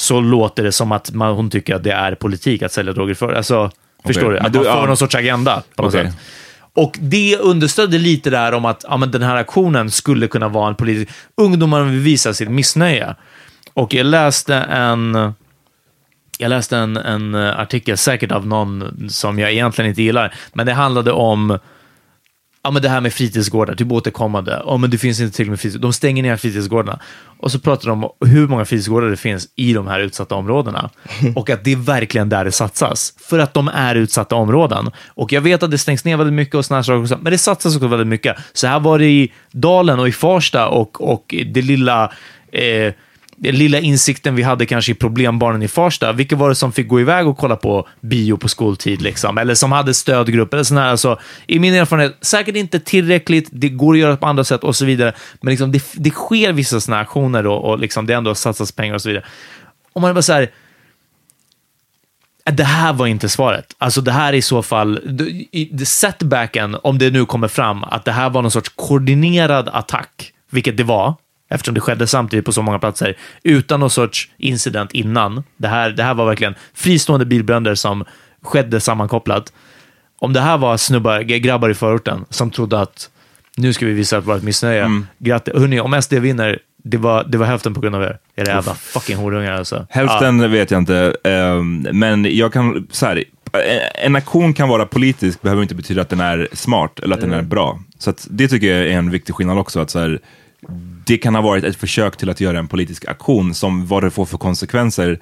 så 0.00 0.20
låter 0.20 0.62
det 0.62 0.72
som 0.72 0.92
att 0.92 1.12
man, 1.12 1.34
hon 1.34 1.50
tycker 1.50 1.74
att 1.74 1.84
det 1.84 1.92
är 1.92 2.14
politik 2.14 2.62
att 2.62 2.72
sälja 2.72 2.92
droger 2.92 3.14
förorten. 3.14 3.36
Alltså, 3.36 3.70
förstår 4.06 4.30
du? 4.30 4.38
Att 4.38 4.52
du- 4.52 4.58
man 4.58 4.64
får 4.64 4.76
ja. 4.76 4.86
någon 4.86 4.96
sorts 4.96 5.14
agenda 5.14 5.62
på 5.76 5.82
något 5.82 5.94
Okej. 5.94 6.06
sätt. 6.06 6.16
Och 6.74 6.96
det 7.00 7.36
understödde 7.36 7.98
lite 7.98 8.30
där 8.30 8.54
om 8.54 8.64
att 8.64 8.84
ja, 8.88 8.96
men 8.96 9.10
den 9.10 9.22
här 9.22 9.36
aktionen 9.36 9.90
skulle 9.90 10.28
kunna 10.28 10.48
vara 10.48 10.68
en 10.68 10.74
politisk... 10.74 11.10
Ungdomarna 11.36 11.84
vill 11.84 11.98
visa 11.98 12.34
sitt 12.34 12.50
missnöje. 12.50 13.14
Och 13.74 13.94
jag 13.94 14.06
läste 14.06 14.54
en... 14.54 15.34
Jag 16.38 16.48
läste 16.48 16.76
en, 16.76 16.96
en 16.96 17.34
artikel, 17.34 17.96
säkert 17.96 18.32
av 18.32 18.46
någon 18.46 19.08
som 19.10 19.38
jag 19.38 19.52
egentligen 19.52 19.88
inte 19.88 20.02
gillar, 20.02 20.34
men 20.52 20.66
det 20.66 20.72
handlade 20.72 21.12
om 21.12 21.58
ja, 22.62 22.70
men 22.70 22.82
det 22.82 22.88
här 22.88 23.00
med 23.00 23.12
fritidsgårdar, 23.12 23.74
typ 23.74 23.92
återkommande. 23.92 24.62
Ja, 24.66 24.76
men 24.76 24.90
det 24.90 24.98
finns 24.98 25.20
inte 25.20 25.36
tillräckligt 25.36 25.50
med 25.50 25.60
fritids... 25.60 25.82
De 25.82 25.92
stänger 25.92 26.22
ner 26.22 26.36
fritidsgårdarna. 26.36 26.98
Och 27.38 27.52
så 27.52 27.58
pratar 27.58 27.88
de 27.88 28.04
om 28.04 28.28
hur 28.28 28.48
många 28.48 28.64
fritidsgårdar 28.64 29.08
det 29.08 29.16
finns 29.16 29.48
i 29.56 29.72
de 29.72 29.86
här 29.86 30.00
utsatta 30.00 30.34
områdena. 30.34 30.90
Och 31.36 31.50
att 31.50 31.64
det 31.64 31.72
är 31.72 31.76
verkligen 31.76 32.28
där 32.28 32.44
det 32.44 32.52
satsas. 32.52 33.14
För 33.20 33.38
att 33.38 33.54
de 33.54 33.68
är 33.68 33.94
utsatta 33.94 34.36
områden. 34.36 34.90
Och 35.08 35.32
jag 35.32 35.40
vet 35.40 35.62
att 35.62 35.70
det 35.70 35.78
stängs 35.78 36.04
ner 36.04 36.16
väldigt 36.16 36.34
mycket 36.34 36.54
och 36.54 36.64
här 36.70 36.82
saker 36.82 37.02
också, 37.02 37.18
men 37.22 37.32
det 37.32 37.38
satsas 37.38 37.76
också 37.76 37.88
väldigt 37.88 38.08
mycket. 38.08 38.36
Så 38.52 38.66
här 38.66 38.80
var 38.80 38.98
det 38.98 39.10
i 39.10 39.32
Dalen 39.50 39.98
och 39.98 40.08
i 40.08 40.12
Farsta 40.12 40.68
och, 40.68 41.10
och 41.12 41.34
det 41.46 41.62
lilla 41.62 42.12
eh, 42.52 42.92
den 43.42 43.54
lilla 43.54 43.78
insikten 43.78 44.34
vi 44.34 44.42
hade 44.42 44.66
kanske 44.66 44.92
i 44.92 44.94
problembarnen 44.94 45.62
i 45.62 45.68
Farsta, 45.68 46.12
vilka 46.12 46.36
var 46.36 46.48
det 46.48 46.54
som 46.54 46.72
fick 46.72 46.88
gå 46.88 47.00
iväg 47.00 47.28
och 47.28 47.38
kolla 47.38 47.56
på 47.56 47.88
bio 48.00 48.36
på 48.36 48.48
skoltid? 48.48 49.02
Liksom? 49.02 49.38
Eller 49.38 49.54
som 49.54 49.72
hade 49.72 49.94
stödgrupp? 49.94 50.54
Eller 50.54 50.64
sådär. 50.64 50.82
alltså, 50.82 51.18
I 51.46 51.58
min 51.58 51.74
erfarenhet, 51.74 52.16
säkert 52.20 52.56
inte 52.56 52.80
tillräckligt, 52.80 53.48
det 53.52 53.68
går 53.68 53.94
att 53.94 54.00
göra 54.00 54.16
på 54.16 54.26
andra 54.26 54.44
sätt 54.44 54.64
och 54.64 54.76
så 54.76 54.84
vidare, 54.84 55.12
men 55.40 55.50
liksom, 55.50 55.72
det, 55.72 55.84
det 55.94 56.10
sker 56.10 56.52
vissa 56.52 56.80
sådana 56.80 57.02
aktioner 57.02 57.46
och, 57.46 57.70
och 57.70 57.78
liksom, 57.78 58.06
det 58.06 58.14
ändå 58.14 58.34
satsas 58.34 58.72
pengar 58.72 58.94
och 58.94 59.02
så 59.02 59.08
vidare. 59.08 59.24
Om 59.92 60.02
man 60.02 60.08
är 60.08 60.14
bara 60.14 60.22
så 60.22 60.32
här, 60.32 60.50
äh, 62.46 62.54
det 62.54 62.64
här 62.64 62.92
var 62.92 63.06
inte 63.06 63.28
svaret. 63.28 63.74
Alltså 63.78 64.00
det 64.00 64.12
här 64.12 64.32
är 64.32 64.36
i 64.36 64.42
så 64.42 64.62
fall, 64.62 65.00
setbacken, 65.84 66.76
om 66.82 66.98
det 66.98 67.10
nu 67.10 67.26
kommer 67.26 67.48
fram, 67.48 67.84
att 67.84 68.04
det 68.04 68.12
här 68.12 68.30
var 68.30 68.42
någon 68.42 68.50
sorts 68.50 68.72
koordinerad 68.76 69.68
attack, 69.68 70.32
vilket 70.50 70.76
det 70.76 70.84
var, 70.84 71.14
eftersom 71.50 71.74
det 71.74 71.80
skedde 71.80 72.06
samtidigt 72.06 72.44
på 72.44 72.52
så 72.52 72.62
många 72.62 72.78
platser, 72.78 73.16
utan 73.42 73.80
någon 73.80 73.90
sorts 73.90 74.28
incident 74.36 74.92
innan. 74.92 75.42
Det 75.56 75.68
här, 75.68 75.90
det 75.90 76.02
här 76.02 76.14
var 76.14 76.26
verkligen 76.26 76.54
fristående 76.74 77.26
bilbränder 77.26 77.74
som 77.74 78.04
skedde 78.42 78.80
sammankopplat. 78.80 79.52
Om 80.18 80.32
det 80.32 80.40
här 80.40 80.58
var 80.58 80.76
snubbar, 80.76 81.20
grabbar 81.20 81.70
i 81.70 81.74
förorten 81.74 82.24
som 82.30 82.50
trodde 82.50 82.80
att 82.80 83.10
nu 83.56 83.72
ska 83.72 83.86
vi 83.86 83.92
visa 83.92 84.18
att 84.18 84.26
vårt 84.26 84.42
missnöje. 84.42 84.80
Mm. 84.80 85.06
Grattis. 85.18 85.54
Hörrni, 85.54 85.80
om 85.80 86.02
SD 86.02 86.12
vinner, 86.12 86.58
det 86.84 86.96
var, 86.96 87.24
det 87.24 87.38
var 87.38 87.46
hälften 87.46 87.74
på 87.74 87.80
grund 87.80 87.94
av 87.94 88.02
er. 88.02 88.18
Era 88.36 88.48
jävla 88.48 88.74
fucking 88.74 89.16
horungar 89.16 89.52
alltså. 89.52 89.86
Hälften 89.90 90.50
vet 90.52 90.70
jag 90.70 90.78
inte, 90.78 91.16
ehm, 91.24 91.86
men 91.92 92.36
jag 92.36 92.52
kan, 92.52 92.86
så 92.90 93.06
här, 93.06 93.16
eh, 93.52 94.04
en 94.06 94.16
aktion 94.16 94.54
kan 94.54 94.68
vara 94.68 94.86
politisk, 94.86 95.42
behöver 95.42 95.62
inte 95.62 95.74
betyda 95.74 96.02
att 96.02 96.08
den 96.08 96.20
är 96.20 96.48
smart 96.52 97.00
eller 97.00 97.14
att 97.14 97.20
den 97.20 97.32
är 97.32 97.42
bra. 97.42 97.80
Så 97.98 98.12
det 98.30 98.48
tycker 98.48 98.66
jag 98.66 98.86
är 98.86 98.98
en 98.98 99.10
viktig 99.10 99.34
skillnad 99.34 99.58
också. 99.58 99.80
Att 99.80 99.90
så 99.90 99.98
här, 99.98 100.20
det 101.06 101.18
kan 101.18 101.34
ha 101.34 101.42
varit 101.42 101.64
ett 101.64 101.76
försök 101.76 102.16
till 102.16 102.30
att 102.30 102.40
göra 102.40 102.58
en 102.58 102.68
politisk 102.68 103.08
aktion, 103.08 103.54
som 103.54 103.86
vad 103.86 104.02
det 104.02 104.10
får 104.10 104.26
för 104.26 104.38
konsekvenser, 104.38 105.18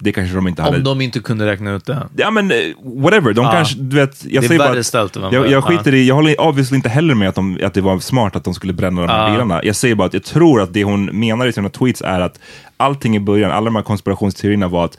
det 0.00 0.12
kanske 0.12 0.34
de 0.34 0.48
inte 0.48 0.62
hade. 0.62 0.76
Om 0.76 0.84
de 0.84 1.00
inte 1.00 1.20
kunde 1.20 1.46
räkna 1.46 1.72
ut 1.72 1.84
det. 1.86 2.08
Ja 2.16 2.30
men 2.30 2.50
eh, 2.50 2.56
whatever, 2.84 3.32
de 3.32 3.44
Ja. 3.44 3.52
kanske, 3.52 3.78
du 3.78 3.96
vet, 3.96 4.24
jag 4.24 4.42
Det 4.42 4.46
är 4.46 4.48
säger 4.48 4.58
bara 4.72 4.82
ställt 4.82 5.16
jag, 5.32 5.50
jag 5.50 5.64
skiter 5.64 5.92
ja. 5.92 5.98
i, 5.98 6.08
jag 6.08 6.14
håller 6.14 6.40
obviously 6.40 6.76
inte 6.76 6.88
heller 6.88 7.14
med 7.14 7.28
att, 7.28 7.34
de, 7.34 7.58
att 7.62 7.74
det 7.74 7.80
var 7.80 7.98
smart 7.98 8.36
att 8.36 8.44
de 8.44 8.54
skulle 8.54 8.72
bränna 8.72 9.00
de 9.00 9.08
här 9.08 9.26
Ja. 9.28 9.32
bilarna. 9.32 9.60
Jag 9.64 9.76
säger 9.76 9.94
bara 9.94 10.06
att 10.06 10.14
jag 10.14 10.24
tror 10.24 10.60
att 10.60 10.72
det 10.72 10.84
hon 10.84 11.04
menar 11.04 11.46
i 11.46 11.52
sina 11.52 11.68
tweets 11.68 12.02
är 12.02 12.20
att 12.20 12.40
allting 12.76 13.16
i 13.16 13.20
början, 13.20 13.50
alla 13.50 13.64
de 13.64 13.76
här 13.76 13.82
konspirationsteorierna 13.82 14.68
var 14.68 14.84
att 14.84 14.98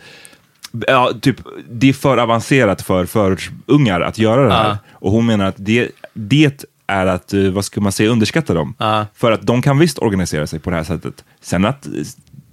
Ja, 0.88 1.12
typ, 1.22 1.36
det 1.72 1.90
är 1.90 1.94
för 1.94 2.18
avancerat 2.18 2.82
för 2.82 3.06
förortsungar 3.06 4.02
att 4.02 4.18
göra 4.18 4.48
det 4.48 4.54
här. 4.54 4.78
Och 4.92 5.12
hon 5.12 5.26
menar 5.26 5.46
att 5.46 5.56
det, 5.58 5.90
det 6.14 6.66
är 6.88 7.06
att, 7.06 7.34
eh, 7.34 7.42
vad 7.42 7.66
ska 7.66 7.82
man 7.82 7.92
säga, 7.92 8.10
underskatta 8.10 8.54
dem. 8.54 8.76
För 9.16 9.32
att 9.32 9.42
de 9.42 9.62
kan 9.62 9.80
visst 9.80 10.00
organisera 10.00 10.48
sig 10.48 10.60
på 10.60 10.70
det 10.70 10.76
här 10.76 10.84
sättet. 10.84 11.24
Sen 11.42 11.66
att, 11.66 11.86
eh, 11.86 11.92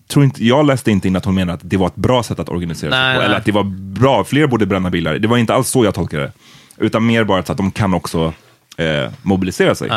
tror 0.09 0.25
inte, 0.25 0.45
jag 0.45 0.67
läste 0.67 0.91
inte 0.91 1.09
in 1.09 1.17
att 1.17 1.25
hon 1.25 1.35
menar 1.35 1.55
att 1.55 1.61
det 1.63 1.77
var 1.77 1.87
ett 1.87 1.97
bra 1.97 2.23
sätt 2.23 2.39
att 2.39 2.49
organisera 2.49 2.91
sig 2.91 3.01
Nej, 3.01 3.15
på. 3.15 3.19
nej. 3.19 3.27
Eller 3.27 3.37
att 3.37 3.45
det 3.45 3.53
var 3.53 3.65
bra, 4.01 4.25
fler 4.25 4.47
borde 4.47 4.67
bränna 4.67 4.91
bilar. 4.91 5.19
Det 5.19 5.29
var 5.29 5.37
inte 5.37 5.55
alls 5.55 5.69
så 5.69 5.85
jag 5.85 5.95
tolkade 5.95 6.23
det. 6.23 6.33
Utan 6.77 7.07
mer 7.07 7.25
bara 7.25 7.39
att 7.39 7.57
de 7.57 7.71
kan 7.71 7.95
också 7.95 8.33
eh, 8.77 9.13
mobilisera 9.23 9.75
sig. 9.75 9.91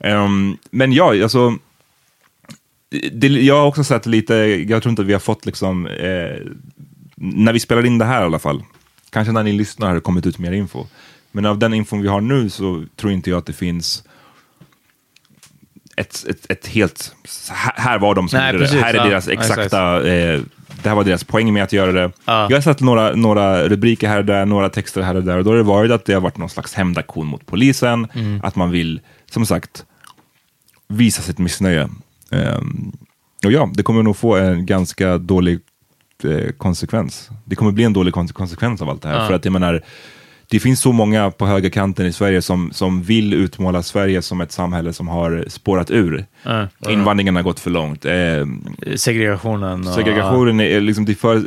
Ehm, 0.00 0.56
men 0.70 0.92
ja, 0.92 1.22
alltså, 1.22 1.58
det, 3.12 3.26
jag 3.26 3.54
har 3.54 3.66
också 3.66 3.84
sett 3.84 4.06
lite, 4.06 4.34
jag 4.68 4.82
tror 4.82 4.90
inte 4.90 5.02
att 5.02 5.08
vi 5.08 5.12
har 5.12 5.20
fått 5.20 5.46
liksom, 5.46 5.86
eh, 5.86 6.36
när 7.16 7.52
vi 7.52 7.60
spelar 7.60 7.86
in 7.86 7.98
det 7.98 8.04
här 8.04 8.22
i 8.22 8.24
alla 8.24 8.38
fall, 8.38 8.62
kanske 9.10 9.32
när 9.32 9.42
ni 9.42 9.52
lyssnar 9.52 9.86
har 9.88 9.94
det 9.94 10.00
kommit 10.00 10.26
ut 10.26 10.38
mer 10.38 10.52
info. 10.52 10.86
Men 11.36 11.46
av 11.46 11.58
den 11.58 11.74
infon 11.74 12.02
vi 12.02 12.08
har 12.08 12.20
nu 12.20 12.50
så 12.50 12.84
tror 12.96 13.12
inte 13.12 13.30
jag 13.30 13.38
att 13.38 13.46
det 13.46 13.52
finns 13.52 14.04
ett, 15.96 16.24
ett, 16.28 16.46
ett 16.50 16.66
helt, 16.66 17.14
här, 17.76 17.98
var 17.98 18.14
de 18.14 18.28
som 18.28 18.38
Nej, 18.38 18.52
gjorde 18.52 18.66
det, 18.66 18.78
här 18.80 18.94
är 18.94 18.98
ja. 18.98 19.04
deras 19.04 19.28
exakta, 19.28 19.96
eh, 20.08 20.40
det 20.82 20.88
här 20.88 20.94
var 20.96 21.04
deras 21.04 21.24
poäng 21.24 21.52
med 21.52 21.62
att 21.64 21.72
göra 21.72 21.92
det. 21.92 22.12
Ja. 22.24 22.46
Jag 22.50 22.56
har 22.56 22.60
sett 22.60 22.80
några, 22.80 23.14
några 23.14 23.68
rubriker 23.68 24.08
här 24.08 24.18
och 24.18 24.24
där, 24.24 24.46
några 24.46 24.68
texter 24.68 25.02
här 25.02 25.14
och 25.14 25.22
där 25.24 25.36
och 25.38 25.44
då 25.44 25.50
har 25.50 25.56
det 25.56 25.62
varit 25.62 25.90
att 25.90 26.04
det 26.04 26.12
har 26.14 26.20
varit 26.20 26.36
någon 26.38 26.48
slags 26.50 26.74
hämndaktion 26.74 27.26
mot 27.26 27.46
polisen, 27.46 28.06
Mm. 28.14 28.40
att 28.42 28.56
man 28.56 28.70
vill, 28.70 29.00
som 29.30 29.46
sagt, 29.46 29.84
visa 30.88 31.22
sitt 31.22 31.38
missnöje. 31.38 31.88
Ehm, 32.30 32.92
och 33.44 33.52
ja, 33.52 33.70
det 33.74 33.82
kommer 33.82 34.02
nog 34.02 34.16
få 34.16 34.36
en 34.36 34.66
ganska 34.66 35.18
dålig 35.18 35.60
eh, 36.24 36.52
konsekvens. 36.52 37.30
Det 37.44 37.56
kommer 37.56 37.72
bli 37.72 37.84
en 37.84 37.92
dålig 37.92 38.14
kon- 38.14 38.28
konsekvens 38.28 38.82
av 38.82 38.90
allt 38.90 39.02
det 39.02 39.08
här. 39.08 39.26
För 39.26 39.34
att 39.34 39.44
jag 39.44 39.52
menar, 39.52 39.82
det 40.48 40.60
finns 40.60 40.80
så 40.80 40.92
många 40.92 41.30
på 41.30 41.46
högerkanten 41.46 42.06
i 42.06 42.12
Sverige 42.12 42.42
som, 42.42 42.70
som 42.72 43.02
vill 43.02 43.34
utmåla 43.34 43.82
Sverige 43.82 44.22
som 44.22 44.40
ett 44.40 44.52
samhälle 44.52 44.92
som 44.92 45.08
har 45.08 45.44
spårat 45.48 45.90
ur. 45.90 46.26
Ja. 46.42 46.68
Invandringen 46.88 47.36
har 47.36 47.42
gått 47.42 47.60
för 47.60 47.70
långt. 47.70 48.04
Ehm, 48.04 48.76
Segregationen. 48.96 49.88
Och, 49.88 49.94
segregationen 49.94 50.60
är 50.60 50.80
liksom, 50.80 51.04
det 51.04 51.14
för... 51.14 51.46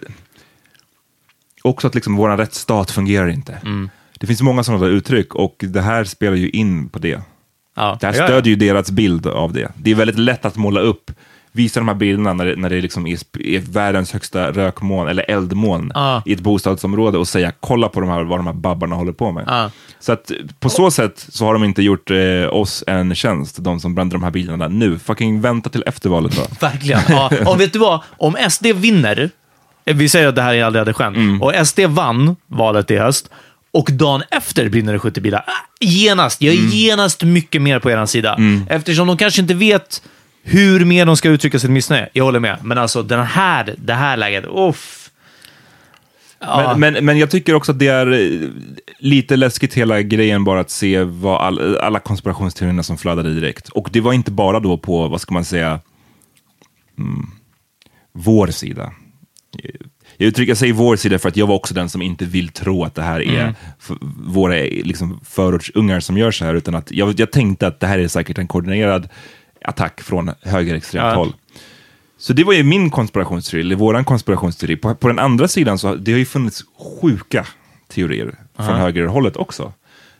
Också 1.63 1.87
att 1.87 1.95
liksom 1.95 2.15
vår 2.15 2.37
rättsstat 2.37 2.91
fungerar 2.91 3.27
inte. 3.27 3.53
Mm. 3.53 3.89
Det 4.19 4.27
finns 4.27 4.41
många 4.41 4.63
sådana 4.63 4.85
uttryck 4.85 5.35
och 5.35 5.55
det 5.59 5.81
här 5.81 6.03
spelar 6.03 6.37
ju 6.37 6.49
in 6.49 6.89
på 6.89 6.99
det. 6.99 7.21
Ja. 7.75 7.97
Det 8.01 8.07
här 8.07 8.13
stödjer 8.13 8.49
ju 8.51 8.55
deras 8.55 8.91
bild 8.91 9.27
av 9.27 9.53
det. 9.53 9.71
Det 9.75 9.91
är 9.91 9.95
väldigt 9.95 10.19
lätt 10.19 10.45
att 10.45 10.55
måla 10.55 10.79
upp, 10.79 11.11
visa 11.51 11.79
de 11.79 11.87
här 11.87 11.95
bilderna 11.95 12.33
när 12.33 12.45
det, 12.45 12.55
när 12.55 12.69
det 12.69 12.81
liksom 12.81 13.07
är, 13.07 13.17
är 13.39 13.59
världens 13.59 14.11
högsta 14.11 14.51
rökmoln 14.51 15.09
eller 15.09 15.31
eldmoln 15.31 15.91
Ja. 15.95 16.21
i 16.25 16.33
ett 16.33 16.39
bostadsområde 16.39 17.17
och 17.17 17.27
säga 17.27 17.51
kolla 17.59 17.89
på 17.89 17.99
de 17.99 18.09
här, 18.09 18.23
vad 18.23 18.39
de 18.39 18.45
här 18.47 18.53
babbarna 18.53 18.95
håller 18.95 19.11
på 19.11 19.31
med. 19.31 19.43
Ja. 19.47 19.71
Så 19.99 20.11
att 20.11 20.31
på 20.59 20.69
så 20.69 20.91
sätt 20.91 21.25
så 21.29 21.45
har 21.45 21.53
de 21.53 21.63
inte 21.63 21.81
gjort 21.81 22.11
eh, 22.11 22.17
oss 22.51 22.83
en 22.87 23.15
tjänst, 23.15 23.57
de 23.63 23.79
som 23.79 23.95
brände 23.95 24.15
de 24.15 24.23
här 24.23 24.31
bilarna 24.31 24.67
nu. 24.67 24.99
Fucking 24.99 25.41
vänta 25.41 25.69
till 25.69 25.83
efter 25.85 26.09
valet 26.09 26.35
då. 26.35 26.41
Verkligen. 26.67 27.01
Ja. 27.09 27.31
Och 27.45 27.59
vet 27.59 27.73
du 27.73 27.79
vad? 27.79 27.99
Om 28.17 28.35
SD 28.49 28.65
vinner, 28.75 29.29
eh, 29.85 29.95
vi 29.95 30.09
säger 30.09 30.27
att 30.27 30.35
det 30.35 30.41
här 30.41 30.63
aldrig 30.63 30.81
hade 30.81 30.93
skämt, 30.93 31.17
Mm. 31.17 31.41
och 31.41 31.53
SD 31.67 31.79
vann 31.79 32.35
valet 32.47 32.91
i 32.91 32.97
höst, 32.97 33.29
och 33.71 33.89
dagen 33.91 34.23
efter 34.31 34.69
brinner 34.69 34.93
det 34.93 34.99
70 34.99 35.21
bilar. 35.21 35.43
Ah, 35.47 35.51
Genast, 35.85 36.41
jag 36.41 36.53
är 36.53 36.57
Mm. 36.59 36.71
genast 36.71 37.23
mycket 37.23 37.61
mer 37.61 37.79
på 37.79 37.91
er 37.91 38.05
sida. 38.05 38.37
Eftersom 38.69 39.07
de 39.07 39.17
kanske 39.17 39.41
inte 39.41 39.53
vet 39.53 40.01
hur 40.43 40.85
mer 40.85 41.05
de 41.05 41.17
ska 41.17 41.29
uttrycka 41.29 41.59
sitt 41.59 41.69
missnöje. 41.69 42.09
Jag 42.13 42.23
håller 42.23 42.39
med. 42.39 42.57
Men 42.63 42.77
alltså 42.77 43.03
den 43.03 43.25
här, 43.25 43.75
det 43.77 43.93
här 43.93 44.17
läget, 44.17 44.45
uff. 44.45 45.09
Ja. 46.39 46.75
Men, 46.77 46.93
men, 46.93 47.05
men 47.05 47.17
jag 47.17 47.31
tycker 47.31 47.53
också 47.53 47.71
att 47.71 47.79
det 47.79 47.87
är 47.87 48.11
eh, 48.11 48.49
lite 48.99 49.35
läskigt 49.35 49.73
hela 49.73 50.01
grejen 50.01 50.43
bara 50.43 50.59
att 50.59 50.69
se 50.69 51.03
vad 51.03 51.41
all, 51.41 51.77
alla 51.77 51.99
konspirationsteorierna 51.99 52.83
som 52.83 52.97
flödade 52.97 53.33
direkt. 53.33 53.69
Och 53.69 53.89
det 53.91 54.01
var 54.01 54.13
inte 54.13 54.31
bara 54.31 54.59
då 54.59 54.77
på, 54.77 55.07
vad 55.07 55.21
ska 55.21 55.33
man 55.33 55.45
säga, 55.45 55.79
mm, 56.97 57.25
vår 58.13 58.47
sida. 58.47 58.91
Jag, 60.17 60.27
uttrycker, 60.27 60.51
jag 60.51 60.57
säger 60.57 60.73
vår 60.73 60.95
sida 60.95 61.19
för 61.19 61.29
att 61.29 61.37
jag 61.37 61.47
var 61.47 61.55
också 61.55 61.73
den 61.73 61.89
som 61.89 62.01
inte 62.01 62.25
vill 62.25 62.49
tro 62.49 62.83
att 62.83 62.95
det 62.95 63.01
här 63.01 63.21
är 63.21 63.43
Mm. 63.43 63.55
våra 64.17 64.53
liksom, 64.61 65.19
förortsungar 65.23 65.99
som 65.99 66.17
gör 66.17 66.31
så 66.31 66.45
här, 66.45 66.55
utan 66.55 66.75
att 66.75 66.91
jag, 66.91 67.19
jag 67.19 67.31
tänkte 67.31 67.67
att 67.67 67.79
det 67.79 67.87
här 67.87 67.99
är 67.99 68.07
säkert 68.07 68.37
en 68.37 68.47
koordinerad 68.47 69.09
attack 69.65 70.01
från 70.01 70.31
högerextremt 70.41 71.05
Ja. 71.05 71.15
håll. 71.15 71.33
Så 72.17 72.33
det 72.33 72.43
var 72.43 72.53
ju 72.53 72.63
min 72.63 72.89
konspirationsteori, 72.89 73.61
eller 73.61 73.75
våran 73.75 74.05
konspirationsteori. 74.05 74.75
På, 74.75 74.95
på 74.95 75.07
den 75.07 75.19
andra 75.19 75.47
sidan 75.47 75.77
så 75.79 75.87
har 75.87 75.95
det 75.95 76.11
har 76.11 76.19
ju 76.19 76.25
funnits 76.25 76.63
sjuka 77.01 77.45
teorier 77.87 78.35
från 78.55 78.75
högerhållet 78.75 79.35
också. 79.37 79.73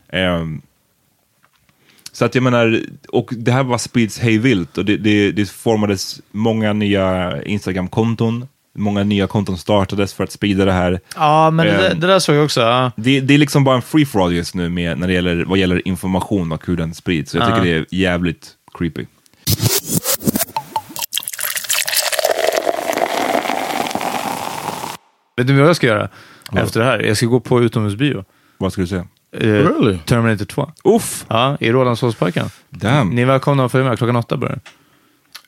Ehm, 0.10 0.62
så 2.12 2.26
att 2.26 2.36
jag 2.36 2.44
menar, 2.44 2.80
och 3.10 3.30
det 3.38 3.52
här 3.52 3.64
var 3.64 3.78
sprids 3.78 4.20
hej 4.20 4.38
vilt 4.38 4.78
och 4.78 4.86
det, 4.86 4.98
det, 4.98 5.32
det 5.32 5.50
formades 5.50 6.22
många 6.32 6.74
nya 6.74 7.34
Instagram-konton 7.44 8.48
många 8.76 9.04
nya 9.04 9.28
konton 9.28 9.58
startades 9.58 10.14
för 10.14 10.24
att 10.24 10.32
sprida 10.32 10.66
det 10.66 10.72
här. 10.72 11.00
Ja, 11.16 11.52
men 11.52 11.66
det, 11.66 11.72
Eh, 11.74 11.80
där- 11.82 11.96
det 11.96 12.08
där 12.08 12.20
såg 12.20 12.36
jag 12.36 12.44
också. 12.46 12.62
Ja. 12.62 12.92
Det, 12.96 13.20
det 13.20 13.34
är 13.34 13.38
liksom 13.38 13.64
bara 13.64 13.76
en 13.76 13.82
free 13.82 14.06
for 14.06 14.26
all 14.26 14.34
just 14.34 14.56
nu 14.56 14.70
med, 14.70 14.98
när 15.00 15.08
det 15.08 15.14
gäller, 15.14 15.46
vad 15.46 15.58
gäller 15.58 15.88
information 15.88 16.52
och 16.52 16.68
hur 16.68 16.78
den 16.78 16.94
sprids. 16.94 17.32
Så 17.32 17.38
jag 17.38 17.44
Ja. 17.52 17.56
tycker 17.56 17.70
det 17.70 17.76
är 17.78 17.86
jävligt 17.90 18.52
creepy. 18.78 19.06
Vet 25.38 25.48
du 25.48 25.54
vad 25.60 25.70
jag 25.70 25.76
ska 25.76 25.88
göra 25.88 26.10
efter 26.56 26.80
det 26.80 26.86
här? 26.86 27.00
Jag 27.00 27.18
ska 27.18 27.26
gå 27.26 27.40
på 27.40 27.62
utomhusbio. 27.62 28.24
Vad 28.58 28.74
ska 28.74 28.82
du 28.82 28.88
säga? 28.88 29.08
Eh, 29.38 29.40
Really? 29.48 29.98
Terminator 30.06 30.46
2. 30.46 30.72
Uff! 30.84 31.26
Ja, 31.28 31.58
i 31.60 31.72
Rålambshovsparken. 31.72 32.46
Damn. 32.70 33.10
Ni 33.10 33.22
är 33.22 33.26
välkomna 33.26 33.66
att 33.66 33.72
följa 33.72 33.90
med. 33.90 33.98
Klockan 33.98 34.16
åtta 34.16 34.38
börjar. 34.38 34.60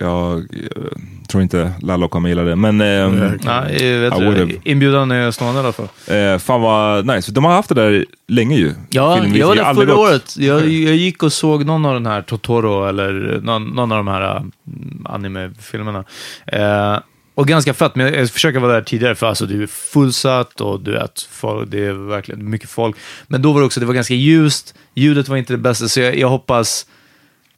Jag, 0.02 0.38
eh, 0.40 0.82
tror 1.30 1.44
inte 1.44 1.72
Lalla 1.82 2.08
kommer 2.08 2.30
gilla 2.30 2.42
det, 2.44 2.56
men 2.56 2.80
Ja, 2.80 3.66
eh, 3.70 3.76
I 3.76 3.80
du, 3.80 4.10
would've. 4.10 4.60
inbjudan 4.64 5.12
är 5.12 5.32
stående 5.32 5.62
i 5.62 5.64
alla 5.64 5.74
fall. 5.74 5.88
eh, 6.08 6.38
fan 6.38 6.62
vad 6.62 7.06
nice. 7.06 7.32
De 7.32 7.46
har 7.46 7.52
haft 7.54 7.70
det 7.70 7.76
där 7.76 8.06
länge 8.28 8.56
ju. 8.58 8.74
Ja, 8.90 9.16
Filmvis. 9.16 9.40
jag 9.40 9.48
var 9.48 9.56
där 9.56 9.74
förra 9.74 9.86
gått. 9.86 9.98
året. 9.98 10.36
Jag, 10.38 10.60
jag 10.62 10.96
gick 10.96 11.24
och 11.24 11.34
såg 11.34 11.66
någon 11.66 11.86
av 11.86 11.94
den 11.94 12.06
här 12.06 12.22
Totoro, 12.22 12.86
eller 12.90 13.40
någon, 13.44 13.68
någon 13.70 13.92
av 13.92 13.98
de 13.98 14.08
här 14.08 14.38
mm, 14.38 14.52
anime-filmerna. 15.06 16.04
Eh, 16.48 17.00
och 17.36 17.48
ganska 17.48 17.74
fett, 17.74 17.96
men 17.96 18.06
jag, 18.06 18.16
jag 18.16 18.30
försöker 18.30 18.60
vara 18.60 18.74
där 18.74 18.82
tidigare, 18.82 19.16
för 19.16 19.28
alltså 19.28 19.46
det 19.46 19.64
är 19.64 19.68
fullsatt 19.68 20.62
och 20.62 20.80
du 20.80 20.92
vet, 20.92 21.22
folk, 21.32 21.72
det 21.72 21.86
är 21.86 21.94
verkligen 22.10 22.50
mycket 22.50 22.70
folk. 22.70 22.96
Men 23.28 23.42
då 23.42 23.52
var 23.54 23.60
det 23.60 23.66
också, 23.66 23.80
det 23.80 23.86
var 23.86 23.94
ganska 23.94 24.14
ljust, 24.14 24.76
ljudet 24.96 25.28
var 25.28 25.38
inte 25.38 25.54
det 25.54 25.58
bästa, 25.58 25.88
så 25.88 26.00
jag, 26.00 26.18
jag 26.18 26.30
hoppas, 26.30 26.86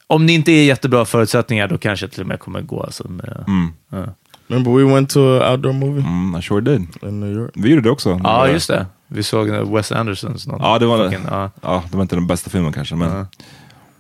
om 0.08 0.28
det 0.28 0.34
inte 0.34 0.51
är 0.51 0.66
jättebra 0.66 1.06
förutsättningar, 1.06 1.68
då 1.68 1.78
kanske 1.78 2.08
till 2.08 2.22
och 2.22 2.28
med 2.28 2.39
kommer 2.39 2.62
gå. 2.62 2.84
Alltså, 2.84 3.08
med, 3.08 3.43
ja. 3.91 4.06
Remember 4.47 4.72
we 4.72 4.93
went 4.93 5.10
to 5.10 5.20
an 5.41 5.51
outdoor 5.51 5.74
movie 5.74 6.04
Mm, 6.04 6.36
I 6.39 6.41
sure 6.41 6.62
did. 6.62 6.88
in 7.01 7.20
New 7.20 7.32
York? 7.34 7.51
Vi 7.56 7.70
gjorde 7.70 7.82
det 7.82 7.89
också. 7.89 8.20
ja, 8.24 8.47
just 8.47 8.68
det. 8.68 8.86
Vi 9.08 9.24
såg 9.24 9.47
Wes 9.76 9.91
Andersons. 9.91 10.47
Någon, 10.47 10.60
Ja, 10.62 10.80
det 10.80 10.86
var 10.86 10.97
fucking-. 11.10 11.49
Ja, 11.62 11.84
det 11.91 11.95
var 11.97 12.01
inte 12.01 12.16
den 12.16 12.28
bästa 12.28 12.49
filmen 12.49 12.74
kanske, 12.74 12.95
men... 12.95 13.10
Vad 13.10 13.26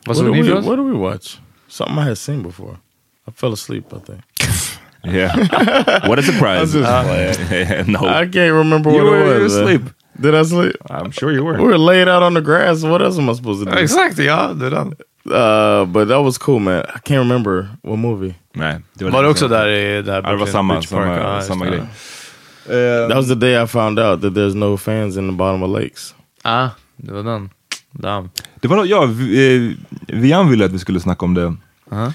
What 0.07 0.17
såg 0.17 0.25
did, 0.25 0.33
ni 0.35 0.41
we, 0.41 0.47
för 0.61 0.61
what 0.69 0.77
did 0.77 0.85
we 0.85 0.97
watch? 0.99 1.37
Something 1.67 1.97
I 1.97 2.01
had 2.07 2.17
seen 2.17 2.43
before. 2.43 2.71
I 3.27 3.31
fell 3.35 3.53
asleep, 3.53 3.83
I 3.93 4.11
think. 4.11 4.21
Yeah. 5.05 5.35
What 6.07 6.19
a 6.19 6.21
surprise. 6.21 6.75
I 6.77 7.27
just 7.27 7.39
no. 7.89 7.99
I 8.07 8.25
can't 8.31 8.53
remember 8.53 8.91
You 8.91 9.03
what 9.03 9.11
were- 9.11 9.31
it 9.31 9.37
you 9.37 9.43
was. 9.43 9.53
were 9.55 9.61
uh, 9.63 9.65
asleep. 9.65 9.81
Did 10.19 10.35
I 10.35 10.45
sleep? 10.45 10.75
I'm 10.89 11.11
sure 11.11 11.33
you 11.33 11.43
were. 11.45 11.57
We 11.57 11.63
were 11.67 11.77
laid 11.77 12.07
out 12.07 12.23
on 12.23 12.33
the 12.33 12.41
grass. 12.41 12.83
What 12.83 13.01
else 13.01 13.19
am 13.21 13.29
I 13.29 13.35
supposed 13.35 13.65
to 13.65 13.71
do? 13.71 13.77
Exakt, 13.77 14.17
ja. 14.19 14.53
Det. 14.53 14.69
Uh, 15.25 15.85
but 15.85 16.07
that 16.09 16.23
was 16.23 16.37
cool, 16.37 16.59
man. 16.59 16.79
I 16.79 16.99
can't 17.03 17.19
remember 17.19 17.67
what 17.81 17.99
movie. 17.99 18.33
Nej, 18.53 18.79
det 18.93 19.03
Var 19.05 19.11
det 19.11 19.17
länge 19.17 19.29
också 19.31 19.47
där 19.47 19.67
i 19.69 20.01
där 20.01 20.21
det 20.21 20.35
var 20.35 20.45
samma, 20.45 20.73
Beach 20.73 20.89
Park? 20.89 21.07
Ja, 21.07 21.23
samma, 21.23 21.35
just 21.35 21.47
samma 21.47 21.65
det. 21.65 21.71
grej. 21.71 23.07
That 23.09 23.17
was 23.17 23.27
the 23.27 23.35
day 23.35 23.63
I 23.63 23.67
found 23.67 23.99
out 23.99 24.21
that 24.21 24.33
there's 24.33 24.55
no 24.55 24.77
fans 24.77 25.17
in 25.17 25.29
the 25.29 25.35
bottom 25.35 25.63
of 25.63 25.81
lakes. 25.81 26.15
Ja, 26.43 26.69
det 26.95 27.11
var 27.13 27.23
den. 27.23 27.49
Damn. 27.91 28.29
Det 28.61 28.67
var 28.67 28.85
ja, 28.85 29.05
vi- 29.05 29.75
eh, 30.07 30.15
Vian 30.15 30.49
ville 30.49 30.65
att 30.65 30.71
vi 30.71 30.79
skulle 30.79 30.99
snacka 30.99 31.25
om 31.25 31.33
det. 31.33 31.55
Aha. 31.91 32.13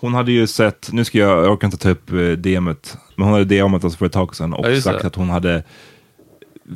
Hon 0.00 0.14
hade 0.14 0.32
ju 0.32 0.46
sett, 0.46 0.88
nu 0.92 1.04
ska 1.04 1.18
jag, 1.18 1.44
jag 1.44 1.52
orkar 1.52 1.66
inte 1.66 1.76
ta 1.78 1.90
upp 1.90 2.12
eh, 2.12 2.16
DMet, 2.18 2.96
men 3.16 3.24
hon 3.24 3.32
hade 3.32 3.44
DMet 3.44 3.84
oss 3.84 3.96
för 3.96 4.06
ett 4.06 4.12
tag 4.12 4.36
sedan 4.36 4.52
och 4.52 4.70
Ja, 4.72 4.80
sagt 4.80 5.00
det. 5.00 5.06
att 5.06 5.14
hon 5.14 5.30
hade 5.30 5.62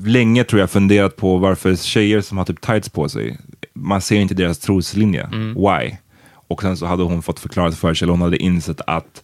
länge 0.05 0.45
tror 0.45 0.61
jag 0.61 0.71
funderat 0.71 1.17
på 1.17 1.37
varför 1.37 1.77
tjejer 1.77 2.21
som 2.21 2.39
har 2.39 2.45
typ 2.45 2.61
tights 2.61 2.89
på 2.89 3.09
sig, 3.09 3.39
man 3.73 4.01
ser 4.01 4.17
inte 4.21 4.35
deras 4.35 4.59
troslinje. 4.59 5.23
Mm. 5.23 5.55
Why? 5.55 5.97
Och 6.49 6.63
sen 6.63 6.77
så 6.77 6.87
hade 6.87 7.03
hon 7.03 7.23
fått 7.23 7.41
förklarat 7.41 7.79
för 7.79 7.95
sig, 7.95 8.07
eller 8.07 8.13
hon 8.13 8.23
hade 8.23 8.37
insett 8.37 8.81
att 8.87 9.23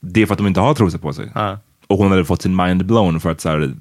det 0.00 0.22
är 0.22 0.26
för 0.26 0.34
att 0.34 0.38
de 0.38 0.46
inte 0.46 0.60
har 0.60 0.74
trosor 0.74 0.98
på 0.98 1.12
sig. 1.12 1.30
Ja. 1.34 1.58
Och 1.86 1.98
hon 1.98 2.10
hade 2.10 2.24
fått 2.24 2.42
sin 2.42 2.56
mind 2.56 2.86
blown 2.86 3.20
för 3.20 3.30
att 3.30 3.40
så 3.40 3.48
här, 3.48 3.74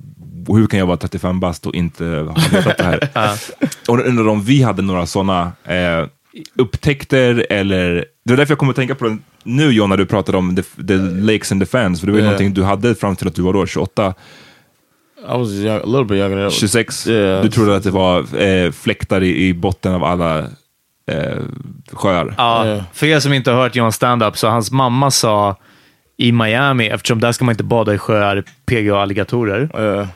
hur 0.47 0.67
kan 0.67 0.79
jag 0.79 0.85
vara 0.85 0.97
35 0.97 1.39
bast 1.39 1.65
och 1.65 1.75
inte 1.75 2.05
ha 2.05 2.35
vetat 2.51 2.77
det 2.77 2.83
här? 2.83 3.09
Och 3.87 3.99
jag 3.99 4.05
undrar 4.05 4.27
om 4.27 4.41
vi 4.41 4.63
hade 4.63 4.81
några 4.81 5.05
sådana 5.05 5.51
eh, 5.63 6.07
upptäckter 6.55 7.45
eller... 7.49 8.05
Det 8.25 8.31
var 8.31 8.37
därför 8.37 8.51
jag 8.51 8.59
kom 8.59 8.69
att 8.69 8.75
tänka 8.75 8.95
på 8.95 9.05
det 9.05 9.17
nu 9.43 9.71
John, 9.71 9.89
när 9.89 9.97
du 9.97 10.05
pratade 10.05 10.37
om 10.37 10.55
the, 10.55 10.61
the 10.87 10.97
lakes 10.97 11.51
and 11.51 11.61
the 11.61 11.65
fans, 11.65 11.99
för 11.99 12.07
det 12.07 12.11
var 12.11 12.19
ju 12.19 12.23
Yeah. 12.23 12.31
någonting 12.31 12.53
du 12.53 12.63
hade 12.63 12.95
fram 12.95 13.15
till 13.15 13.27
att 13.27 13.35
du 13.35 13.41
var 13.41 13.53
då 13.53 13.65
28, 13.65 14.13
I 15.33 15.37
was 15.37 15.51
young, 15.53 15.79
a 15.81 15.85
little 15.85 16.03
bit 16.05 16.17
younger 16.17 16.35
than 16.37 16.49
that. 16.49 16.59
26. 16.59 17.07
Yeah. 17.07 17.41
Du 17.43 17.49
trodde 17.49 17.75
att 17.75 17.83
det 17.83 17.91
var 17.91 18.41
eh, 18.41 18.71
fläktar 18.71 19.23
i, 19.23 19.47
i 19.47 19.53
botten 19.53 19.93
av 19.93 20.03
alla 20.03 20.39
eh, 21.11 21.37
sjöar. 21.91 22.35
Ja, 22.37 22.67
Ja. 22.67 22.83
för 22.93 23.05
er 23.07 23.19
som 23.19 23.33
inte 23.33 23.51
har 23.51 23.61
hört 23.63 23.75
John 23.75 23.91
stand-up, 23.91 24.37
så 24.37 24.47
hans 24.47 24.71
mamma 24.71 25.11
sa 25.11 25.55
i 26.17 26.31
Miami, 26.31 26.87
eftersom 26.87 27.19
där 27.19 27.31
ska 27.31 27.45
man 27.45 27.53
inte 27.53 27.63
bada 27.63 27.93
i 27.93 27.97
sjöar, 27.97 28.43
PGA-alligatorer, 28.65 29.69
Yeah. 29.77 30.07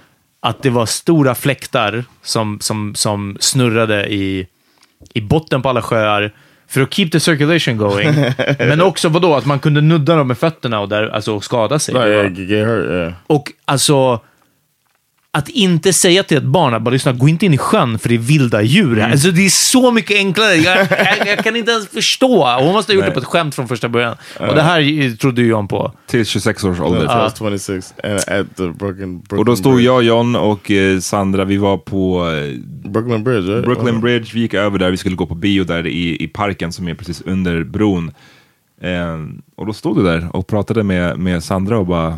att 0.41 0.63
det 0.63 0.69
var 0.69 0.85
stora 0.85 1.35
fläktar 1.35 2.03
som, 2.23 2.59
som, 2.61 2.95
som 2.95 3.37
snurrade 3.39 4.13
i, 4.13 4.47
i 5.13 5.21
botten 5.21 5.61
på 5.61 5.69
alla 5.69 5.81
sjöar 5.81 6.31
för 6.67 6.81
att 6.81 6.93
keep 6.93 7.09
the 7.09 7.19
circulation 7.19 7.77
going. 7.77 8.09
Men 8.59 8.81
också 8.81 9.09
vadå, 9.09 9.35
att 9.35 9.45
man 9.45 9.59
kunde 9.59 9.81
nudda 9.81 10.15
dem 10.15 10.27
med 10.27 10.37
fötterna 10.37 10.79
och 10.79 10.89
där, 10.89 11.09
alltså, 11.09 11.35
och 11.35 11.43
skada 11.43 11.79
sig. 11.79 11.93
No, 11.93 11.99
yeah, 12.07 12.23
hurt. 12.23 12.37
Yeah. 12.89 13.13
Och 13.27 13.51
alltså, 13.65 14.19
att 15.39 15.49
inte 15.49 15.93
säga 15.93 16.23
till 16.23 16.37
ett 16.37 16.43
barn 16.43 16.73
att 16.73 16.81
bara 16.81 16.91
lyssna, 16.91 17.11
gå 17.11 17.29
inte 17.29 17.45
in 17.45 17.53
i 17.53 17.57
sjön 17.57 17.99
för 17.99 18.09
det 18.09 18.15
är 18.15 18.19
vilda 18.19 18.61
djur 18.61 18.95
här. 18.95 19.11
Alltså, 19.11 19.31
det 19.31 19.45
är 19.45 19.49
så 19.49 19.91
mycket 19.91 20.17
enklare. 20.17 20.55
Jag, 20.55 20.77
jag, 20.77 21.27
jag 21.27 21.43
kan 21.43 21.55
inte 21.55 21.71
ens 21.71 21.87
förstå. 21.87 22.57
Hon 22.59 22.73
måste 22.73 22.91
ha 22.91 22.95
gjort 22.95 23.05
det 23.05 23.11
på 23.11 23.19
ett 23.19 23.25
skämt 23.25 23.55
från 23.55 23.67
första 23.67 23.89
början. 23.89 24.15
Och 24.39 24.55
det 24.55 24.61
här 24.61 25.17
trodde 25.17 25.41
ju 25.41 25.47
John 25.47 25.67
på. 25.67 25.93
Till 26.07 26.25
26 26.25 26.63
års 26.63 26.79
ålder. 26.79 27.05
Was 27.05 27.37
26 27.37 27.93
and 28.03 28.13
at 28.13 28.55
the 28.55 28.63
Brooklyn, 28.63 29.19
Brooklyn 29.19 29.39
Och 29.39 29.45
då 29.45 29.55
stod 29.55 29.81
jag, 29.81 30.03
John 30.03 30.35
och 30.35 30.71
eh, 30.71 30.99
Sandra, 30.99 31.45
vi 31.45 31.57
var 31.57 31.77
på 31.77 32.31
eh, 32.31 32.89
Brooklyn 32.89 33.23
Bridge, 33.23 33.51
right? 33.51 33.65
Brooklyn 33.65 34.01
Bridge, 34.01 34.31
vi 34.33 34.39
gick 34.39 34.53
över 34.53 34.79
där, 34.79 34.91
vi 34.91 34.97
skulle 34.97 35.15
gå 35.15 35.25
på 35.25 35.35
bio 35.35 35.63
där 35.63 35.87
i, 35.87 36.23
i 36.23 36.27
parken 36.27 36.71
som 36.71 36.87
är 36.87 36.93
precis 36.93 37.21
under 37.21 37.63
bron. 37.63 38.11
Eh, 38.81 39.17
och 39.55 39.65
då 39.65 39.73
stod 39.73 39.97
du 39.97 40.03
där 40.03 40.35
och 40.35 40.47
pratade 40.47 40.83
med, 40.83 41.19
med 41.19 41.43
Sandra 41.43 41.77
och 41.77 41.85
bara, 41.85 42.17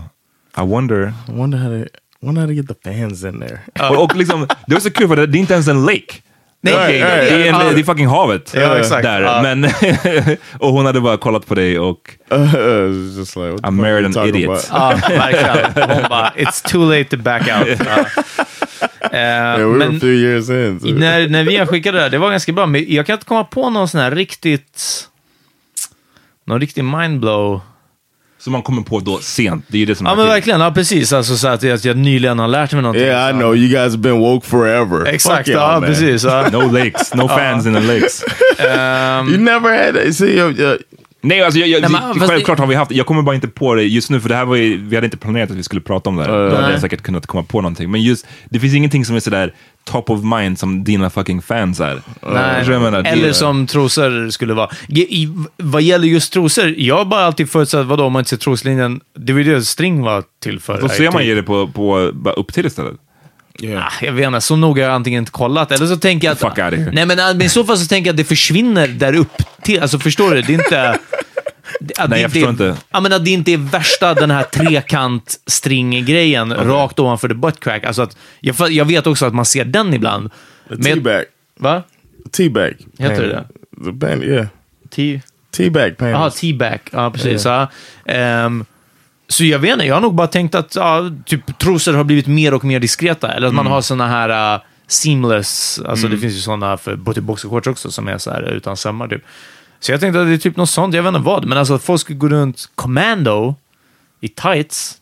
I 0.57 0.61
wonder. 0.61 1.13
I 1.30 1.32
wonder 1.32 1.57
how 1.57 1.84
to 1.84 1.89
how 2.28 2.45
to 2.47 2.51
get 2.53 2.67
the 2.67 2.91
fans 2.93 3.24
in 3.24 3.39
there. 3.39 3.59
Och, 3.89 4.03
och 4.03 4.15
liksom, 4.15 4.47
det 4.67 4.74
var 4.74 4.82
så 4.82 4.91
kul 4.91 5.07
för 5.07 5.15
det, 5.15 5.26
det 5.28 5.38
är 5.38 5.39
inte 5.39 5.53
ens 5.53 5.67
en 5.67 5.86
lake. 5.86 6.13
Nej, 6.63 6.74
det, 6.74 6.99
är, 6.99 7.22
det, 7.22 7.47
är 7.47 7.53
en, 7.53 7.76
det 7.76 7.82
är 7.82 7.84
fucking 7.84 8.07
havet. 8.07 8.53
Ja, 8.55 8.78
exakt. 8.78 9.03
Där. 9.03 9.41
Men, 9.41 9.63
och 10.59 10.69
hon 10.74 10.86
hade 10.86 11.01
bara 11.01 11.17
kollat 11.17 11.45
på 11.45 11.55
dig 11.55 11.80
och 11.80 12.15
It's 12.30 13.17
just 13.17 13.36
like 13.36 13.49
what 13.51 13.61
the 13.63 13.67
I 13.67 13.72
fuck 13.72 13.82
married 13.82 14.17
an 14.17 14.28
idiot. 14.28 14.69
verkligen. 15.09 15.89
Hon 15.89 16.09
bara, 16.09 16.34
it's 16.36 16.72
too 16.72 16.89
late 16.89 17.03
to 17.03 17.17
back 17.17 17.41
out. 17.41 17.67
Eh, 17.67 17.78
Yeah, 19.13 19.57
we 19.57 19.65
were 19.65 19.76
a 19.76 19.78
men 19.89 19.99
few 19.99 20.13
years 20.13 20.49
in. 20.49 20.80
so- 20.80 20.99
när, 20.99 21.30
när 21.30 21.43
vi 21.43 21.65
skickade 21.65 21.97
det 21.97 22.03
där, 22.03 22.09
det 22.09 22.17
var 22.17 22.32
ganska 22.32 22.51
bra, 22.51 22.65
men 22.65 22.86
jag 22.93 23.05
kan 23.05 23.13
inte 23.13 23.26
komma 23.26 23.43
på 23.43 23.69
någon 23.69 23.88
sån 23.88 24.01
här 24.01 24.11
riktigt... 24.11 25.07
Någon 26.45 26.59
riktig 26.59 26.84
mindblow. 26.84 27.61
Som 28.44 28.52
man 28.54 28.62
kommer 28.62 28.82
på 28.82 29.00
då 29.00 29.20
sent. 29.22 29.66
Det 29.68 29.78
är 29.78 29.80
ju 29.80 29.86
det 29.86 29.96
som 29.96 30.06
Ja 30.08 30.16
men 30.16 30.28
verkligen, 30.28 30.62
ja 30.62 30.72
precis. 30.72 31.14
Alltså 31.14 31.38
så 31.38 31.48
att 31.48 31.64
jag, 31.64 31.74
att 31.74 31.86
jag 31.86 31.98
nyligen 31.98 32.39
har 32.39 32.48
lärt 32.48 32.74
mig 32.74 32.82
någonting. 32.82 33.04
Yeah, 33.04 33.30
I 33.30 33.34
know. 33.34 33.56
You 33.58 33.68
guys 33.68 33.84
have 33.94 33.98
been 33.98 34.20
woke 34.20 34.48
forever. 34.48 35.06
Exakt, 35.08 35.46
Fuck 35.48 35.56
ja 35.56 35.72
man. 35.80 35.84
precis. 35.89 36.24
Ja. 36.24 36.50
No 36.52 36.72
lakes, 36.72 37.14
no 37.14 37.28
fans 37.28 37.66
in 37.66 37.74
the 37.74 37.80
lakes. 37.80 38.24
Ehm, 38.60 39.28
You 39.30 39.38
never 39.38 39.86
had. 39.86 40.16
See, 40.16 40.38
you, 40.38 40.50
you, 40.52 40.78
Nej, 41.24 41.41
alltså 41.41 41.59
jag, 41.59 41.69
jag, 41.69 41.82
Nej, 41.91 42.01
men, 42.15 42.28
självklart 42.28 42.59
har 42.59 42.67
vi 42.67 42.76
haft, 42.76 42.91
jag 42.91 43.05
kommer 43.05 43.22
bara 43.22 43.36
inte 43.36 43.47
på 43.47 43.76
det 43.76 43.84
just 43.84 44.09
nu, 44.09 44.19
för 44.22 44.30
det 44.30 44.36
här 44.36 44.45
var 44.45 44.55
ju, 44.55 44.78
vi 44.78 44.95
hade 44.95 45.05
inte 45.07 45.17
planerat 45.17 45.51
att 45.51 45.57
vi 45.57 45.63
skulle 45.63 45.82
prata 45.82 46.09
om 46.09 46.15
det 46.15 46.24
här. 46.24 46.49
Då 46.49 46.55
hade 46.55 46.72
jag 46.72 46.82
säkert 46.82 47.01
kunnat 47.01 47.28
komma 47.28 47.43
på 47.43 47.61
någonting. 47.61 47.91
Men 47.91 48.01
just, 48.01 48.28
det 48.49 48.59
finns 48.59 48.74
ingenting 48.76 49.05
som 49.05 49.15
är 49.15 49.19
sådär 49.19 49.53
top 49.84 50.09
of 50.09 50.19
mind 50.24 50.59
som 50.59 50.84
dina 50.84 51.09
fucking 51.09 51.41
fans 51.41 51.80
är. 51.80 52.01
Nej. 52.34 52.80
Menar? 52.80 53.03
Eller 53.03 53.28
Det- 53.28 53.34
som 53.34 53.67
trosor 53.67 54.30
skulle 54.30 54.53
vara. 54.53 54.69
I, 54.89 55.30
vad 55.57 55.82
gäller 55.82 56.07
just 56.07 56.34
trosor, 56.34 56.76
jag 56.78 56.97
har 56.97 57.05
bara 57.05 57.26
alltid 57.26 57.49
förutsatt, 57.49 57.86
vadå, 57.86 58.03
om 58.05 58.13
man 58.13 58.19
inte 58.19 58.30
ser 58.30 58.38
troslinjen, 58.38 59.01
det 59.19 59.34
var 59.34 59.39
ju 59.39 59.53
det 59.55 59.61
string 59.61 60.01
var 60.01 60.24
till 60.43 60.59
för. 60.59 60.82
Då 60.82 60.89
ser 60.89 61.11
man 61.11 61.26
ju 61.26 61.36
det 61.36 61.43
på, 61.43 61.67
på 61.67 62.11
bara 62.13 62.34
upp 62.34 62.53
till 62.53 62.65
istället. 62.65 62.93
yeah. 63.61 63.86
Ah, 63.86 63.91
Jag 64.05 64.13
vet 64.13 64.28
inte, 64.28 64.41
så 64.41 64.55
noga 64.55 64.84
har 64.84 64.89
jag 64.89 64.95
antingen 64.95 65.22
inte 65.22 65.32
kollat, 65.32 65.72
eller 65.72 65.86
så 65.88 65.97
tänker 65.97 66.28
jag 66.28 66.34
att... 66.34 66.39
Fuck. 66.39 66.57
Nej, 66.93 67.05
men, 67.05 67.07
men 67.07 67.41
i 67.41 67.49
så 67.49 67.63
fall 67.63 67.78
så 67.78 67.86
tänker 67.88 68.07
jag 68.07 68.13
att 68.13 68.17
det 68.17 68.24
försvinner 68.24 68.88
där 68.88 69.15
upp 69.15 69.41
till. 69.64 69.82
Alltså 69.82 69.99
förstår 69.99 70.32
du? 70.36 70.41
Det 70.41 70.53
är 70.53 70.57
inte... 70.57 70.99
det- 71.80 71.99
Att 71.99 72.09
Nej, 72.09 72.18
det 72.18 72.22
jag 72.22 72.32
förstår 72.32 72.49
inte. 72.49 72.76
Ja, 72.91 72.99
men 72.99 73.14
att 73.14 73.26
det 73.26 73.32
inte 73.32 73.51
är 73.53 73.57
värsta 73.57 74.14
den 74.14 74.32
här 74.32 74.43
trekant-string-grejen 74.43 76.53
rakt 76.53 76.99
ovanför 76.99 77.28
the 77.28 77.34
butt 77.34 77.59
crack. 77.59 77.84
Alltså 77.86 78.01
att, 78.01 78.18
jag, 78.39 78.72
jag 78.72 78.86
vet 78.86 79.07
också 79.07 79.26
att 79.26 79.34
man 79.34 79.45
ser 79.45 79.66
den 79.66 79.93
ibland. 79.93 80.30
Men- 80.70 80.82
teabag. 80.84 81.24
Va? 81.59 81.84
Teabag. 82.32 82.74
Heter 82.99 83.24
det. 83.24 83.45
The 83.86 83.91
band, 83.91 84.24
yeah. 84.24 84.47
T- 84.95 85.22
Teabag 85.51 85.97
panties. 85.97 86.14
Jaha, 86.14 86.30
T-back. 86.30 86.82
Ja, 86.91 87.12
precis. 87.12 87.45
Ja. 87.45 87.68
Ehm, 88.05 88.66
så 89.28 89.43
jag 89.45 89.59
vet 89.59 89.74
inte, 89.74 89.86
jag 89.86 89.93
har 89.95 90.01
nog 90.01 90.16
bara 90.16 90.28
tänkt 90.28 90.55
att 90.55 90.76
ja, 90.76 91.12
typ, 91.26 91.57
trosor 91.57 91.93
har 91.93 92.03
blivit 92.03 92.28
mer 92.28 92.53
och 92.53 92.64
mer 92.64 92.80
diskreta. 92.80 93.32
Eller 93.34 93.47
att 93.47 93.53
man 93.53 93.68
har 93.68 93.82
såna 93.82 94.07
här 94.07 94.55
uh, 94.55 94.62
seamless, 94.92 95.80
alltså 95.86 96.08
det 96.08 96.18
finns 96.18 96.34
ju 96.34 96.39
såna 96.39 96.78
för 96.78 96.96
både 96.96 97.22
boxershorts 97.22 97.68
också 97.68 97.92
som 97.92 98.08
är 98.08 98.18
så 98.18 98.32
här 98.32 98.42
utan 98.42 98.78
sömmar 98.78 99.08
typ. 99.08 99.22
Så 99.80 99.92
jag 99.92 100.00
tänkte 100.00 100.22
att 100.22 100.28
det 100.28 100.34
är 100.34 100.38
typ 100.38 100.58
något 100.58 100.70
sånt, 100.70 100.94
jag 100.96 101.04
vet 101.04 101.10
inte 101.10 101.20
vad, 101.22 101.46
men 101.46 101.58
alltså 101.58 101.74
att 101.74 101.84
folk 101.84 102.02
skulle 102.02 102.20
gå 102.20 102.28
runt 102.30 102.70
commando 102.76 103.56
i 104.20 104.28
tights. 104.28 104.98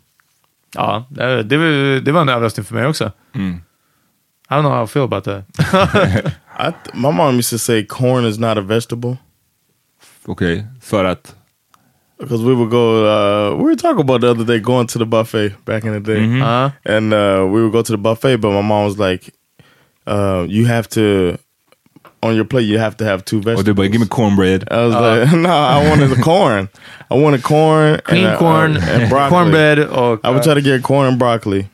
Ja, 0.76 1.06
det, 1.10 1.44
det, 1.44 1.58
var- 1.58 2.00
det 2.02 2.12
var 2.12 2.22
en 2.22 2.30
överraskning 2.30 2.66
för 2.66 2.76
mig 2.76 2.86
också. 2.88 3.12
I 4.52 4.54
don't 4.54 4.62
know 4.62 4.72
how 4.72 4.84
I 4.84 4.88
feel 4.88 5.04
about 5.06 5.24
that. 5.24 5.44
I 6.60 6.72
th- 6.72 6.94
my 6.94 7.12
mom 7.12 7.36
used 7.38 7.50
to 7.52 7.58
say 7.58 7.86
corn 7.86 8.26
is 8.26 8.40
not 8.40 8.58
a 8.58 8.62
vegetable 8.62 9.18
Okej, 10.26 10.66
för 10.82 11.06
att... 11.06 11.36
because 12.20 12.44
we 12.44 12.54
would 12.54 12.70
go. 12.70 13.06
Uh, 13.06 13.58
we 13.58 13.64
were 13.64 13.76
talking 13.76 14.02
about 14.02 14.22
the 14.22 14.28
other 14.28 14.44
day 14.46 14.60
going 14.60 14.88
to 14.88 15.00
the 15.00 15.06
buffet 15.06 15.66
back 15.66 15.84
in 15.86 15.94
the 15.94 16.00
day, 16.14 16.42
Uh, 16.42 16.72
and 16.86 17.14
uh, 17.14 17.46
we 17.54 17.62
would 17.62 17.72
go 17.72 17.82
to 17.84 17.94
the 17.94 17.98
buffet, 17.98 18.38
but 18.38 18.52
my 18.52 18.62
mom 18.62 18.86
was 18.86 18.98
like, 18.98 19.34
uh, 20.10 20.46
"You 20.50 20.66
have 20.66 20.88
to 20.90 21.38
on 22.22 22.36
your 22.36 22.46
plate. 22.46 22.68
You 22.68 22.80
have 22.80 22.96
to 22.98 23.06
have 23.06 23.24
two 23.24 23.38
vegetables." 23.38 23.60
Och 23.60 23.66
du 23.66 23.74
bara, 23.74 23.88
give 23.88 24.02
me 24.02 24.08
cornbread. 24.08 24.68
I 24.72 24.86
was 24.86 24.94
like, 24.94 25.32
no, 25.48 25.50
I 25.50 25.90
wanted 25.90 26.10
the 26.10 26.22
corn. 26.22 26.70
I 27.12 27.16
wanted 27.16 27.44
corn, 27.44 28.00
cream 28.04 28.26
and, 28.26 28.36
uh, 28.36 28.40
corn, 28.40 28.78
and 28.78 29.10
broccoli. 29.10 29.30
cornbread 29.30 29.80
och... 29.80 30.20
I 30.24 30.30
would 30.30 30.44
try 30.44 30.54
to 30.54 30.62
get 30.62 30.84
corn 30.84 31.08
and 31.08 31.18
broccoli, 31.20 31.68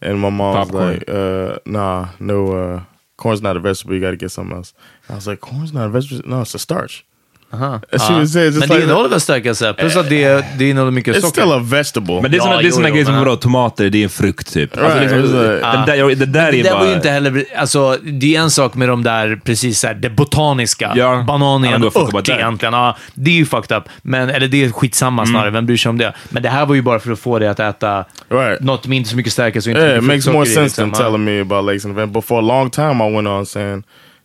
and 0.00 0.20
my 0.20 0.30
mom 0.30 0.54
Popcorn. 0.54 0.84
was 0.84 0.96
like, 0.96 1.10
uh, 1.10 1.58
"Nah, 1.66 2.08
no, 2.18 2.52
uh, 2.52 2.80
corn's 3.16 3.42
not 3.42 3.56
a 3.56 3.60
vegetable. 3.60 3.94
You 3.94 4.00
got 4.00 4.10
to 4.10 4.16
get 4.16 4.30
something 4.30 4.56
else." 4.56 4.72
I 5.08 5.14
was 5.14 5.26
like, 5.26 5.40
"Corn's 5.40 5.72
not 5.72 5.86
a 5.86 5.90
vegetable. 5.90 6.28
No, 6.28 6.40
it's 6.42 6.54
a 6.54 6.58
starch." 6.58 7.04
Aha. 7.52 7.80
Ja. 7.90 7.98
say 7.98 8.14
it's 8.16 8.34
Men 8.34 8.44
just 8.44 8.60
det 8.60 8.66
like 8.66 8.82
innehåller 8.84 9.08
väl 9.08 9.20
stärkelse? 9.20 9.74
Plus 9.78 9.96
att 9.96 10.08
det, 10.08 10.44
det 10.58 10.68
innehåller 10.70 10.90
mycket 10.92 11.16
it's 11.16 11.20
socker. 11.20 11.40
still 11.42 11.52
a 11.52 11.58
vegetable. 11.64 12.22
Men 12.22 12.30
det 12.30 12.36
är 12.36 12.40
såna, 12.40 12.62
Ja, 12.62 12.70
såna 12.70 12.88
jo, 12.88 12.92
grejer 12.94 13.06
som 13.06 13.18
vadå, 13.18 13.36
tomater, 13.36 13.90
det 13.90 13.98
är 13.98 14.02
en 14.04 14.08
frukt 14.10 14.52
typ. 14.52 14.76
Alltså, 14.76 14.98
Right, 14.98 15.00
liksom, 15.12 15.18
it's 15.18 15.42
det, 15.42 15.60
like- 15.60 15.86
där, 15.86 16.16
det 16.16 16.26
där 16.26 16.48
är 16.48 16.52
det 16.52 16.62
där 16.62 16.78
var 16.78 16.86
ju 16.86 16.92
inte 16.94 17.10
heller... 17.10 17.44
Alltså, 17.56 17.96
det 18.02 18.36
är 18.36 18.40
en 18.40 18.50
sak 18.50 18.74
med 18.74 18.88
de 18.88 19.02
där, 19.02 19.40
precis 19.44 19.80
så 19.80 19.86
här, 19.86 19.94
det 19.94 20.10
botaniska. 20.10 20.92
Ja. 20.96 21.24
Banan 21.26 21.64
är 21.64 21.72
en 21.74 21.84
ört 21.84 22.28
egentligen. 22.28 22.74
Ja, 22.74 22.96
det 23.14 23.30
är 23.30 23.34
ju 23.34 23.46
fucked 23.46 23.76
up. 23.76 23.84
Men, 24.02 24.30
eller 24.30 24.48
det 24.48 24.64
är 24.64 24.70
skitsamma 24.72 25.22
Mm. 25.22 25.32
snarare, 25.32 25.50
vem 25.50 25.66
bryr 25.66 25.76
sig 25.76 25.90
om 25.90 25.98
det? 25.98 26.14
Men 26.28 26.42
det 26.42 26.48
här 26.48 26.66
var 26.66 26.74
ju 26.74 26.82
bara 26.82 26.98
för 27.00 27.12
att 27.12 27.18
få 27.18 27.38
dig 27.38 27.48
att 27.48 27.60
äta 27.60 28.04
Right. 28.28 28.60
något 28.60 28.86
med 28.86 28.96
inte 28.98 29.10
så 29.10 29.16
mycket 29.16 29.32
stärkelse 29.32 29.70
och 29.70 29.76
inte 29.76 29.86
Yeah, 29.86 29.98
så 29.98 30.04
it 30.04 30.08
makes 30.08 30.26
more 30.26 30.46
sense 30.46 30.76
than 30.76 30.88
liksom. 30.88 31.04
Telling 31.04 31.24
me 31.24 31.40
about 31.40 31.64
lakes 31.64 31.84
and. 31.84 32.12
But 32.12 32.24
for 32.24 32.38
a 32.38 32.40
long 32.40 32.70
time, 32.70 33.04
I 33.08 33.14
went 33.14 33.28
on 33.28 33.46
saying 33.46 33.82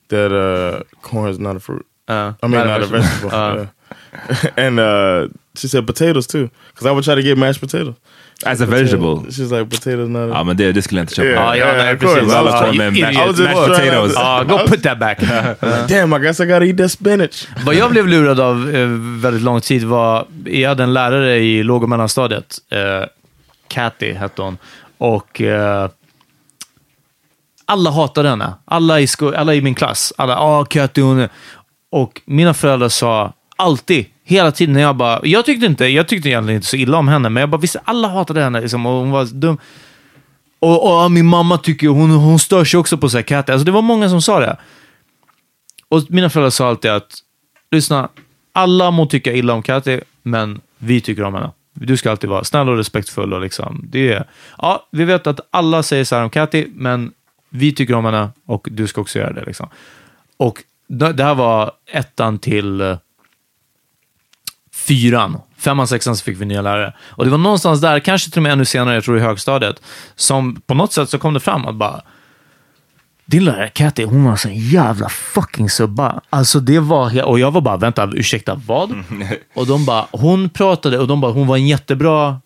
that 0.09 0.31
uh, 0.31 0.81
corn 1.01 1.31
is 1.31 1.39
not 1.39 1.57
a 1.57 1.59
fruit. 1.59 1.81
Uh, 2.09 2.33
I 2.43 2.47
mean, 2.47 2.67
not, 2.67 2.81
a 2.83 2.85
vegetable. 2.85 3.31
yeah. 3.31 3.67
and 4.67 4.79
uh, 4.79 5.27
she 5.57 5.67
said 5.67 5.87
potatoes 5.87 6.27
too, 6.27 6.49
because 6.73 6.85
I 6.87 6.91
would 6.91 7.03
try 7.03 7.15
to 7.15 7.21
get 7.21 7.37
mashed 7.37 7.59
potatoes. 7.61 7.95
As 8.45 8.61
a 8.61 8.65
vegetable. 8.65 9.23
She's 9.31 9.51
like 9.51 9.69
potatoes 9.69 10.09
not. 10.09 10.29
A 10.29 10.33
Ja, 10.33 10.43
men 10.43 10.57
det, 10.57 10.71
det 10.71 10.81
skulle 10.81 10.99
jag 10.99 11.03
inte 11.03 11.15
köpa. 11.15 11.27
Yeah. 11.29 11.57
Ja, 11.57 11.67
ja, 11.67 11.73
nej, 11.83 11.93
of 11.93 11.99
course. 12.01 12.15
precis. 12.19 12.33
Alla 12.33 12.51
Ja, 12.51 12.59
korv 12.61 12.75
med 12.75 12.93
mashed, 12.93 13.13
I 13.13 13.27
was 13.27 13.39
just 13.39 13.39
mashed 13.39 13.65
trying 13.75 13.89
potatoes. 13.91 14.13
to- 14.15 14.19
Ja, 14.19 14.43
go 14.43 14.57
put 14.67 14.83
that 14.83 14.99
back. 14.99 15.19
Damn, 15.89 16.13
I 16.13 16.19
guess 16.19 16.39
I 16.39 16.45
gotta 16.45 16.65
eat 16.65 16.77
that 16.77 16.91
spinach. 16.91 17.47
Vad 17.65 17.75
jag 17.75 17.91
blev 17.91 18.07
lurad 18.07 18.39
av 18.39 18.75
eh, 18.75 18.87
väldigt 19.21 19.41
lång 19.43 19.61
tid 19.61 19.83
var, 19.83 20.27
jag 20.45 20.69
hade 20.69 20.83
en 20.83 20.93
lärare 20.93 21.37
i 21.37 21.63
låg 21.63 21.83
och 21.83 21.89
mellanstadiet, 21.89 22.57
eh, 22.69 23.07
Cathy 23.67 24.13
hette 24.13 24.41
hon, 24.41 24.57
och 24.97 25.41
eh, 25.41 25.89
alla 27.65 27.91
hatade 27.91 28.29
henne. 28.29 28.53
Alla 28.65 28.99
i, 28.99 29.07
sko- 29.07 29.33
alla 29.35 29.53
i 29.55 29.61
min 29.61 29.75
klass. 29.75 30.13
Alla, 30.17 30.35
ah 30.37 30.65
Cathy 30.65 31.01
hon 31.01 31.19
är... 31.19 31.29
Och 31.95 32.21
mina 32.25 32.53
föräldrar 32.53 32.89
sa 32.89 33.33
alltid, 33.55 34.05
hela 34.23 34.51
tiden, 34.51 34.73
när 34.73 34.81
jag 34.81 34.95
bara, 34.95 35.19
jag 35.23 35.45
tyckte 35.45 35.65
inte, 35.65 35.85
jag 35.85 36.07
tyckte 36.07 36.29
egentligen 36.29 36.55
inte 36.55 36.67
så 36.67 36.75
illa 36.75 36.97
om 36.97 37.07
henne, 37.07 37.29
men 37.29 37.41
jag 37.41 37.49
bara 37.49 37.61
visste, 37.61 37.81
alla 37.83 38.07
hatade 38.07 38.41
henne 38.41 38.61
liksom, 38.61 38.85
och 38.85 38.93
hon 38.93 39.11
var 39.11 39.25
dum. 39.25 39.57
Och, 40.59 41.03
och 41.03 41.11
min 41.11 41.25
mamma 41.25 41.57
tycker, 41.57 41.87
hon, 41.87 42.11
hon 42.11 42.39
stör 42.39 42.65
sig 42.65 42.79
också 42.79 42.97
på 42.97 43.09
så 43.09 43.17
här 43.17 43.23
katter. 43.23 43.53
Alltså 43.53 43.65
det 43.65 43.71
var 43.71 43.81
många 43.81 44.09
som 44.09 44.21
sa 44.21 44.39
det. 44.39 44.57
Och 45.89 46.03
mina 46.09 46.29
föräldrar 46.29 46.49
sa 46.49 46.69
alltid 46.69 46.91
att, 46.91 47.17
lyssna, 47.71 48.09
alla 48.53 48.91
må 48.91 49.05
tycka 49.05 49.33
illa 49.33 49.53
om 49.53 49.63
Kati, 49.63 50.01
men 50.23 50.61
vi 50.77 51.01
tycker 51.01 51.23
om 51.23 51.33
henne. 51.33 51.51
Du 51.73 51.97
ska 51.97 52.11
alltid 52.11 52.29
vara 52.29 52.43
snäll 52.43 52.69
och 52.69 52.77
respektfull. 52.77 53.33
Och 53.33 53.41
liksom, 53.41 53.81
det 53.89 54.13
är, 54.13 54.27
ja, 54.57 54.87
vi 54.91 55.03
vet 55.03 55.27
att 55.27 55.39
alla 55.51 55.83
säger 55.83 56.03
så 56.03 56.15
här 56.15 56.23
om 56.23 56.29
Kati, 56.29 56.67
men 56.75 57.11
vi 57.49 57.71
tycker 57.71 57.93
om 57.93 58.05
henne 58.05 58.29
och 58.45 58.67
du 58.71 58.87
ska 58.87 59.01
också 59.01 59.19
göra 59.19 59.33
det. 59.33 59.45
Liksom. 59.45 59.69
Och 60.37 60.63
det 60.87 61.23
här 61.23 61.35
var 61.35 61.71
ettan 61.91 62.39
till 62.39 62.81
eh, 62.81 62.97
fyran. 64.73 65.41
Femman, 65.57 65.87
sexan 65.87 66.17
så 66.17 66.23
fick 66.23 66.41
vi 66.41 66.45
nya 66.45 66.61
lärare. 66.61 66.93
Och 67.01 67.25
det 67.25 67.31
var 67.31 67.37
någonstans 67.37 67.81
där, 67.81 67.99
kanske 67.99 68.31
till 68.31 68.39
och 68.39 68.43
med 68.43 68.51
ännu 68.51 68.65
senare, 68.65 68.95
jag 68.95 69.03
tror 69.03 69.17
i 69.17 69.21
högstadiet, 69.21 69.81
som 70.15 70.61
på 70.61 70.73
något 70.73 70.93
sätt 70.93 71.09
så 71.09 71.19
kom 71.19 71.33
det 71.33 71.39
fram 71.39 71.65
att 71.65 71.75
bara, 71.75 72.01
din 73.25 73.45
lärare 73.45 73.69
Katty, 73.69 74.05
hon 74.05 74.23
var 74.23 74.35
så 74.35 74.49
jävla 74.49 75.09
fucking 75.09 75.69
subba. 75.69 76.21
Alltså 76.29 76.59
det 76.59 76.79
var, 76.79 77.25
och 77.25 77.39
jag 77.39 77.51
var 77.51 77.61
bara, 77.61 77.77
vänta, 77.77 78.09
ursäkta, 78.13 78.61
vad? 78.67 79.03
och 79.55 79.67
de 79.67 79.85
bara, 79.85 80.07
hon 80.11 80.49
pratade, 80.49 80.99
och 80.99 81.07
de 81.07 81.21
bara, 81.21 81.31
hon 81.31 81.47
var 81.47 81.55
en 81.55 81.67
jättebra 81.67 82.41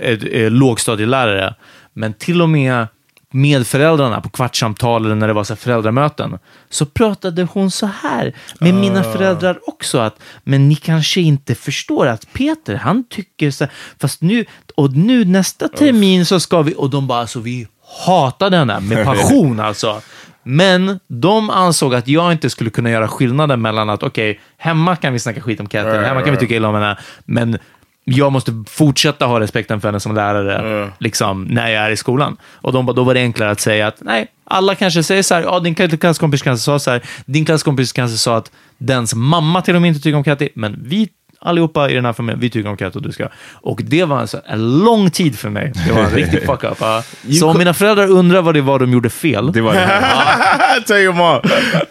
eh, 0.00 0.10
eh, 0.10 0.50
lågstadielärare, 0.50 1.54
men 1.92 2.12
till 2.12 2.42
och 2.42 2.48
med 2.48 2.86
med 3.34 3.66
föräldrarna 3.66 4.20
på 4.20 4.28
kvartssamtal 4.28 5.04
eller 5.04 5.14
när 5.14 5.28
det 5.28 5.32
var 5.32 5.44
så 5.44 5.56
föräldramöten, 5.56 6.38
så 6.70 6.86
pratade 6.86 7.48
hon 7.52 7.70
så 7.70 7.86
här 7.86 8.34
med 8.58 8.74
mina 8.74 9.02
föräldrar 9.02 9.58
också. 9.66 9.98
att 9.98 10.18
Men 10.44 10.68
ni 10.68 10.76
kanske 10.76 11.20
inte 11.20 11.54
förstår 11.54 12.06
att 12.06 12.32
Peter, 12.32 12.74
han 12.74 13.04
tycker 13.04 13.50
så 13.50 13.64
här, 13.64 13.72
fast 14.00 14.22
nu, 14.22 14.44
och 14.74 14.92
nu 14.92 15.24
nästa 15.24 15.68
termin 15.68 16.26
så 16.26 16.40
ska 16.40 16.62
vi, 16.62 16.74
och 16.76 16.90
de 16.90 17.06
bara, 17.06 17.20
alltså 17.20 17.40
vi 17.40 17.66
hatade 18.06 18.56
henne 18.56 18.80
med 18.80 19.04
passion 19.04 19.60
alltså. 19.68 20.00
Men 20.42 21.00
de 21.08 21.50
ansåg 21.50 21.94
att 21.94 22.08
jag 22.08 22.32
inte 22.32 22.50
skulle 22.50 22.70
kunna 22.70 22.90
göra 22.90 23.08
skillnaden 23.08 23.62
mellan 23.62 23.90
att 23.90 24.02
okej, 24.02 24.40
hemma 24.56 24.96
kan 24.96 25.12
vi 25.12 25.18
snacka 25.18 25.40
skit 25.40 25.60
om 25.60 25.66
Katrin, 25.66 26.04
hemma 26.04 26.22
kan 26.22 26.30
vi 26.34 26.40
tycka 26.40 26.54
illa 26.54 26.68
om 26.68 26.74
henne, 26.74 26.98
men 27.24 27.58
jag 28.04 28.32
måste 28.32 28.64
fortsätta 28.68 29.26
ha 29.26 29.40
respekten 29.40 29.80
för 29.80 29.88
henne 29.88 30.00
som 30.00 30.14
lärare 30.14 30.90
liksom, 30.98 31.44
när 31.44 31.68
jag 31.70 31.84
är 31.84 31.90
i 31.90 31.96
skolan. 31.96 32.36
Och 32.52 32.72
de 32.72 32.86
bara, 32.86 32.92
då 32.92 33.04
var 33.04 33.14
det 33.14 33.20
enklare 33.20 33.50
att 33.50 33.60
säga 33.60 33.86
att 33.86 33.96
nej, 34.00 34.26
alla 34.44 34.74
kanske 34.74 35.02
säger 35.02 35.22
så 35.22 35.34
här, 35.34 35.42
ja, 35.42 35.60
din 35.60 35.74
klasskompis 35.74 36.42
kanske 36.42 36.64
sa 36.64 36.78
så 36.78 36.90
här, 36.90 37.02
din 37.26 37.44
klasskompis 37.44 37.92
kanske 37.92 38.16
sa 38.16 38.36
att 38.36 38.50
dens 38.78 39.14
mamma 39.14 39.62
till 39.62 39.74
och 39.76 39.82
med 39.82 39.88
inte 39.88 40.00
tycker 40.00 40.16
om 40.16 40.24
Katty, 40.24 40.48
men 40.54 40.80
vi 40.82 41.08
allihopa 41.44 41.90
i 41.90 41.94
den 41.94 42.04
här 42.04 42.12
familjen, 42.12 42.40
vi 42.40 42.50
tycker 42.50 42.70
om 42.70 42.76
Katty 42.76 42.98
och 42.98 43.02
du 43.02 43.12
ska. 43.12 43.28
Och 43.52 43.80
det 43.84 44.04
var 44.04 44.18
alltså 44.18 44.40
en 44.46 44.78
lång 44.84 45.10
tid 45.10 45.38
för 45.38 45.50
mig. 45.50 45.72
Det 45.86 45.92
var 45.92 46.02
en 46.02 46.10
riktig 46.10 46.42
fuck 46.46 46.64
up. 46.64 46.76
ja. 46.80 47.02
Så 47.40 47.50
om 47.50 47.58
mina 47.58 47.74
föräldrar 47.74 48.10
undrar 48.10 48.42
vad 48.42 48.54
det 48.54 48.60
var 48.60 48.78
de 48.78 48.92
gjorde 48.92 49.10
fel, 49.10 49.52
Det 49.52 49.60
var 49.60 49.74
det 49.74 49.80
här. 49.80 50.80
Tell 50.80 50.96
your 50.96 51.14
mom, 51.14 51.40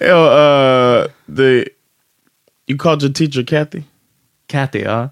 yo, 0.02 0.18
uh, 0.18 1.08
the 1.38 1.68
you 2.68 2.80
called 2.80 3.04
your 3.04 3.14
teacher 3.14 3.46
Kathy. 3.46 3.82
Katty, 4.52 4.80
ja. 4.80 5.10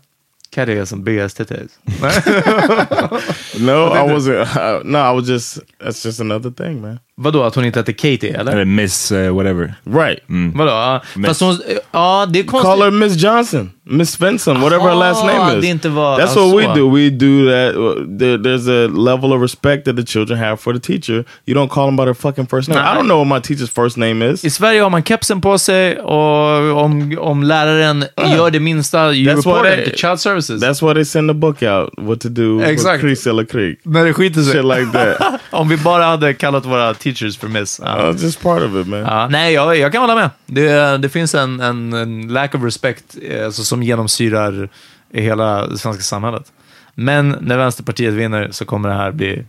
Katty 0.52 0.78
har 0.78 0.86
som 0.86 1.04
big 1.04 1.20
ass 1.20 1.34
titties. 1.34 1.80
No, 3.60 3.88
I 3.94 4.04
wasn't. 4.14 4.58
Uh, 4.58 4.82
no, 4.84 5.00
I 5.00 5.12
was 5.12 5.28
just. 5.28 5.60
That's 5.80 6.04
just 6.04 6.20
another 6.20 6.52
thing, 6.52 6.82
man. 6.82 7.00
Vadå, 7.22 7.44
att 7.44 7.56
hon 7.56 7.66
inte 7.66 7.80
heter 7.80 7.94
Katie, 7.94 8.40
eller? 8.40 8.52
Eller 8.52 8.66
Miss 8.66 9.12
eh, 9.12 9.36
whatever. 9.36 9.74
Right. 9.84 10.20
Vadå? 10.56 10.72
Ja, 10.72 11.02
Miss. 11.16 11.28
Fast 11.28 11.42
hon, 11.42 11.58
ja, 11.92 12.26
det 12.30 12.40
är 12.40 12.44
konstigt. 12.44 12.70
Call 12.72 12.82
her 12.82 12.92
Miss 12.92 13.24
Johnson, 13.24 13.72
Miss 13.84 14.12
Svensson, 14.12 14.62
whatever 14.62 14.90
her 14.90 14.96
last 14.96 15.24
Ah, 15.24 15.28
name 15.28 15.56
is. 15.58 15.62
det 15.62 15.68
inte 15.68 15.90
var- 15.90 16.20
That's 16.20 16.36
what 16.36 16.60
we 16.60 16.64
så. 16.66 16.76
do. 16.76 16.96
We 16.96 17.10
do 17.10 17.46
that. 17.50 17.74
There, 18.20 18.38
there's 18.38 18.86
a 18.86 18.88
level 18.88 19.34
of 19.34 19.42
respect 19.42 19.86
that 19.86 19.96
the 19.98 20.04
children 20.06 20.40
have 20.40 20.58
for 20.58 20.74
the 20.74 20.80
teacher. 20.80 21.24
You 21.46 21.56
don't 21.58 21.70
call 21.70 21.88
them 21.88 21.96
by 21.96 22.04
their 22.04 22.14
fucking 22.14 22.48
first 22.48 22.70
name. 22.70 22.80
I 22.82 22.96
don't 22.96 23.06
know 23.08 23.18
what 23.26 23.28
my 23.28 23.56
teacher's 23.56 23.70
first 23.84 23.98
name 23.98 24.32
is. 24.32 24.46
I 24.46 24.50
Sverige 24.50 24.82
har 24.82 24.90
man 24.90 25.04
kepsen 25.04 25.42
på 25.42 25.58
sig 25.58 26.00
och 26.00 26.84
om, 26.84 27.18
om 27.20 27.44
läraren 27.44 28.06
gör 28.36 28.52
det 28.52 28.60
minsta, 28.60 29.14
you 29.14 29.34
That's 29.34 29.36
report 29.38 29.66
it 29.88 29.92
to 29.94 29.98
child 29.98 30.20
services. 30.20 30.64
That's 30.64 30.88
why 30.88 30.94
they 30.94 31.06
send 31.06 31.30
the 31.30 31.34
book 31.34 31.62
out. 31.64 31.90
What 31.98 32.22
to 32.22 32.30
do? 32.30 32.62
Exakt. 32.64 33.02
Creek 33.02 33.26
eller 33.26 33.46
Creek. 33.46 33.80
När 33.84 34.06
det 34.06 34.14
skiter 34.14 34.42
sig. 34.42 34.54
Shit 34.54 34.66
like 34.66 34.92
that. 34.92 35.42
om 35.52 35.70
vi 35.70 35.78
bara 35.78 36.04
hade 36.04 36.34
kallat 36.34 36.66
våra 36.66 36.94
teachers 36.94 37.11
för 37.14 37.48
miss. 37.48 37.82
Ja. 37.84 37.98
Uh, 37.98 38.24
just 38.24 38.42
part 38.42 38.62
of 38.62 38.76
it, 38.76 38.88
man. 38.88 39.00
Ja, 39.00 39.28
nej, 39.28 39.54
jag, 39.54 39.78
jag 39.78 39.92
kan 39.92 40.02
hålla 40.02 40.16
med. 40.16 40.30
Det, 40.46 40.98
det 40.98 41.10
finns 41.10 41.36
en, 41.36 41.60
en, 41.60 41.94
en 41.94 42.28
lack 42.28 42.56
of 42.56 42.64
respect 42.64 43.18
eh, 43.22 43.46
alltså, 43.46 43.64
som 43.64 43.84
genomsyrar 43.84 44.70
hela 45.14 45.68
det 45.68 45.78
svenska 45.78 46.04
samhället. 46.04 46.52
Men 46.96 47.38
när 47.42 47.58
Vänsterpartiet 47.58 48.14
vinner 48.14 48.50
så 48.52 48.66
kommer 48.66 48.90
det 48.90 48.96
här 48.96 49.12
bli... 49.12 49.46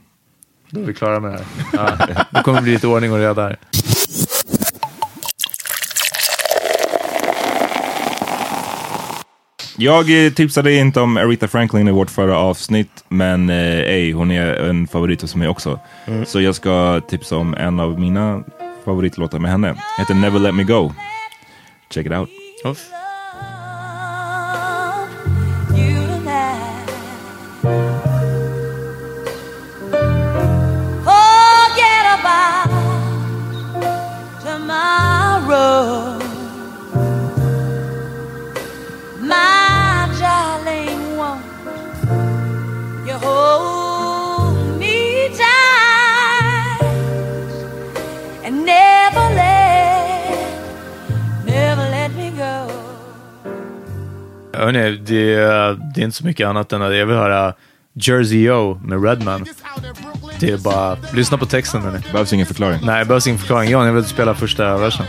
Då 0.70 0.80
är 0.80 0.84
vi 0.84 0.94
klara 0.94 1.20
med 1.20 1.32
det 1.32 1.38
här. 1.78 1.96
Ja, 2.16 2.24
det 2.30 2.42
kommer 2.42 2.60
bli 2.60 2.72
lite 2.72 2.86
ordning 2.86 3.12
och 3.12 3.18
reda 3.18 3.42
här. 3.42 3.56
Jag 9.82 10.26
eh, 10.26 10.32
tipsade 10.32 10.74
inte 10.74 11.00
om 11.00 11.16
Aretha 11.16 11.48
Franklin 11.48 11.88
i 11.88 11.90
vårt 11.90 12.10
förra 12.10 12.38
avsnitt, 12.38 13.04
men 13.08 13.50
eh, 13.50 13.78
ej, 13.78 14.12
hon 14.12 14.30
är 14.30 14.54
en 14.54 14.86
favorit 14.86 15.22
hos 15.22 15.34
mig 15.34 15.48
också. 15.48 15.80
Så 16.26 16.40
jag 16.40 16.54
ska 16.54 17.00
tipsa 17.08 17.36
om 17.36 17.54
en 17.54 17.80
av 17.80 18.00
mina 18.00 18.44
favoritlåtar 18.84 19.38
med 19.38 19.50
henne. 19.50 19.74
Heter 19.98 20.14
Never 20.14 20.38
Let 20.38 20.54
Me 20.54 20.62
Go. 20.62 20.92
Check 21.90 22.06
it 22.06 22.12
out. 22.12 22.28
Forget 22.62 23.01
hörni, 54.64 54.96
det, 54.96 55.34
det 55.94 56.00
är 56.00 56.04
inte 56.04 56.16
så 56.16 56.24
mycket 56.24 56.48
annat 56.48 56.72
än 56.72 56.82
att 56.82 56.96
jag 56.96 57.06
vill 57.06 57.16
höra 57.16 57.54
Jersey 57.94 58.50
O 58.50 58.80
med 58.84 59.04
Redman. 59.04 59.44
Det 60.40 60.50
är 60.50 60.58
bara, 60.58 60.96
lyssna 61.12 61.38
på 61.38 61.46
texten 61.46 61.82
hörni. 61.82 61.98
Behövs 62.12 62.32
ingen 62.32 62.46
förklaring. 62.46 62.80
Nej, 62.82 63.04
behövs 63.04 63.26
ingen 63.26 63.38
förklaring. 63.38 63.70
Jan, 63.70 63.86
jag 63.86 63.92
vill 63.92 64.04
spela 64.04 64.34
första 64.34 64.76
versen. 64.76 65.06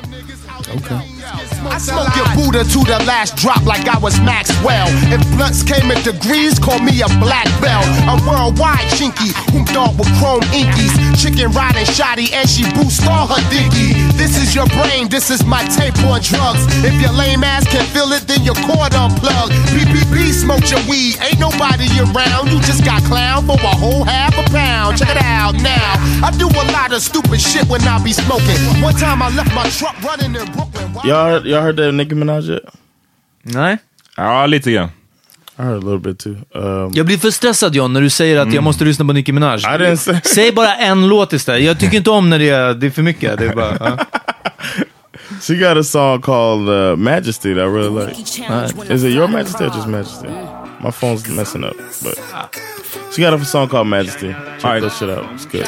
Okej. 0.76 1.23
I 1.62 1.78
smoke 1.78 2.14
your 2.16 2.30
Buddha 2.36 2.64
to 2.64 2.80
the 2.86 3.00
last 3.06 3.36
drop 3.38 3.66
like 3.66 3.88
I 3.88 3.98
was 4.00 4.20
Maxwell. 4.22 4.88
If 5.14 5.22
blunts 5.36 5.64
came 5.64 5.92
in 5.92 6.02
degrees, 6.04 6.60
call 6.60 6.80
me 6.80 7.02
a 7.02 7.10
black 7.22 7.46
belt. 7.62 7.86
A 8.10 8.16
worldwide 8.26 8.88
chinky, 8.98 9.34
whom 9.52 9.66
thought 9.66 9.94
with 9.98 10.10
chrome 10.20 10.46
inkies. 10.54 10.94
Chicken 11.20 11.52
riding 11.52 11.86
shoddy 11.86 12.34
and 12.34 12.50
she 12.50 12.64
boosts 12.74 13.06
all 13.08 13.28
her 13.28 13.42
dinky. 13.50 13.94
This 14.18 14.38
is 14.38 14.56
your 14.56 14.68
brain, 14.74 15.10
this 15.10 15.30
is 15.30 15.46
my 15.46 15.64
tape 15.74 15.98
on 16.06 16.22
drugs. 16.22 16.64
If 16.84 16.94
your 17.02 17.12
lame 17.14 17.44
ass 17.44 17.66
can 17.68 17.86
feel 17.94 18.12
it, 18.14 18.28
then 18.28 18.44
your 18.44 18.56
cord 18.66 18.94
unplugged. 18.94 19.54
BBB 19.74 20.32
smoke 20.32 20.66
your 20.70 20.82
weed, 20.90 21.18
ain't 21.22 21.40
nobody 21.40 21.88
around. 22.00 22.50
You 22.52 22.60
just 22.62 22.84
got 22.86 23.04
clown 23.04 23.46
for 23.46 23.58
a 23.58 23.76
whole 23.78 24.04
half 24.04 24.38
a 24.38 24.44
pound. 24.52 24.98
Check 24.98 25.10
it 25.10 25.22
out 25.22 25.56
now. 25.62 25.98
I 26.24 26.32
do 26.38 26.48
a 26.48 26.66
lot 26.72 26.94
of 26.94 27.02
stupid 27.02 27.42
shit 27.42 27.68
when 27.68 27.82
I 27.84 28.02
be 28.04 28.14
smoking. 28.14 28.58
One 28.82 28.96
time 28.96 29.22
I 29.22 29.30
left 29.30 29.54
my 29.54 29.68
truck 29.70 30.02
running 30.04 30.36
in 30.36 30.46
Brooklyn. 30.52 30.84
Y'all, 31.04 31.43
y'all 31.46 31.62
heard 31.62 31.78
that 31.78 31.94
Nicki 31.94 32.16
Minaj 32.16 32.50
yet? 32.50 32.64
Nej. 33.44 33.78
Ja, 34.18 34.46
lite 34.46 34.72
grann. 34.72 34.90
I 35.60 35.62
heard 35.62 35.76
a 35.84 35.86
little 35.86 36.00
bit 36.00 36.20
too. 36.20 36.36
Um, 36.56 36.92
Jag 36.94 37.06
blir 37.06 37.18
för 37.18 37.32
stressad 37.32 37.76
John 37.76 37.94
när 37.94 38.02
du 38.02 38.10
säger 38.10 38.38
att 38.40 38.54
jag 38.54 38.64
måste 38.64 38.86
lyssna 38.86 39.06
på 39.06 39.14
Nicki 39.14 39.32
Minaj. 39.32 39.60
I 39.60 39.64
didn't 39.64 39.96
say- 39.96 40.22
Säg 40.24 40.52
bara 40.52 40.76
en 40.76 41.08
låt 41.08 41.34
istället. 41.34 41.64
Jag 41.64 41.80
tycker 41.80 41.98
inte 41.98 42.10
om 42.10 42.30
när 42.30 42.40
det 42.40 42.50
är, 42.50 42.74
det 42.74 42.86
är 42.88 42.92
för 42.92 43.02
mycket. 43.02 43.38
Det 43.40 43.46
är 43.46 43.56
bara, 43.56 43.78
ja. 43.80 43.98
She 45.42 45.56
got 45.56 45.78
a 45.78 45.84
song 45.84 46.22
called 46.22 46.70
uh, 46.70 46.96
Majesty 46.96 47.54
that 47.54 47.64
I 47.64 47.68
really 47.68 47.90
like. 48.06 48.94
Is 48.94 49.04
it 49.04 49.12
Your 49.12 49.28
Majesty 49.28 49.64
or 49.64 49.72
just 49.76 49.88
Majesty? 49.88 50.28
My 50.84 50.92
phone's 50.92 51.28
messing 51.36 51.64
up, 51.64 51.76
but 52.04 52.18
she 53.16 53.22
got 53.22 53.34
a 53.42 53.46
song 53.46 53.68
called 53.70 53.88
Majesty. 53.88 54.34
Check 54.62 54.82
that 54.82 54.92
shit 55.00 55.10
out. 55.10 55.26
It's 55.34 55.46
good. 55.46 55.68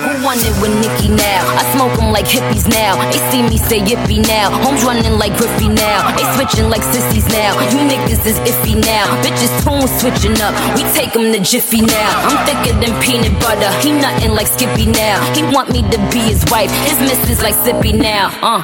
Who 0.00 0.24
wanted 0.24 0.54
with 0.64 0.72
Nicky 0.80 1.12
now? 1.12 1.42
I 1.60 1.62
smoke 1.76 1.92
them 1.98 2.10
like 2.10 2.24
hippies 2.24 2.66
now. 2.68 2.96
They 3.12 3.20
see 3.30 3.42
me 3.42 3.58
say 3.58 3.80
yippee 3.80 4.24
now. 4.26 4.50
Homes 4.64 4.82
running 4.82 5.18
like 5.18 5.36
Griffey 5.36 5.68
now. 5.68 6.16
They 6.16 6.24
switching 6.36 6.70
like 6.70 6.82
sissies 6.82 7.28
now. 7.28 7.52
You 7.68 7.84
niggas 7.84 8.24
is 8.24 8.38
iffy 8.48 8.80
now. 8.80 9.04
Bitches 9.20 9.52
tone 9.62 9.86
switching 10.00 10.40
up. 10.40 10.56
We 10.76 10.82
take 10.96 11.12
them 11.12 11.32
to 11.32 11.40
Jiffy 11.40 11.82
now. 11.82 12.10
I'm 12.24 12.38
thicker 12.46 12.74
than 12.80 12.92
peanut 13.02 13.38
butter. 13.40 13.70
He 13.84 13.92
nothing 13.92 14.30
like 14.32 14.46
Skippy 14.46 14.86
now. 14.86 15.20
He 15.34 15.42
want 15.42 15.70
me 15.70 15.82
to 15.82 15.98
be 16.10 16.20
his 16.32 16.44
wife. 16.50 16.72
His 16.88 16.98
missus 17.00 17.42
like 17.42 17.54
Sippy 17.54 17.92
now. 17.92 18.32
Uh. 18.40 18.62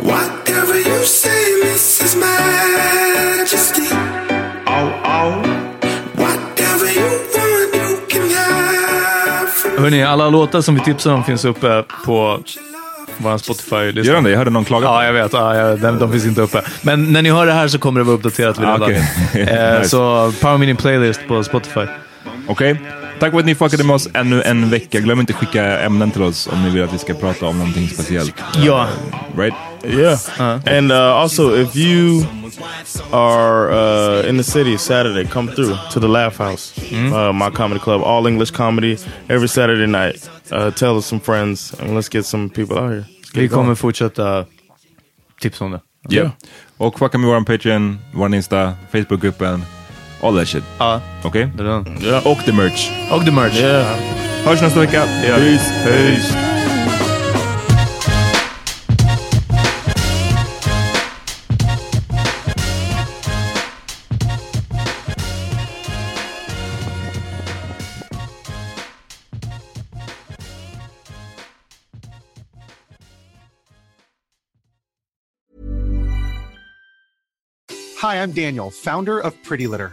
Whatever 0.00 0.78
you 0.78 1.04
say, 1.04 1.60
Mrs. 1.64 2.18
Majesty. 2.18 3.88
Oh, 4.68 5.02
oh. 5.04 5.55
Hörni, 9.86 10.02
alla 10.02 10.28
låtar 10.30 10.60
som 10.60 10.74
vi 10.74 10.80
tipsar 10.80 11.12
om 11.12 11.24
finns 11.24 11.44
uppe 11.44 11.84
på 12.04 12.40
vår 13.16 13.38
Spotify. 13.38 14.00
Gör 14.00 14.14
de 14.14 14.24
det? 14.24 14.30
Jag 14.30 14.38
hörde 14.38 14.50
någon 14.50 14.64
klaga. 14.64 14.86
Ja, 14.86 15.04
jag 15.04 15.12
vet. 15.12 15.32
Ja, 15.32 15.56
ja, 15.56 15.76
de, 15.76 15.98
de 15.98 16.12
finns 16.12 16.26
inte 16.26 16.40
uppe. 16.40 16.62
Men 16.82 17.12
när 17.12 17.22
ni 17.22 17.30
hör 17.30 17.46
det 17.46 17.52
här 17.52 17.68
så 17.68 17.78
kommer 17.78 18.00
det 18.00 18.04
vara 18.04 18.16
uppdaterat 18.16 18.58
vid 18.58 18.68
Ah, 18.68 18.76
laget. 18.76 19.02
eh, 19.34 19.40
Nice. 19.78 19.88
Så 19.88 20.32
Power 20.40 20.58
Mini 20.58 20.74
Playlist 20.74 21.20
på 21.28 21.44
Spotify. 21.44 21.80
Okej. 22.46 22.80
Tack 23.18 23.30
för 23.30 23.38
att 23.38 23.46
ni 23.46 23.54
fuckade 23.54 23.84
med 23.84 23.94
oss 23.96 24.08
ännu 24.14 24.42
en 24.42 24.70
vecka. 24.70 25.00
Glöm 25.00 25.20
inte 25.20 25.32
skicka 25.32 25.80
ämnen 25.80 26.10
till 26.10 26.22
oss 26.22 26.46
om 26.52 26.62
ni 26.62 26.70
vill 26.70 26.82
att 26.82 26.94
vi 26.94 26.98
ska 26.98 27.14
prata 27.14 27.46
om 27.46 27.58
någonting 27.58 27.88
speciellt. 27.88 28.34
Ja. 28.56 28.88
Right? 29.36 29.54
Yeah. 29.84 30.18
And 30.78 30.92
uh, 30.92 30.98
also, 30.98 31.56
if 31.56 31.76
you 31.76 32.26
are 33.12 33.70
uh, 33.70 34.28
in 34.28 34.38
the 34.38 34.44
city 34.44 34.78
Saturday, 34.78 35.24
come 35.24 35.52
through 35.52 35.76
to 35.92 36.00
the 36.00 36.08
Laugh 36.08 36.38
House, 36.38 36.74
uh, 36.92 37.32
my 37.32 37.50
comedy 37.50 37.80
club, 37.80 38.02
all 38.02 38.26
English 38.26 38.52
comedy 38.52 38.96
every 39.28 39.48
Saturday 39.48 39.86
night. 39.86 40.30
Uh, 40.52 40.70
tell 40.70 40.96
us 40.96 41.06
some 41.06 41.20
friends 41.20 41.74
and 41.80 41.94
let's 41.94 42.08
get 42.08 42.26
some 42.26 42.48
people 42.48 42.76
out 42.76 42.90
here. 42.90 43.04
Vi 43.34 43.40
going. 43.40 43.48
kommer 43.48 43.74
fortsätta 43.74 44.44
tipsa 45.40 45.64
om 45.64 45.70
det. 45.70 45.80
Yeah. 46.10 46.30
Och 46.76 46.98
fucka 46.98 47.18
med 47.18 47.28
våran 47.28 47.44
Patreon, 47.44 47.98
våran 48.12 48.34
Insta, 48.34 48.72
Facebookgruppen. 48.92 49.62
All 50.22 50.32
that 50.32 50.48
shit. 50.48 50.62
Ah. 50.78 51.00
Ja, 51.22 51.28
Okej? 51.28 51.50
det 51.54 51.62
är. 51.62 52.04
Yeah. 52.04 52.26
Och 52.26 52.44
the 52.44 52.52
merch. 52.52 52.90
Och 53.10 53.24
the 53.24 53.32
merch. 53.32 53.60
Yeah. 53.60 53.86
Hörs 54.44 54.62
nästa 54.62 54.80
vecka. 54.80 55.06
gör 55.24 55.38
vi. 55.38 55.58
Peace. 55.58 55.72
Peace. 55.84 56.46
Hi, 78.06 78.22
I'm 78.22 78.30
Daniel, 78.30 78.70
founder 78.70 79.18
of 79.18 79.34
Pretty 79.42 79.66
Litter. 79.66 79.92